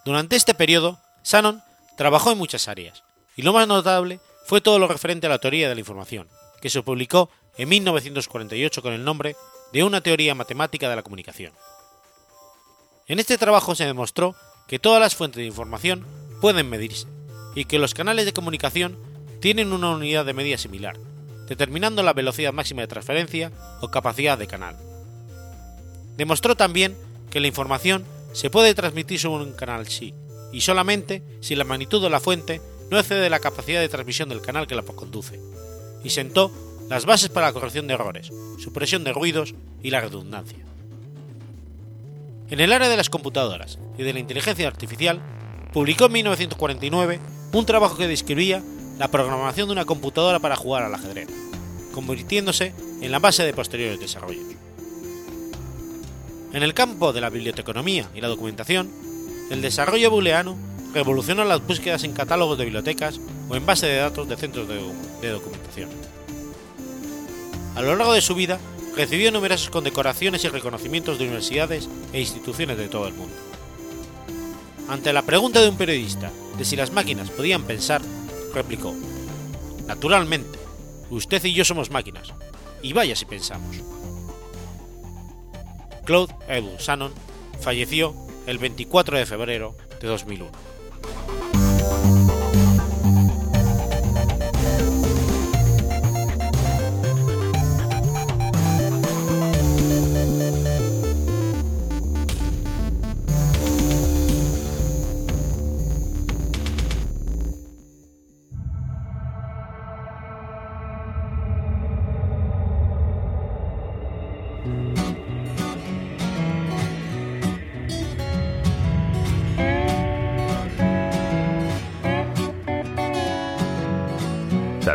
Durante 0.04 0.36
este 0.36 0.54
periodo, 0.54 0.98
Shannon 1.24 1.62
trabajó 1.96 2.32
en 2.32 2.38
muchas 2.38 2.68
áreas, 2.68 3.02
y 3.36 3.42
lo 3.42 3.52
más 3.52 3.68
notable 3.68 4.20
fue 4.46 4.60
todo 4.60 4.78
lo 4.78 4.88
referente 4.88 5.26
a 5.26 5.30
la 5.30 5.38
teoría 5.38 5.68
de 5.68 5.74
la 5.74 5.80
información, 5.80 6.28
que 6.60 6.70
se 6.70 6.82
publicó 6.82 7.30
en 7.56 7.68
1948 7.68 8.82
con 8.82 8.92
el 8.92 9.04
nombre 9.04 9.36
de 9.72 9.84
Una 9.84 10.00
teoría 10.00 10.34
matemática 10.34 10.88
de 10.88 10.96
la 10.96 11.02
comunicación. 11.02 11.52
En 13.06 13.18
este 13.18 13.36
trabajo 13.36 13.74
se 13.74 13.84
demostró 13.84 14.34
que 14.66 14.78
todas 14.78 15.00
las 15.00 15.14
fuentes 15.14 15.38
de 15.38 15.46
información 15.46 16.06
pueden 16.40 16.70
medirse, 16.70 17.06
y 17.54 17.64
que 17.64 17.78
los 17.78 17.94
canales 17.94 18.24
de 18.24 18.32
comunicación 18.32 18.96
tienen 19.40 19.72
una 19.72 19.90
unidad 19.90 20.24
de 20.24 20.32
medida 20.32 20.58
similar, 20.58 20.96
determinando 21.48 22.02
la 22.02 22.12
velocidad 22.12 22.52
máxima 22.52 22.82
de 22.82 22.88
transferencia 22.88 23.52
o 23.80 23.90
capacidad 23.90 24.38
de 24.38 24.46
canal. 24.46 24.76
Demostró 26.16 26.56
también 26.56 26.96
que 27.30 27.40
la 27.40 27.46
información 27.46 28.04
se 28.32 28.50
puede 28.50 28.74
transmitir 28.74 29.18
sobre 29.18 29.44
un 29.44 29.52
canal 29.52 29.86
sí, 29.88 30.14
y 30.52 30.60
solamente 30.60 31.22
si 31.40 31.54
la 31.54 31.64
magnitud 31.64 32.02
de 32.02 32.10
la 32.10 32.20
fuente 32.20 32.60
no 32.90 32.98
excede 32.98 33.30
la 33.30 33.40
capacidad 33.40 33.80
de 33.80 33.88
transmisión 33.88 34.28
del 34.28 34.40
canal 34.40 34.66
que 34.66 34.74
la 34.74 34.82
conduce, 34.82 35.40
y 36.04 36.10
sentó 36.10 36.50
las 36.88 37.04
bases 37.04 37.28
para 37.28 37.46
la 37.46 37.52
corrección 37.52 37.86
de 37.86 37.94
errores, 37.94 38.32
supresión 38.58 39.04
de 39.04 39.12
ruidos 39.12 39.54
y 39.82 39.90
la 39.90 40.00
redundancia. 40.00 40.58
En 42.50 42.60
el 42.60 42.72
área 42.72 42.88
de 42.88 42.96
las 42.96 43.10
computadoras 43.10 43.78
y 43.98 44.02
de 44.02 44.12
la 44.14 44.20
inteligencia 44.20 44.66
artificial, 44.66 45.20
publicó 45.72 46.06
en 46.06 46.12
1949 46.12 47.20
un 47.52 47.66
trabajo 47.66 47.98
que 47.98 48.08
describía 48.08 48.62
la 48.98 49.08
programación 49.10 49.68
de 49.68 49.72
una 49.72 49.84
computadora 49.84 50.38
para 50.40 50.56
jugar 50.56 50.82
al 50.82 50.94
ajedrez, 50.94 51.28
convirtiéndose 51.92 52.72
en 53.00 53.12
la 53.12 53.18
base 53.18 53.44
de 53.44 53.52
posteriores 53.52 54.00
desarrollos. 54.00 54.44
En 56.52 56.62
el 56.62 56.74
campo 56.74 57.12
de 57.12 57.20
la 57.20 57.30
biblioteconomía 57.30 58.08
y 58.14 58.20
la 58.20 58.28
documentación, 58.28 58.90
el 59.50 59.62
desarrollo 59.62 60.10
booleano 60.10 60.56
revolucionó 60.94 61.44
las 61.44 61.64
búsquedas 61.64 62.04
en 62.04 62.12
catálogos 62.12 62.58
de 62.58 62.64
bibliotecas 62.64 63.20
o 63.48 63.56
en 63.56 63.66
base 63.66 63.86
de 63.86 63.96
datos 63.96 64.28
de 64.28 64.36
centros 64.36 64.66
de, 64.66 64.80
de 65.20 65.28
documentación. 65.28 65.90
A 67.76 67.82
lo 67.82 67.94
largo 67.94 68.12
de 68.12 68.20
su 68.20 68.34
vida, 68.34 68.58
recibió 68.96 69.30
numerosas 69.30 69.70
condecoraciones 69.70 70.42
y 70.44 70.48
reconocimientos 70.48 71.18
de 71.18 71.24
universidades 71.26 71.88
e 72.12 72.20
instituciones 72.20 72.78
de 72.78 72.88
todo 72.88 73.06
el 73.06 73.14
mundo. 73.14 73.34
Ante 74.88 75.12
la 75.12 75.22
pregunta 75.22 75.60
de 75.60 75.68
un 75.68 75.76
periodista 75.76 76.32
de 76.56 76.64
si 76.64 76.74
las 76.74 76.90
máquinas 76.90 77.30
podían 77.30 77.62
pensar, 77.62 78.00
replicó, 78.58 78.94
Naturalmente, 79.86 80.58
usted 81.10 81.42
y 81.44 81.54
yo 81.54 81.64
somos 81.64 81.90
máquinas, 81.90 82.34
y 82.82 82.92
vaya 82.92 83.16
si 83.16 83.24
pensamos. 83.24 83.76
Claude 86.04 86.34
Edward 86.48 86.78
Shannon 86.78 87.12
falleció 87.60 88.14
el 88.46 88.58
24 88.58 89.16
de 89.18 89.26
febrero 89.26 89.74
de 90.00 90.08
2001. 90.08 90.67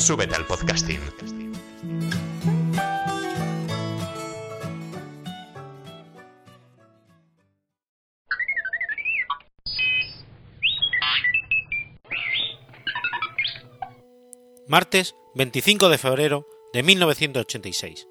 Súbete 0.00 0.34
al 0.34 0.46
podcasting. 0.46 0.98
Martes 14.66 15.14
25 15.34 15.90
de 15.90 15.98
febrero 15.98 16.46
de 16.72 16.82
1986. 16.82 18.08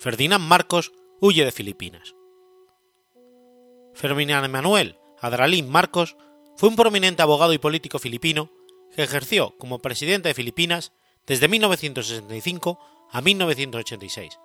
Ferdinand 0.00 0.44
Marcos 0.44 0.90
huye 1.20 1.44
de 1.44 1.52
Filipinas. 1.52 2.16
Ferdinand 3.94 4.46
Emanuel 4.46 4.98
Adralín 5.20 5.70
Marcos 5.70 6.16
fue 6.56 6.68
un 6.68 6.74
prominente 6.74 7.22
abogado 7.22 7.52
y 7.52 7.58
político 7.58 8.00
filipino 8.00 8.50
que 8.96 9.04
ejerció 9.04 9.56
como 9.58 9.78
presidente 9.78 10.28
de 10.28 10.34
Filipinas 10.34 10.92
desde 11.26 11.48
1965 11.48 12.78
a 13.10 13.20
1986, 13.20 14.38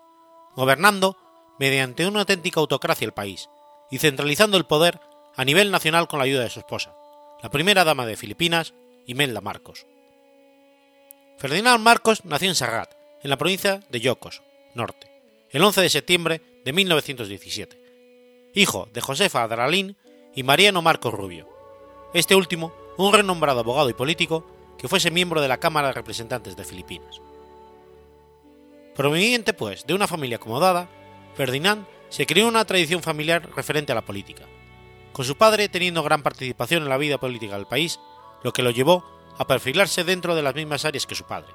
gobernando 0.55 1.17
mediante 1.59 2.07
una 2.07 2.21
auténtica 2.21 2.59
autocracia 2.59 3.05
el 3.05 3.13
país 3.13 3.49
y 3.91 3.97
centralizando 3.97 4.57
el 4.57 4.65
poder 4.65 4.99
a 5.35 5.45
nivel 5.45 5.71
nacional 5.71 6.07
con 6.07 6.19
la 6.19 6.25
ayuda 6.25 6.43
de 6.43 6.49
su 6.49 6.59
esposa, 6.59 6.95
la 7.41 7.49
primera 7.49 7.83
dama 7.83 8.05
de 8.05 8.17
Filipinas, 8.17 8.73
Imelda 9.05 9.41
Marcos. 9.41 9.85
Ferdinand 11.37 11.83
Marcos 11.83 12.25
nació 12.25 12.49
en 12.49 12.55
Serrat, 12.55 12.93
en 13.23 13.29
la 13.29 13.37
provincia 13.37 13.81
de 13.89 13.99
Yocos, 13.99 14.41
norte, 14.73 15.09
el 15.49 15.63
11 15.63 15.81
de 15.81 15.89
septiembre 15.89 16.41
de 16.63 16.73
1917, 16.73 17.81
hijo 18.53 18.87
de 18.93 19.01
Josefa 19.01 19.43
Adralín 19.43 19.97
y 20.35 20.43
Mariano 20.43 20.81
Marcos 20.81 21.13
Rubio, 21.13 21.47
este 22.13 22.35
último 22.35 22.73
un 22.97 23.13
renombrado 23.13 23.61
abogado 23.61 23.89
y 23.89 23.93
político 23.93 24.45
que 24.79 24.87
fuese 24.87 25.11
miembro 25.11 25.41
de 25.41 25.49
la 25.49 25.59
Cámara 25.59 25.89
de 25.89 25.93
Representantes 25.93 26.55
de 26.55 26.63
Filipinas. 26.63 27.21
Proveniente, 28.95 29.53
pues, 29.53 29.85
de 29.85 29.93
una 29.93 30.07
familia 30.07 30.37
acomodada, 30.37 30.87
Ferdinand 31.35 31.85
se 32.07 32.25
crió 32.25 32.47
una 32.47 32.65
tradición 32.65 33.03
familiar 33.03 33.49
referente 33.55 33.91
a 33.91 33.95
la 33.95 34.05
política, 34.05 34.45
con 35.11 35.25
su 35.25 35.35
padre 35.35 35.67
teniendo 35.67 36.01
gran 36.01 36.23
participación 36.23 36.83
en 36.83 36.89
la 36.89 36.97
vida 36.97 37.17
política 37.17 37.55
del 37.55 37.67
país, 37.67 37.99
lo 38.41 38.53
que 38.53 38.63
lo 38.63 38.71
llevó 38.71 39.03
a 39.37 39.45
perfilarse 39.45 40.05
dentro 40.05 40.33
de 40.33 40.41
las 40.41 40.55
mismas 40.55 40.85
áreas 40.85 41.05
que 41.05 41.15
su 41.15 41.25
padre. 41.25 41.53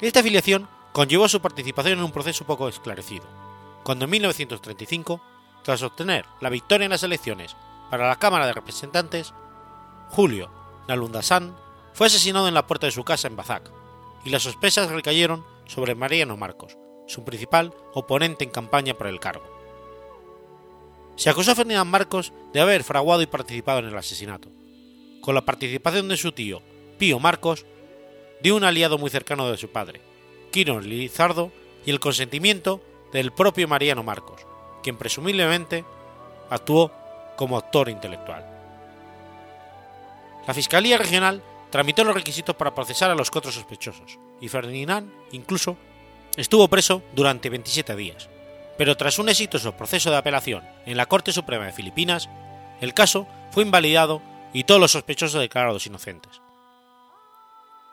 Esta 0.00 0.20
afiliación 0.20 0.68
conllevó 0.92 1.28
su 1.28 1.40
participación 1.40 1.98
en 1.98 2.04
un 2.04 2.12
proceso 2.12 2.44
poco 2.44 2.68
esclarecido, 2.68 3.24
cuando 3.84 4.04
en 4.06 4.10
1935, 4.10 5.20
tras 5.62 5.82
obtener 5.82 6.26
la 6.40 6.50
victoria 6.50 6.86
en 6.86 6.90
las 6.90 7.04
elecciones 7.04 7.56
para 7.88 8.08
la 8.08 8.16
Cámara 8.16 8.46
de 8.46 8.52
Representantes, 8.52 9.32
Julio 10.10 10.61
Nalundasan 10.92 11.56
fue 11.94 12.08
asesinado 12.08 12.48
en 12.48 12.54
la 12.54 12.66
puerta 12.66 12.86
de 12.86 12.92
su 12.92 13.02
casa 13.02 13.26
en 13.26 13.34
Bazac, 13.34 13.70
y 14.26 14.30
las 14.30 14.42
sospechas 14.42 14.90
recayeron 14.90 15.42
sobre 15.66 15.94
Mariano 15.94 16.36
Marcos, 16.36 16.76
su 17.06 17.24
principal 17.24 17.72
oponente 17.94 18.44
en 18.44 18.50
campaña 18.50 18.92
por 18.92 19.06
el 19.06 19.18
cargo. 19.18 19.44
Se 21.16 21.30
acusó 21.30 21.52
a 21.52 21.54
Ferdinand 21.54 21.90
Marcos 21.90 22.32
de 22.52 22.60
haber 22.60 22.84
fraguado 22.84 23.22
y 23.22 23.26
participado 23.26 23.78
en 23.78 23.86
el 23.86 23.96
asesinato, 23.96 24.50
con 25.22 25.34
la 25.34 25.46
participación 25.46 26.08
de 26.08 26.18
su 26.18 26.32
tío, 26.32 26.60
Pío 26.98 27.18
Marcos, 27.18 27.64
de 28.42 28.52
un 28.52 28.64
aliado 28.64 28.98
muy 28.98 29.08
cercano 29.08 29.50
de 29.50 29.56
su 29.56 29.70
padre, 29.70 30.02
Quirón 30.50 30.86
Lizardo, 30.86 31.52
y 31.86 31.90
el 31.90 32.00
consentimiento 32.00 32.82
del 33.14 33.32
propio 33.32 33.66
Mariano 33.66 34.02
Marcos, 34.02 34.46
quien 34.82 34.98
presumiblemente 34.98 35.86
actuó 36.50 36.92
como 37.36 37.56
actor 37.56 37.88
intelectual. 37.88 38.51
La 40.46 40.54
Fiscalía 40.54 40.98
Regional 40.98 41.42
tramitó 41.70 42.04
los 42.04 42.14
requisitos 42.14 42.56
para 42.56 42.74
procesar 42.74 43.10
a 43.10 43.14
los 43.14 43.30
cuatro 43.30 43.52
sospechosos, 43.52 44.18
y 44.40 44.48
Ferdinand, 44.48 45.10
incluso, 45.32 45.76
estuvo 46.36 46.68
preso 46.68 47.02
durante 47.14 47.48
27 47.48 47.96
días. 47.96 48.28
Pero 48.76 48.96
tras 48.96 49.18
un 49.18 49.28
exitoso 49.28 49.76
proceso 49.76 50.10
de 50.10 50.16
apelación 50.16 50.64
en 50.86 50.96
la 50.96 51.06
Corte 51.06 51.32
Suprema 51.32 51.66
de 51.66 51.72
Filipinas, 51.72 52.28
el 52.80 52.94
caso 52.94 53.26
fue 53.52 53.62
invalidado 53.62 54.22
y 54.52 54.64
todos 54.64 54.80
los 54.80 54.92
sospechosos 54.92 55.40
declarados 55.40 55.86
inocentes. 55.86 56.40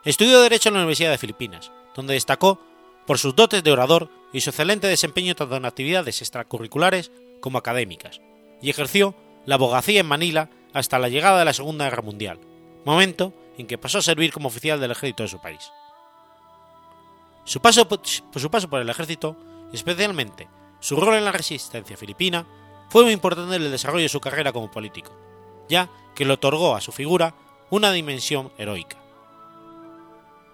Estudió 0.03 0.41
Derecho 0.41 0.69
en 0.69 0.75
la 0.75 0.81
Universidad 0.81 1.11
de 1.11 1.17
Filipinas, 1.17 1.71
donde 1.95 2.13
destacó 2.13 2.59
por 3.05 3.19
sus 3.19 3.35
dotes 3.35 3.63
de 3.63 3.71
orador 3.71 4.09
y 4.33 4.41
su 4.41 4.49
excelente 4.49 4.87
desempeño 4.87 5.35
tanto 5.35 5.55
en 5.55 5.65
actividades 5.65 6.21
extracurriculares 6.21 7.11
como 7.41 7.57
académicas, 7.57 8.21
y 8.61 8.69
ejerció 8.69 9.15
la 9.45 9.55
abogacía 9.55 10.01
en 10.01 10.05
Manila 10.05 10.49
hasta 10.73 10.99
la 10.99 11.09
llegada 11.09 11.39
de 11.39 11.45
la 11.45 11.53
Segunda 11.53 11.85
Guerra 11.85 12.01
Mundial, 12.01 12.39
momento 12.85 13.33
en 13.57 13.67
que 13.67 13.77
pasó 13.77 13.99
a 13.99 14.01
servir 14.01 14.31
como 14.31 14.47
oficial 14.47 14.79
del 14.79 14.91
ejército 14.91 15.23
de 15.23 15.29
su 15.29 15.41
país. 15.41 15.71
Su 17.43 17.61
paso, 17.61 17.87
por, 17.87 18.79
el 18.81 18.89
ejército, 18.89 19.35
especialmente 19.73 20.47
su 20.79 20.95
rol 20.95 21.15
en 21.15 21.25
la 21.25 21.31
resistencia 21.31 21.97
filipina, 21.97 22.45
fue 22.89 23.03
muy 23.03 23.11
importante 23.11 23.55
en 23.55 23.63
el 23.63 23.71
desarrollo 23.71 24.03
de 24.03 24.09
su 24.09 24.21
carrera 24.21 24.53
como 24.53 24.71
político, 24.71 25.11
ya 25.67 25.89
que 26.15 26.25
le 26.25 26.33
otorgó 26.33 26.75
a 26.75 26.81
su 26.81 26.91
figura 26.91 27.35
una 27.69 27.91
dimensión 27.91 28.51
heroica. 28.57 28.97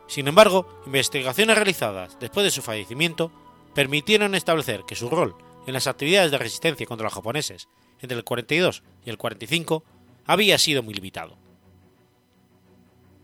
Sin 0.07 0.27
embargo, 0.27 0.81
investigaciones 0.85 1.55
realizadas 1.55 2.17
después 2.19 2.43
de 2.43 2.51
su 2.51 2.61
fallecimiento 2.61 3.31
permitieron 3.73 4.35
establecer 4.35 4.83
que 4.87 4.95
su 4.95 5.09
rol 5.09 5.35
en 5.67 5.73
las 5.73 5.87
actividades 5.87 6.31
de 6.31 6.37
resistencia 6.37 6.85
contra 6.85 7.05
los 7.05 7.13
japoneses 7.13 7.67
entre 7.99 8.17
el 8.17 8.23
42 8.23 8.83
y 9.03 9.09
el 9.09 9.17
45 9.17 9.83
había 10.25 10.57
sido 10.57 10.83
muy 10.83 10.93
limitado. 10.93 11.37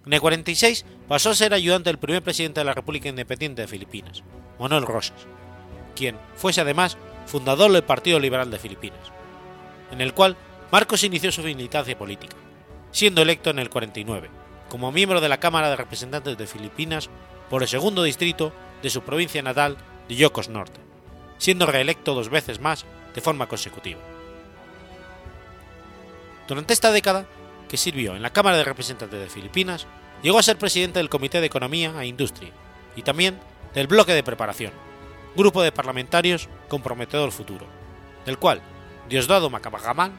En 0.06 0.14
el 0.14 0.22
46 0.22 0.86
pasó 1.08 1.30
a 1.30 1.36
ser 1.36 1.54
ayudante 1.54 1.90
del 1.90 2.00
primer 2.00 2.24
presidente 2.24 2.60
de 2.60 2.66
la 2.66 2.74
República 2.74 3.10
Independiente 3.10 3.62
de 3.62 3.68
Filipinas, 3.68 4.24
Manuel 4.60 4.86
Rosas, 4.86 5.28
quien 5.96 6.18
fuese 6.36 6.62
además 6.62 6.98
fundador 7.26 7.72
del 7.72 7.84
Partido 7.84 8.20
Liberal 8.20 8.50
de 8.50 8.58
Filipinas, 8.58 9.12
en 9.92 10.02
el 10.02 10.14
cual 10.14 10.38
Marcos 10.72 11.04
inició 11.04 11.32
su 11.32 11.44
militancia 11.44 11.98
política, 11.98 12.36
siendo 12.92 13.22
electo 13.22 13.52
en 13.52 13.60
el 13.60 13.70
49 13.70 14.42
como 14.72 14.94
miembro 14.94 15.20
de 15.20 15.28
la 15.28 15.42
Cámara 15.42 15.70
de 15.70 15.76
Representantes 15.76 16.38
de 16.38 16.48
Filipinas 16.48 17.10
por 17.50 17.62
el 17.62 17.68
segundo 17.68 18.04
distrito 18.04 18.54
de 18.82 18.90
su 18.90 19.02
provincia 19.02 19.42
natal 19.42 19.76
de 20.08 20.16
Yocos 20.16 20.48
Norte, 20.48 20.80
siendo 21.38 21.66
reelecto 21.66 22.14
dos 22.14 22.30
veces 22.30 22.62
más 22.62 22.86
de 23.14 23.20
forma 23.20 23.48
consecutiva. 23.48 24.00
Durante 26.52 26.74
esta 26.74 26.92
década, 26.92 27.26
que 27.70 27.78
sirvió 27.78 28.14
en 28.14 28.22
la 28.22 28.34
Cámara 28.34 28.58
de 28.58 28.66
Representantes 28.66 29.18
de 29.18 29.30
Filipinas, 29.30 29.88
llegó 30.22 30.38
a 30.38 30.44
ser 30.44 30.58
presidente 30.58 31.00
del 31.00 31.08
Comité 31.08 31.40
de 31.40 31.46
Economía 31.46 31.94
e 32.02 32.08
Industria 32.08 32.52
y 32.94 33.04
también 33.04 33.40
del 33.74 33.88
Bloque 33.88 34.14
de 34.14 34.22
Preparación, 34.22 34.74
grupo 35.34 35.62
de 35.62 35.72
parlamentarios 35.72 36.50
comprometedor 36.68 37.32
futuro, 37.32 37.66
del 38.26 38.38
cual 38.38 38.62
Diosdado 39.08 39.50
Macabagamán, 39.50 40.12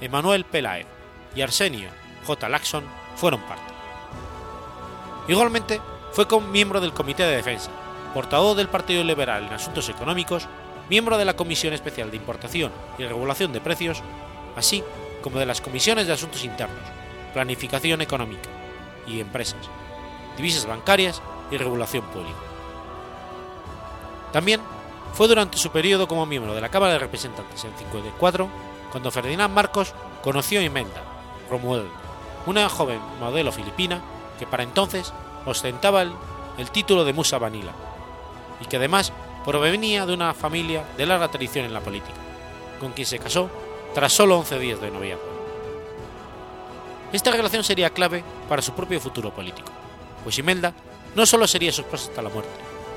Emanuel 0.00 0.46
Pelaez 0.46 0.86
y 1.36 1.42
Arsenio 1.42 1.90
J. 2.26 2.48
Laxon 2.48 2.84
fueron 3.16 3.42
parte. 3.42 3.74
Igualmente, 5.28 5.82
fue 6.12 6.26
miembro 6.40 6.80
del 6.80 6.94
Comité 6.94 7.24
de 7.24 7.36
Defensa, 7.36 7.70
portavoz 8.14 8.56
del 8.56 8.68
Partido 8.68 9.04
Liberal 9.04 9.44
en 9.44 9.52
Asuntos 9.52 9.90
Económicos, 9.90 10.48
miembro 10.88 11.18
de 11.18 11.26
la 11.26 11.36
Comisión 11.36 11.74
Especial 11.74 12.10
de 12.10 12.16
Importación 12.16 12.72
y 12.96 13.04
Regulación 13.04 13.52
de 13.52 13.60
Precios, 13.60 14.02
así 14.56 14.82
como 15.24 15.38
de 15.38 15.46
las 15.46 15.62
Comisiones 15.62 16.06
de 16.06 16.12
Asuntos 16.12 16.44
Internos, 16.44 16.84
Planificación 17.32 18.02
Económica 18.02 18.50
y 19.06 19.20
Empresas, 19.20 19.70
Divisas 20.36 20.66
Bancarias 20.66 21.22
y 21.50 21.56
Regulación 21.56 22.04
Pública. 22.04 22.36
También 24.34 24.60
fue 25.14 25.26
durante 25.26 25.56
su 25.56 25.70
periodo 25.70 26.06
como 26.06 26.26
miembro 26.26 26.54
de 26.54 26.60
la 26.60 26.68
Cámara 26.68 26.92
de 26.92 26.98
Representantes 26.98 27.64
en 27.64 27.74
54 27.74 28.50
cuando 28.90 29.10
Ferdinand 29.10 29.54
Marcos 29.54 29.94
conoció 30.22 30.60
a 30.60 30.62
Imelda 30.62 31.02
Romuald, 31.50 31.88
una 32.44 32.68
joven 32.68 33.00
modelo 33.18 33.50
filipina 33.50 34.02
que 34.38 34.46
para 34.46 34.62
entonces 34.62 35.14
ostentaba 35.46 36.02
el, 36.02 36.12
el 36.58 36.70
título 36.70 37.02
de 37.02 37.14
Musa 37.14 37.38
Vanilla 37.38 37.72
y 38.60 38.66
que 38.66 38.76
además 38.76 39.10
provenía 39.46 40.04
de 40.04 40.12
una 40.12 40.34
familia 40.34 40.84
de 40.98 41.06
larga 41.06 41.28
tradición 41.28 41.64
en 41.64 41.72
la 41.72 41.80
política, 41.80 42.12
con 42.78 42.92
quien 42.92 43.06
se 43.06 43.18
casó 43.18 43.48
tras 43.94 44.12
solo 44.12 44.38
11 44.38 44.58
días 44.58 44.80
de 44.80 44.90
noviazgo. 44.90 45.22
Esta 47.12 47.30
relación 47.30 47.62
sería 47.62 47.90
clave 47.90 48.24
para 48.48 48.60
su 48.60 48.72
propio 48.72 49.00
futuro 49.00 49.32
político, 49.32 49.70
pues 50.24 50.36
Imelda 50.38 50.74
no 51.14 51.24
solo 51.24 51.46
sería 51.46 51.72
su 51.72 51.82
esposa 51.82 52.08
hasta 52.08 52.22
la 52.22 52.28
muerte, 52.28 52.50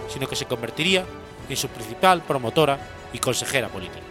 sino 0.10 0.28
que 0.28 0.36
se 0.36 0.46
convertiría 0.46 1.06
en 1.48 1.56
su 1.56 1.68
principal 1.70 2.24
promotora 2.24 2.80
y 3.14 3.20
consejera 3.20 3.70
política. 3.70 4.02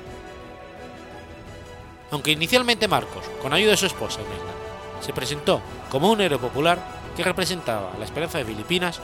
Aunque 2.12 2.30
inicialmente 2.30 2.86
Marcos, 2.86 3.24
con 3.42 3.52
ayuda 3.52 3.72
de 3.72 3.76
su 3.76 3.86
esposa 3.86 4.20
Imelda, 4.20 4.52
se 5.00 5.12
presentó 5.12 5.60
como 5.90 6.10
un 6.10 6.20
héroe 6.20 6.38
popular 6.38 6.78
que 7.16 7.24
representaba 7.24 7.92
la 7.98 8.04
esperanza 8.04 8.38
de 8.38 8.44
Filipinas, 8.44 9.00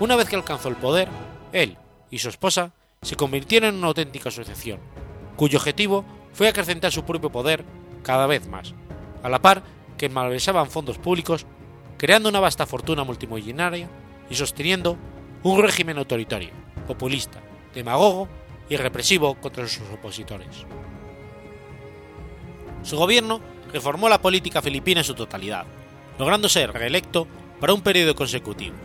una 0.00 0.16
vez 0.16 0.28
que 0.28 0.36
alcanzó 0.36 0.68
el 0.68 0.76
poder, 0.76 1.08
él 1.52 1.78
y 2.10 2.18
su 2.18 2.28
esposa 2.28 2.72
se 3.00 3.14
convirtieron 3.14 3.70
en 3.70 3.76
una 3.76 3.88
auténtica 3.88 4.30
asociación, 4.30 4.80
cuyo 5.36 5.58
objetivo 5.58 6.04
fue 6.36 6.48
acrecentar 6.48 6.92
su 6.92 7.02
propio 7.02 7.32
poder 7.32 7.64
cada 8.02 8.26
vez 8.26 8.46
más, 8.46 8.74
a 9.22 9.30
la 9.30 9.40
par 9.40 9.62
que 9.96 10.10
malversaban 10.10 10.68
fondos 10.68 10.98
públicos, 10.98 11.46
creando 11.96 12.28
una 12.28 12.40
vasta 12.40 12.66
fortuna 12.66 13.04
multimillonaria 13.04 13.88
y 14.28 14.34
sosteniendo 14.34 14.98
un 15.42 15.62
régimen 15.62 15.96
autoritario, 15.96 16.50
populista, 16.86 17.40
demagogo 17.74 18.28
y 18.68 18.76
represivo 18.76 19.34
contra 19.36 19.66
sus 19.66 19.88
opositores. 19.90 20.66
Su 22.82 22.98
gobierno 22.98 23.40
reformó 23.72 24.10
la 24.10 24.20
política 24.20 24.60
filipina 24.60 25.00
en 25.00 25.04
su 25.04 25.14
totalidad, 25.14 25.64
logrando 26.18 26.50
ser 26.50 26.70
reelecto 26.70 27.26
para 27.58 27.72
un 27.72 27.80
periodo 27.80 28.14
consecutivo, 28.14 28.76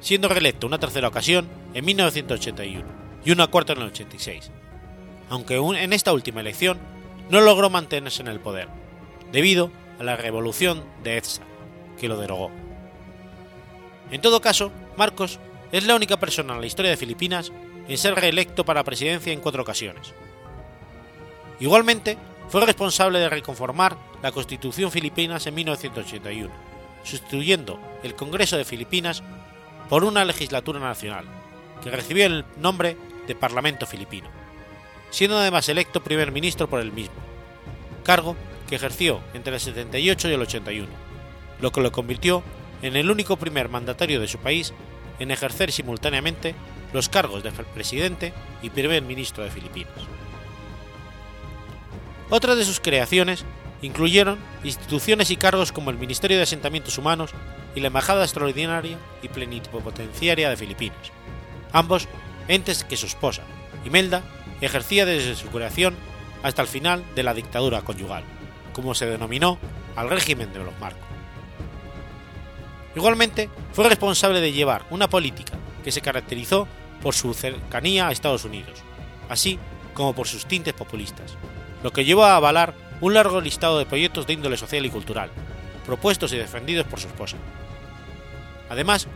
siendo 0.00 0.28
reelecto 0.28 0.66
una 0.66 0.78
tercera 0.78 1.08
ocasión 1.08 1.48
en 1.72 1.86
1981 1.86 2.84
y 3.24 3.30
una 3.30 3.46
cuarta 3.46 3.72
en 3.72 3.78
el 3.80 3.88
86, 3.88 4.50
aunque 5.30 5.56
en 5.56 5.92
esta 5.92 6.12
última 6.12 6.40
elección 6.40 6.78
no 7.30 7.40
logró 7.40 7.70
mantenerse 7.70 8.20
en 8.20 8.28
el 8.28 8.40
poder, 8.40 8.68
debido 9.32 9.70
a 9.98 10.02
la 10.02 10.16
revolución 10.16 10.84
de 11.02 11.16
EFSA, 11.16 11.42
que 11.98 12.08
lo 12.08 12.18
derogó. 12.18 12.50
En 14.10 14.20
todo 14.20 14.40
caso, 14.40 14.72
Marcos 14.96 15.38
es 15.72 15.86
la 15.86 15.94
única 15.94 16.18
persona 16.18 16.54
en 16.54 16.60
la 16.60 16.66
historia 16.66 16.90
de 16.90 16.96
Filipinas 16.96 17.52
en 17.88 17.96
ser 17.96 18.14
reelecto 18.14 18.64
para 18.64 18.80
la 18.80 18.84
presidencia 18.84 19.32
en 19.32 19.40
cuatro 19.40 19.62
ocasiones. 19.62 20.12
Igualmente, 21.60 22.18
fue 22.48 22.66
responsable 22.66 23.20
de 23.20 23.28
reconformar 23.28 23.96
la 24.22 24.32
Constitución 24.32 24.90
Filipinas 24.90 25.46
en 25.46 25.54
1981, 25.54 26.52
sustituyendo 27.04 27.78
el 28.02 28.16
Congreso 28.16 28.56
de 28.56 28.64
Filipinas 28.64 29.22
por 29.88 30.02
una 30.02 30.24
legislatura 30.24 30.80
nacional, 30.80 31.26
que 31.82 31.90
recibió 31.90 32.26
el 32.26 32.44
nombre 32.56 32.96
de 33.28 33.34
Parlamento 33.36 33.86
Filipino, 33.86 34.28
siendo 35.10 35.38
además 35.38 35.68
electo 35.68 36.02
primer 36.02 36.32
ministro 36.32 36.68
por 36.68 36.80
el 36.80 36.92
mismo, 36.92 37.14
cargo 38.04 38.36
que 38.68 38.76
ejerció 38.76 39.20
entre 39.34 39.54
el 39.54 39.60
78 39.60 40.28
y 40.28 40.32
el 40.32 40.42
81, 40.42 40.88
lo 41.60 41.72
que 41.72 41.80
lo 41.80 41.92
convirtió 41.92 42.42
en 42.82 42.96
el 42.96 43.10
único 43.10 43.36
primer 43.36 43.68
mandatario 43.68 44.20
de 44.20 44.28
su 44.28 44.38
país 44.38 44.72
en 45.18 45.30
ejercer 45.30 45.70
simultáneamente 45.70 46.54
los 46.92 47.08
cargos 47.08 47.42
de 47.42 47.52
presidente 47.52 48.32
y 48.62 48.70
primer 48.70 49.02
ministro 49.02 49.44
de 49.44 49.50
Filipinas. 49.50 49.92
Otras 52.30 52.56
de 52.56 52.64
sus 52.64 52.80
creaciones 52.80 53.44
incluyeron 53.82 54.38
instituciones 54.64 55.30
y 55.30 55.36
cargos 55.36 55.72
como 55.72 55.90
el 55.90 55.98
Ministerio 55.98 56.36
de 56.36 56.44
Asentamientos 56.44 56.98
Humanos 56.98 57.32
y 57.74 57.80
la 57.80 57.88
Embajada 57.88 58.24
Extraordinaria 58.24 58.98
y 59.22 59.28
Plenipotenciaria 59.28 60.50
de 60.50 60.56
Filipinas, 60.56 61.12
ambos 61.72 62.08
entes 62.48 62.84
que 62.84 62.96
su 62.96 63.06
esposa, 63.06 63.42
Imelda, 63.84 64.22
ejercía 64.60 65.06
desde 65.06 65.34
su 65.34 65.48
creación 65.48 65.96
hasta 66.42 66.62
el 66.62 66.68
final 66.68 67.04
de 67.14 67.22
la 67.22 67.34
dictadura 67.34 67.82
conyugal, 67.82 68.24
como 68.72 68.94
se 68.94 69.06
denominó 69.06 69.58
al 69.96 70.10
régimen 70.10 70.52
de 70.52 70.60
los 70.60 70.78
Marcos. 70.78 71.02
Igualmente, 72.94 73.48
fue 73.72 73.88
responsable 73.88 74.40
de 74.40 74.52
llevar 74.52 74.84
una 74.90 75.08
política 75.08 75.52
que 75.84 75.92
se 75.92 76.00
caracterizó 76.00 76.66
por 77.02 77.14
su 77.14 77.32
cercanía 77.34 78.08
a 78.08 78.12
Estados 78.12 78.44
Unidos, 78.44 78.80
así 79.28 79.58
como 79.94 80.14
por 80.14 80.26
sus 80.26 80.46
tintes 80.46 80.74
populistas, 80.74 81.36
lo 81.82 81.92
que 81.92 82.04
llevó 82.04 82.24
a 82.24 82.36
avalar 82.36 82.74
un 83.00 83.14
largo 83.14 83.40
listado 83.40 83.78
de 83.78 83.86
proyectos 83.86 84.26
de 84.26 84.34
índole 84.34 84.56
social 84.56 84.84
y 84.84 84.90
cultural, 84.90 85.30
propuestos 85.86 86.32
y 86.32 86.36
defendidos 86.36 86.86
por 86.86 87.00
su 87.00 87.06
esposa. 87.06 87.36
Además, 88.68 89.06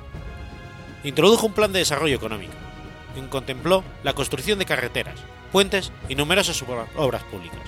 introdujo 1.03 1.47
un 1.47 1.53
plan 1.53 1.73
de 1.73 1.81
desarrollo 1.81 2.17
económico, 2.17 2.55
contempló 3.29 3.85
la 4.03 4.13
construcción 4.13 4.59
de 4.59 4.67
carreteras, 4.67 5.19
puentes 5.53 5.93
y 6.09 6.15
numerosas 6.15 6.63
obras 6.97 7.23
públicas. 7.25 7.61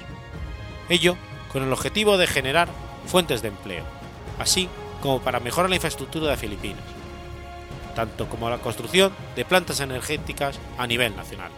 Ello 0.88 1.16
con 1.52 1.62
el 1.62 1.72
objetivo 1.72 2.18
de 2.18 2.26
generar 2.26 2.68
fuentes 3.06 3.42
de 3.42 3.48
empleo, 3.48 3.84
así 4.38 4.68
como 5.00 5.20
para 5.20 5.40
mejorar 5.40 5.70
la 5.70 5.76
infraestructura 5.76 6.30
de 6.30 6.36
Filipinas, 6.36 6.82
tanto 7.94 8.28
como 8.28 8.50
la 8.50 8.58
construcción 8.58 9.12
de 9.34 9.44
plantas 9.44 9.80
energéticas 9.80 10.58
a 10.78 10.86
nivel 10.86 11.16
nacional. 11.16 11.50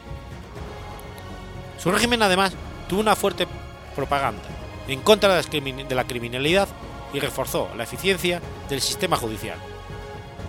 Su 1.78 1.90
régimen 1.90 2.22
además 2.22 2.52
tuvo 2.88 3.00
una 3.00 3.16
fuerte 3.16 3.46
propaganda 3.94 4.42
en 4.86 5.00
contra 5.00 5.34
de 5.34 5.94
la 5.94 6.04
criminalidad 6.04 6.68
y 7.12 7.20
reforzó 7.20 7.68
la 7.76 7.84
eficiencia 7.84 8.40
del 8.68 8.80
sistema 8.80 9.16
judicial, 9.16 9.58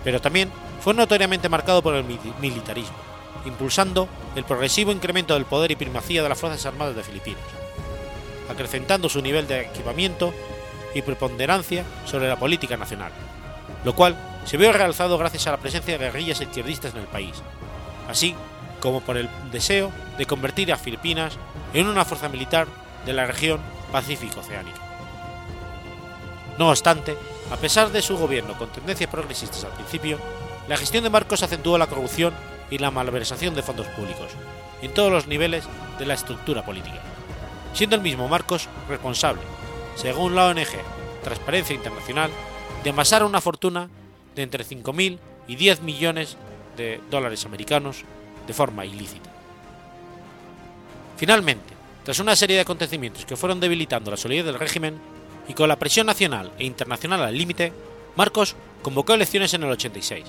pero 0.04 0.20
también 0.20 0.50
fue 0.80 0.94
notoriamente 0.94 1.48
marcado 1.48 1.82
por 1.82 1.94
el 1.94 2.04
militarismo, 2.40 2.96
impulsando 3.44 4.08
el 4.36 4.44
progresivo 4.44 4.92
incremento 4.92 5.34
del 5.34 5.44
poder 5.44 5.70
y 5.70 5.76
primacía 5.76 6.22
de 6.22 6.28
las 6.28 6.38
Fuerzas 6.38 6.64
Armadas 6.66 6.96
de 6.96 7.02
Filipinas, 7.02 7.42
acrecentando 8.48 9.08
su 9.08 9.22
nivel 9.22 9.46
de 9.46 9.62
equipamiento 9.62 10.34
y 10.94 11.02
preponderancia 11.02 11.84
sobre 12.04 12.28
la 12.28 12.38
política 12.38 12.76
nacional, 12.76 13.12
lo 13.84 13.94
cual 13.94 14.16
se 14.44 14.56
vio 14.56 14.72
realzado 14.72 15.18
gracias 15.18 15.46
a 15.46 15.52
la 15.52 15.58
presencia 15.58 15.96
de 15.96 16.04
guerrillas 16.04 16.40
izquierdistas 16.40 16.94
en 16.94 17.00
el 17.00 17.06
país, 17.06 17.42
así 18.08 18.34
como 18.80 19.00
por 19.00 19.16
el 19.16 19.28
deseo 19.52 19.90
de 20.18 20.26
convertir 20.26 20.72
a 20.72 20.76
Filipinas 20.76 21.38
en 21.74 21.86
una 21.86 22.04
fuerza 22.04 22.28
militar 22.28 22.66
de 23.06 23.12
la 23.12 23.26
región 23.26 23.60
Pacífico-Oceánica. 23.92 24.80
No 26.58 26.70
obstante, 26.70 27.16
a 27.50 27.56
pesar 27.56 27.90
de 27.90 28.02
su 28.02 28.18
gobierno 28.18 28.56
con 28.58 28.70
tendencias 28.70 29.10
progresistas 29.10 29.64
al 29.64 29.72
principio, 29.72 30.18
la 30.68 30.76
gestión 30.76 31.04
de 31.04 31.10
Marcos 31.10 31.42
acentuó 31.42 31.78
la 31.78 31.86
corrupción 31.86 32.34
y 32.70 32.78
la 32.78 32.90
malversación 32.90 33.54
de 33.54 33.62
fondos 33.62 33.86
públicos, 33.88 34.30
en 34.82 34.94
todos 34.94 35.12
los 35.12 35.26
niveles 35.26 35.64
de 35.98 36.06
la 36.06 36.14
estructura 36.14 36.64
política, 36.64 37.00
siendo 37.74 37.96
el 37.96 38.02
mismo 38.02 38.28
Marcos 38.28 38.68
responsable, 38.88 39.42
según 39.96 40.34
la 40.34 40.46
ONG 40.46 40.68
Transparencia 41.22 41.74
Internacional, 41.74 42.30
de 42.82 42.90
amasar 42.90 43.24
una 43.24 43.40
fortuna 43.40 43.88
de 44.34 44.42
entre 44.42 44.64
5.000 44.64 45.18
y 45.48 45.56
10 45.56 45.82
millones 45.82 46.36
de 46.76 47.00
dólares 47.10 47.44
americanos 47.44 48.04
de 48.46 48.54
forma 48.54 48.86
ilícita. 48.86 49.30
Finalmente, 51.16 51.74
tras 52.04 52.18
una 52.18 52.34
serie 52.34 52.56
de 52.56 52.62
acontecimientos 52.62 53.26
que 53.26 53.36
fueron 53.36 53.60
debilitando 53.60 54.10
la 54.10 54.16
solidez 54.16 54.46
del 54.46 54.58
régimen 54.58 54.98
y 55.48 55.54
con 55.54 55.68
la 55.68 55.78
presión 55.78 56.06
nacional 56.06 56.50
e 56.58 56.64
internacional 56.64 57.22
al 57.22 57.36
límite, 57.36 57.72
Marcos 58.16 58.56
convocó 58.82 59.12
elecciones 59.12 59.52
en 59.52 59.64
el 59.64 59.70
86, 59.70 60.24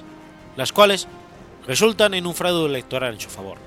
las 0.57 0.73
cuales 0.73 1.07
resultan 1.67 2.13
en 2.13 2.25
un 2.25 2.35
fraude 2.35 2.65
electoral 2.65 3.13
en 3.13 3.19
su 3.19 3.29
favor. 3.29 3.57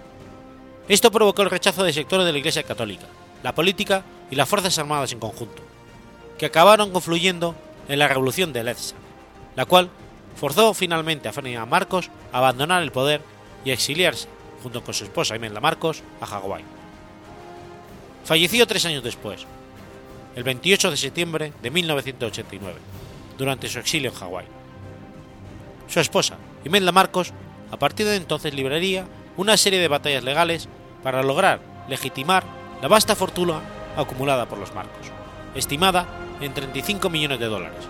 Esto 0.89 1.11
provocó 1.11 1.43
el 1.43 1.51
rechazo 1.51 1.85
de 1.85 1.93
sectores 1.93 2.27
de 2.27 2.33
la 2.33 2.39
Iglesia 2.39 2.63
Católica, 2.63 3.07
la 3.43 3.55
política 3.55 4.05
y 4.31 4.37
las 4.37 4.49
Fuerzas 4.49 4.79
Armadas 4.79 5.13
en 5.13 5.21
conjunto, 5.21 5.63
que 6.39 6.47
acabaron 6.47 6.91
confluyendo 6.91 7.55
en 7.89 7.99
la 7.99 8.09
Revolución 8.09 8.53
de 8.53 8.65
Lezsa, 8.65 8.97
la 9.57 9.65
cual 9.65 9.89
forzó 10.37 10.75
finalmente 10.75 11.29
a 11.29 11.67
Marcos 11.67 12.11
a 12.33 12.39
abandonar 12.39 12.83
el 12.83 12.93
poder 12.93 13.23
y 13.65 13.71
a 13.71 13.75
exiliarse, 13.75 14.29
junto 14.63 14.83
con 14.83 14.95
su 14.95 15.05
esposa 15.05 15.37
Imelda 15.37 15.61
Marcos, 15.61 16.03
a 16.21 16.27
Hawái. 16.27 16.65
Falleció 18.25 18.67
tres 18.67 18.85
años 18.87 19.05
después, 19.05 19.47
el 20.35 20.43
28 20.43 20.91
de 20.91 20.97
septiembre 20.97 21.53
de 21.63 21.71
1989, 21.71 22.79
durante 23.39 23.69
su 23.69 23.79
exilio 23.79 24.11
en 24.11 24.17
Hawái. 24.17 24.47
Su 25.89 26.01
esposa, 26.01 26.37
Imelda 26.65 26.93
Marcos, 26.93 27.33
a 27.75 27.77
partir 27.77 28.07
de 28.07 28.15
entonces 28.15 28.55
libraría 28.55 29.05
una 29.37 29.57
serie 29.57 29.81
de 29.81 29.89
batallas 29.89 30.23
legales 30.23 30.69
para 31.03 31.25
lograr 31.25 31.59
legitimar 31.89 32.45
la 32.81 32.87
vasta 32.87 33.17
fortuna 33.17 33.61
acumulada 33.97 34.47
por 34.47 34.59
los 34.59 34.73
Marcos, 34.73 35.09
estimada 35.57 36.07
en 36.41 36.55
35 36.55 37.11
millones 37.11 37.41
de 37.41 37.47
dólares, 37.47 37.85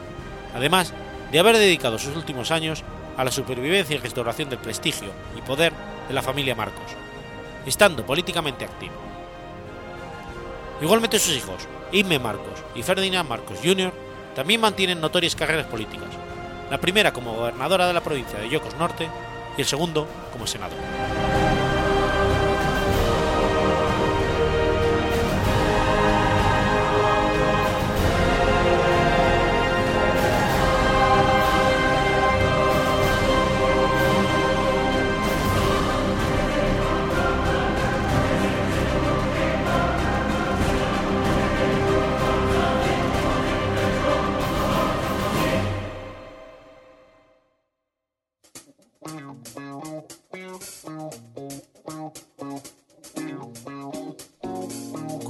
además 0.54 0.94
de 1.30 1.38
haber 1.38 1.58
dedicado 1.58 1.98
sus 1.98 2.16
últimos 2.16 2.50
años 2.50 2.82
a 3.18 3.24
la 3.24 3.30
supervivencia 3.30 3.94
y 3.94 3.98
restauración 3.98 4.48
del 4.48 4.58
prestigio 4.58 5.10
y 5.36 5.42
poder 5.42 5.74
de 6.08 6.14
la 6.14 6.22
familia 6.22 6.54
Marcos, 6.54 6.92
estando 7.66 8.06
políticamente 8.06 8.64
activo. 8.64 8.94
Igualmente 10.80 11.18
sus 11.18 11.36
hijos, 11.36 11.68
Inme 11.92 12.18
Marcos 12.18 12.64
y 12.74 12.82
Ferdinand 12.82 13.28
Marcos 13.28 13.58
Jr., 13.62 13.92
también 14.34 14.62
mantienen 14.62 15.02
notorias 15.02 15.36
carreras 15.36 15.66
políticas, 15.66 16.08
la 16.70 16.80
primera 16.80 17.12
como 17.12 17.34
gobernadora 17.34 17.86
de 17.86 17.92
la 17.92 18.02
provincia 18.02 18.38
de 18.38 18.48
Yocos 18.48 18.74
Norte 18.78 19.10
y 19.56 19.60
el 19.60 19.66
segundo 19.66 20.06
como 20.32 20.46
senador. 20.46 21.43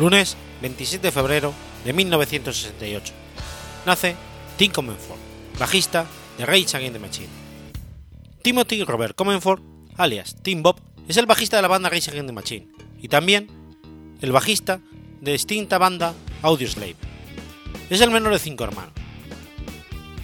Lunes 0.00 0.34
27 0.62 1.08
de 1.08 1.12
febrero 1.12 1.52
de 1.84 1.92
1968. 1.92 3.12
Nace 3.84 4.16
Tim 4.56 4.72
Comenford, 4.72 5.18
bajista 5.58 6.06
de 6.38 6.46
Rage 6.46 6.74
Against 6.74 6.94
the 6.94 6.98
Machine. 6.98 7.28
Timothy 8.40 8.82
Robert 8.82 9.14
Comenford, 9.14 9.60
alias 9.98 10.36
Tim 10.40 10.62
Bob, 10.62 10.80
es 11.06 11.18
el 11.18 11.26
bajista 11.26 11.56
de 11.56 11.62
la 11.62 11.68
banda 11.68 11.90
Rage 11.90 12.10
Against 12.10 12.28
the 12.28 12.32
Machine 12.32 12.68
y 12.98 13.08
también 13.08 13.48
el 14.22 14.32
bajista 14.32 14.80
de 15.20 15.32
distinta 15.32 15.76
banda 15.76 16.14
Audioslave. 16.40 16.96
Es 17.90 18.00
el 18.00 18.10
menor 18.10 18.32
de 18.32 18.38
cinco 18.38 18.64
hermanos. 18.64 18.94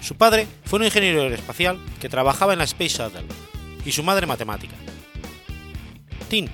Su 0.00 0.14
padre 0.14 0.46
fue 0.64 0.78
un 0.78 0.86
ingeniero 0.86 1.20
aeroespacial 1.20 1.78
que 2.00 2.08
trabajaba 2.08 2.54
en 2.54 2.60
la 2.60 2.64
Space 2.64 2.96
Shuttle 2.96 3.26
y 3.84 3.92
su 3.92 4.02
madre 4.02 4.26
matemática. 4.26 4.74
Tim 6.30 6.48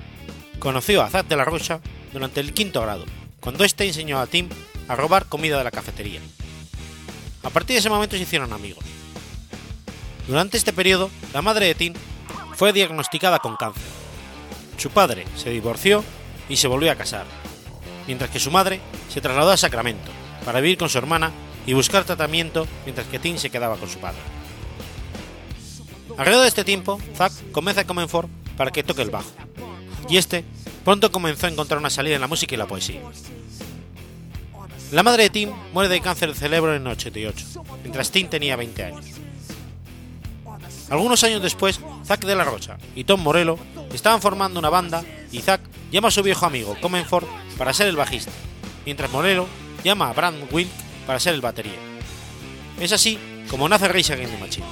conoció 0.59 1.01
a 1.01 1.09
Zach 1.09 1.25
de 1.25 1.37
la 1.37 1.45
Rocha 1.45 1.79
durante 2.13 2.39
el 2.39 2.53
quinto 2.53 2.81
grado, 2.81 3.05
cuando 3.39 3.63
éste 3.63 3.85
enseñó 3.85 4.19
a 4.19 4.27
Tim 4.27 4.47
a 4.87 4.95
robar 4.95 5.25
comida 5.25 5.57
de 5.57 5.63
la 5.63 5.71
cafetería. 5.71 6.21
A 7.41 7.49
partir 7.49 7.73
de 7.73 7.79
ese 7.79 7.89
momento 7.89 8.15
se 8.15 8.21
hicieron 8.21 8.53
amigos. 8.53 8.85
Durante 10.27 10.57
este 10.57 10.71
periodo, 10.71 11.09
la 11.33 11.41
madre 11.41 11.65
de 11.65 11.75
Tim 11.75 11.93
fue 12.55 12.71
diagnosticada 12.71 13.39
con 13.39 13.57
cáncer. 13.57 13.83
Su 14.77 14.89
padre 14.89 15.25
se 15.35 15.49
divorció 15.49 16.03
y 16.47 16.55
se 16.55 16.67
volvió 16.67 16.91
a 16.91 16.95
casar, 16.95 17.25
mientras 18.07 18.29
que 18.29 18.39
su 18.39 18.51
madre 18.51 18.79
se 19.09 19.19
trasladó 19.19 19.51
a 19.51 19.57
Sacramento 19.57 20.11
para 20.45 20.61
vivir 20.61 20.77
con 20.77 20.89
su 20.89 20.97
hermana 20.97 21.31
y 21.65 21.73
buscar 21.73 22.03
tratamiento 22.05 22.67
mientras 22.85 23.07
que 23.07 23.19
Tim 23.19 23.37
se 23.37 23.49
quedaba 23.49 23.77
con 23.77 23.89
su 23.89 23.99
padre. 23.99 24.19
Alrededor 26.17 26.43
de 26.43 26.49
este 26.49 26.63
tiempo, 26.63 26.99
Zack 27.15 27.51
convence 27.51 27.81
a 27.81 27.87
Comenfort 27.87 28.29
para 28.55 28.71
que 28.71 28.83
toque 28.83 29.01
el 29.01 29.09
bajo, 29.09 29.31
y 30.09 30.17
este 30.17 30.45
pronto 30.83 31.11
comenzó 31.11 31.47
a 31.47 31.49
encontrar 31.49 31.79
una 31.79 31.89
salida 31.89 32.15
en 32.15 32.21
la 32.21 32.27
música 32.27 32.55
y 32.55 32.57
la 32.57 32.67
poesía. 32.67 33.01
La 34.91 35.03
madre 35.03 35.23
de 35.23 35.29
Tim 35.29 35.51
muere 35.73 35.89
de 35.89 36.01
cáncer 36.01 36.29
de 36.29 36.35
cerebro 36.35 36.75
en 36.75 36.81
el 36.81 36.87
88, 36.87 37.63
mientras 37.81 38.11
Tim 38.11 38.27
tenía 38.27 38.55
20 38.55 38.83
años. 38.83 39.05
Algunos 40.89 41.23
años 41.23 41.41
después, 41.41 41.79
Zack 42.05 42.25
de 42.25 42.35
la 42.35 42.43
Rocha 42.43 42.77
y 42.95 43.03
Tom 43.03 43.21
Morello 43.21 43.57
estaban 43.93 44.21
formando 44.21 44.59
una 44.59 44.69
banda 44.69 45.03
y 45.31 45.39
Zack 45.39 45.61
llama 45.91 46.09
a 46.09 46.11
su 46.11 46.21
viejo 46.21 46.45
amigo 46.45 46.77
Comenford 46.81 47.25
para 47.57 47.73
ser 47.73 47.87
el 47.87 47.95
bajista, 47.95 48.31
mientras 48.85 49.09
Morello 49.11 49.47
llama 49.83 50.09
a 50.09 50.13
Brand 50.13 50.47
Wilk 50.51 50.69
para 51.07 51.19
ser 51.19 51.33
el 51.33 51.41
batería. 51.41 51.79
Es 52.79 52.91
así 52.91 53.17
como 53.49 53.67
nace 53.67 53.87
Rage 53.87 54.13
Against 54.13 54.33
the 54.35 54.39
Machine. 54.39 54.67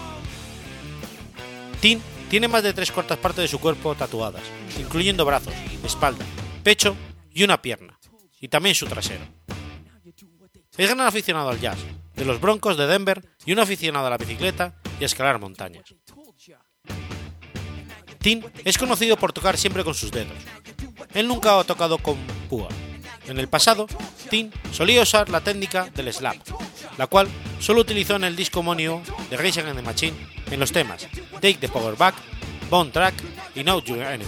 Tim 1.79 1.99
tiene 2.31 2.47
más 2.47 2.63
de 2.63 2.73
tres 2.73 2.93
cuartas 2.93 3.17
partes 3.17 3.41
de 3.41 3.47
su 3.49 3.59
cuerpo 3.59 3.93
tatuadas, 3.93 4.43
incluyendo 4.79 5.25
brazos, 5.25 5.53
espalda, 5.83 6.25
pecho 6.63 6.95
y 7.29 7.43
una 7.43 7.61
pierna, 7.61 7.99
y 8.39 8.47
también 8.47 8.73
su 8.73 8.85
trasero. 8.85 9.25
Es 10.77 10.87
gran 10.87 11.01
aficionado 11.01 11.49
al 11.49 11.59
jazz, 11.59 11.77
de 12.15 12.23
los 12.23 12.39
Broncos 12.39 12.77
de 12.77 12.87
Denver 12.87 13.21
y 13.45 13.51
un 13.51 13.59
aficionado 13.59 14.07
a 14.07 14.11
la 14.11 14.17
bicicleta 14.17 14.75
y 14.97 15.03
a 15.03 15.07
escalar 15.07 15.41
montañas. 15.41 15.83
Tim 18.19 18.41
es 18.63 18.77
conocido 18.77 19.17
por 19.17 19.33
tocar 19.33 19.57
siempre 19.57 19.83
con 19.83 19.93
sus 19.93 20.09
dedos. 20.09 20.37
Él 21.13 21.27
nunca 21.27 21.59
ha 21.59 21.65
tocado 21.65 21.97
con 21.97 22.15
púa, 22.47 22.69
En 23.27 23.39
el 23.39 23.47
pasado, 23.47 23.87
Tim 24.29 24.51
solía 24.71 25.03
usar 25.03 25.29
la 25.29 25.41
técnica 25.41 25.89
del 25.95 26.11
slap, 26.13 26.37
la 26.97 27.07
cual 27.07 27.27
solo 27.59 27.81
utilizó 27.81 28.15
en 28.15 28.23
el 28.23 28.35
disco 28.35 28.61
homónimo 28.61 29.03
de 29.29 29.37
Rage 29.37 29.61
Against 29.61 29.77
the 29.77 29.81
Machine 29.81 30.27
en 30.49 30.59
los 30.59 30.71
temas 30.71 31.07
Take 31.33 31.55
the 31.55 31.69
Power 31.69 31.95
Back, 31.95 32.15
Bone 32.69 32.91
Track 32.91 33.13
y 33.55 33.61
Know 33.61 33.81
Your 33.83 33.99
Enemy. 33.99 34.25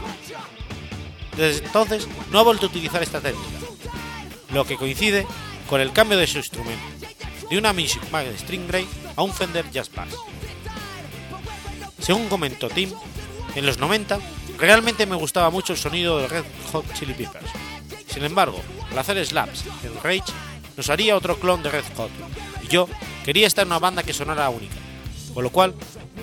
Desde 1.35 1.65
entonces 1.65 2.07
no 2.31 2.39
ha 2.39 2.43
vuelto 2.43 2.67
a 2.67 2.69
utilizar 2.69 3.01
esta 3.01 3.19
técnica, 3.19 3.47
lo 4.51 4.65
que 4.65 4.77
coincide 4.77 5.25
con 5.67 5.81
el 5.81 5.91
cambio 5.91 6.17
de 6.17 6.27
su 6.27 6.37
instrumento, 6.37 6.83
de 7.49 7.57
una 7.57 7.73
Music 7.73 8.03
Mag 8.11 8.27
String 8.37 8.69
Ray 8.69 8.87
a 9.15 9.23
un 9.23 9.33
Fender 9.33 9.69
Jazz 9.71 9.89
Bass. 9.93 10.09
Según 11.99 12.27
comentó 12.27 12.69
Tim, 12.69 12.91
en 13.55 13.65
los 13.65 13.77
90 13.79 14.19
realmente 14.57 15.05
me 15.05 15.15
gustaba 15.15 15.49
mucho 15.49 15.73
el 15.73 15.79
sonido 15.79 16.19
de 16.19 16.27
Red 16.27 16.43
Hot 16.71 16.85
Chili 16.93 17.13
Peppers. 17.13 17.49
Sin 18.07 18.23
embargo, 18.23 18.61
al 18.93 18.99
hacer 18.99 19.25
slaps 19.25 19.65
en 19.83 19.95
Rage 20.03 20.31
nos 20.77 20.89
haría 20.89 21.17
otro 21.17 21.39
clon 21.39 21.63
de 21.63 21.71
Red 21.71 21.83
Hot 21.97 22.11
y 22.63 22.67
yo 22.67 22.87
quería 23.25 23.47
estar 23.47 23.63
en 23.63 23.69
una 23.69 23.79
banda 23.79 24.03
que 24.03 24.13
sonara 24.13 24.49
única. 24.49 24.75
Con 25.33 25.43
lo 25.43 25.49
cual, 25.49 25.73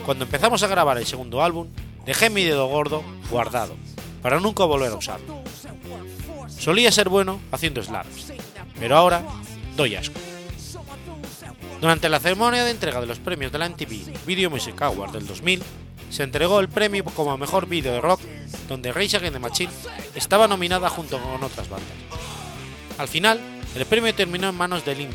cuando 0.07 0.25
empezamos 0.25 0.62
a 0.62 0.68
grabar 0.68 0.97
el 0.97 1.07
segundo 1.07 1.43
álbum, 1.43 1.66
dejé 2.07 2.31
mi 2.31 2.45
dedo 2.45 2.66
gordo 2.68 3.03
guardado 3.29 3.75
para 4.23 4.39
nunca 4.39 4.64
volver 4.64 4.93
a 4.93 4.97
usarlo. 4.97 5.43
Solía 6.59 6.93
ser 6.93 7.09
bueno 7.09 7.41
haciendo 7.51 7.83
slaps, 7.83 8.33
pero 8.79 8.97
ahora 8.97 9.25
doy 9.77 9.97
asco. 9.97 10.21
Durante 11.81 12.09
la 12.09 12.21
ceremonia 12.21 12.64
de 12.64 12.71
entrega 12.71 13.01
de 13.01 13.07
los 13.07 13.18
premios 13.18 13.51
de 13.51 13.59
la 13.59 13.68
MTV 13.68 14.27
Video 14.27 14.49
Music 14.49 14.81
Award 14.81 15.12
del 15.12 15.27
2000, 15.27 15.62
se 16.11 16.23
entregó 16.23 16.61
el 16.61 16.68
premio 16.68 17.05
como 17.05 17.37
mejor 17.37 17.66
vídeo 17.66 17.93
de 17.93 18.01
rock, 18.01 18.21
donde 18.68 18.93
Rage 18.93 19.16
Against 19.16 19.33
the 19.33 19.39
Machine 19.41 19.73
estaba 20.14 20.47
nominada 20.47 20.89
junto 20.89 21.18
con 21.18 21.43
otras 21.43 21.68
bandas. 21.68 22.30
Al 23.01 23.09
final, 23.09 23.40
el 23.74 23.86
premio 23.86 24.14
terminó 24.14 24.51
en 24.51 24.55
manos 24.55 24.84
de 24.84 24.94
Limp 24.94 25.14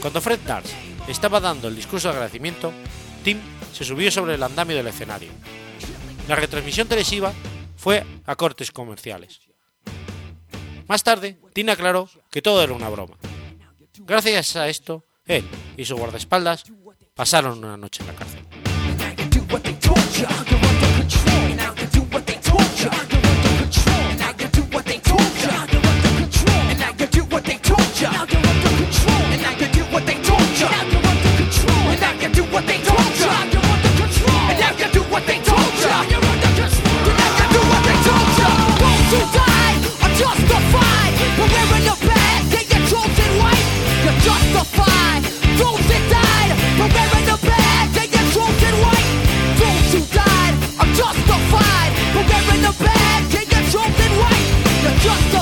Cuando 0.00 0.18
Fred 0.22 0.40
Durst 0.40 0.72
estaba 1.06 1.40
dando 1.40 1.68
el 1.68 1.76
discurso 1.76 2.08
de 2.08 2.14
agradecimiento, 2.14 2.72
Tim 3.22 3.38
se 3.70 3.84
subió 3.84 4.10
sobre 4.10 4.36
el 4.36 4.42
andamio 4.42 4.74
del 4.74 4.86
escenario. 4.86 5.30
La 6.28 6.34
retransmisión 6.34 6.88
televisiva 6.88 7.34
fue 7.76 8.02
a 8.24 8.34
cortes 8.34 8.72
comerciales. 8.72 9.40
Más 10.88 11.04
tarde, 11.04 11.38
Tim 11.52 11.68
aclaró 11.68 12.08
que 12.30 12.40
todo 12.40 12.62
era 12.62 12.72
una 12.72 12.88
broma. 12.88 13.18
Gracias 13.98 14.56
a 14.56 14.68
esto, 14.70 15.04
él 15.26 15.44
y 15.76 15.84
su 15.84 15.98
guardaespaldas 15.98 16.64
pasaron 17.14 17.58
una 17.58 17.76
noche 17.76 18.02
en 18.02 18.06
la 18.06 18.14
cárcel. 18.14 18.40
Just 55.02 55.41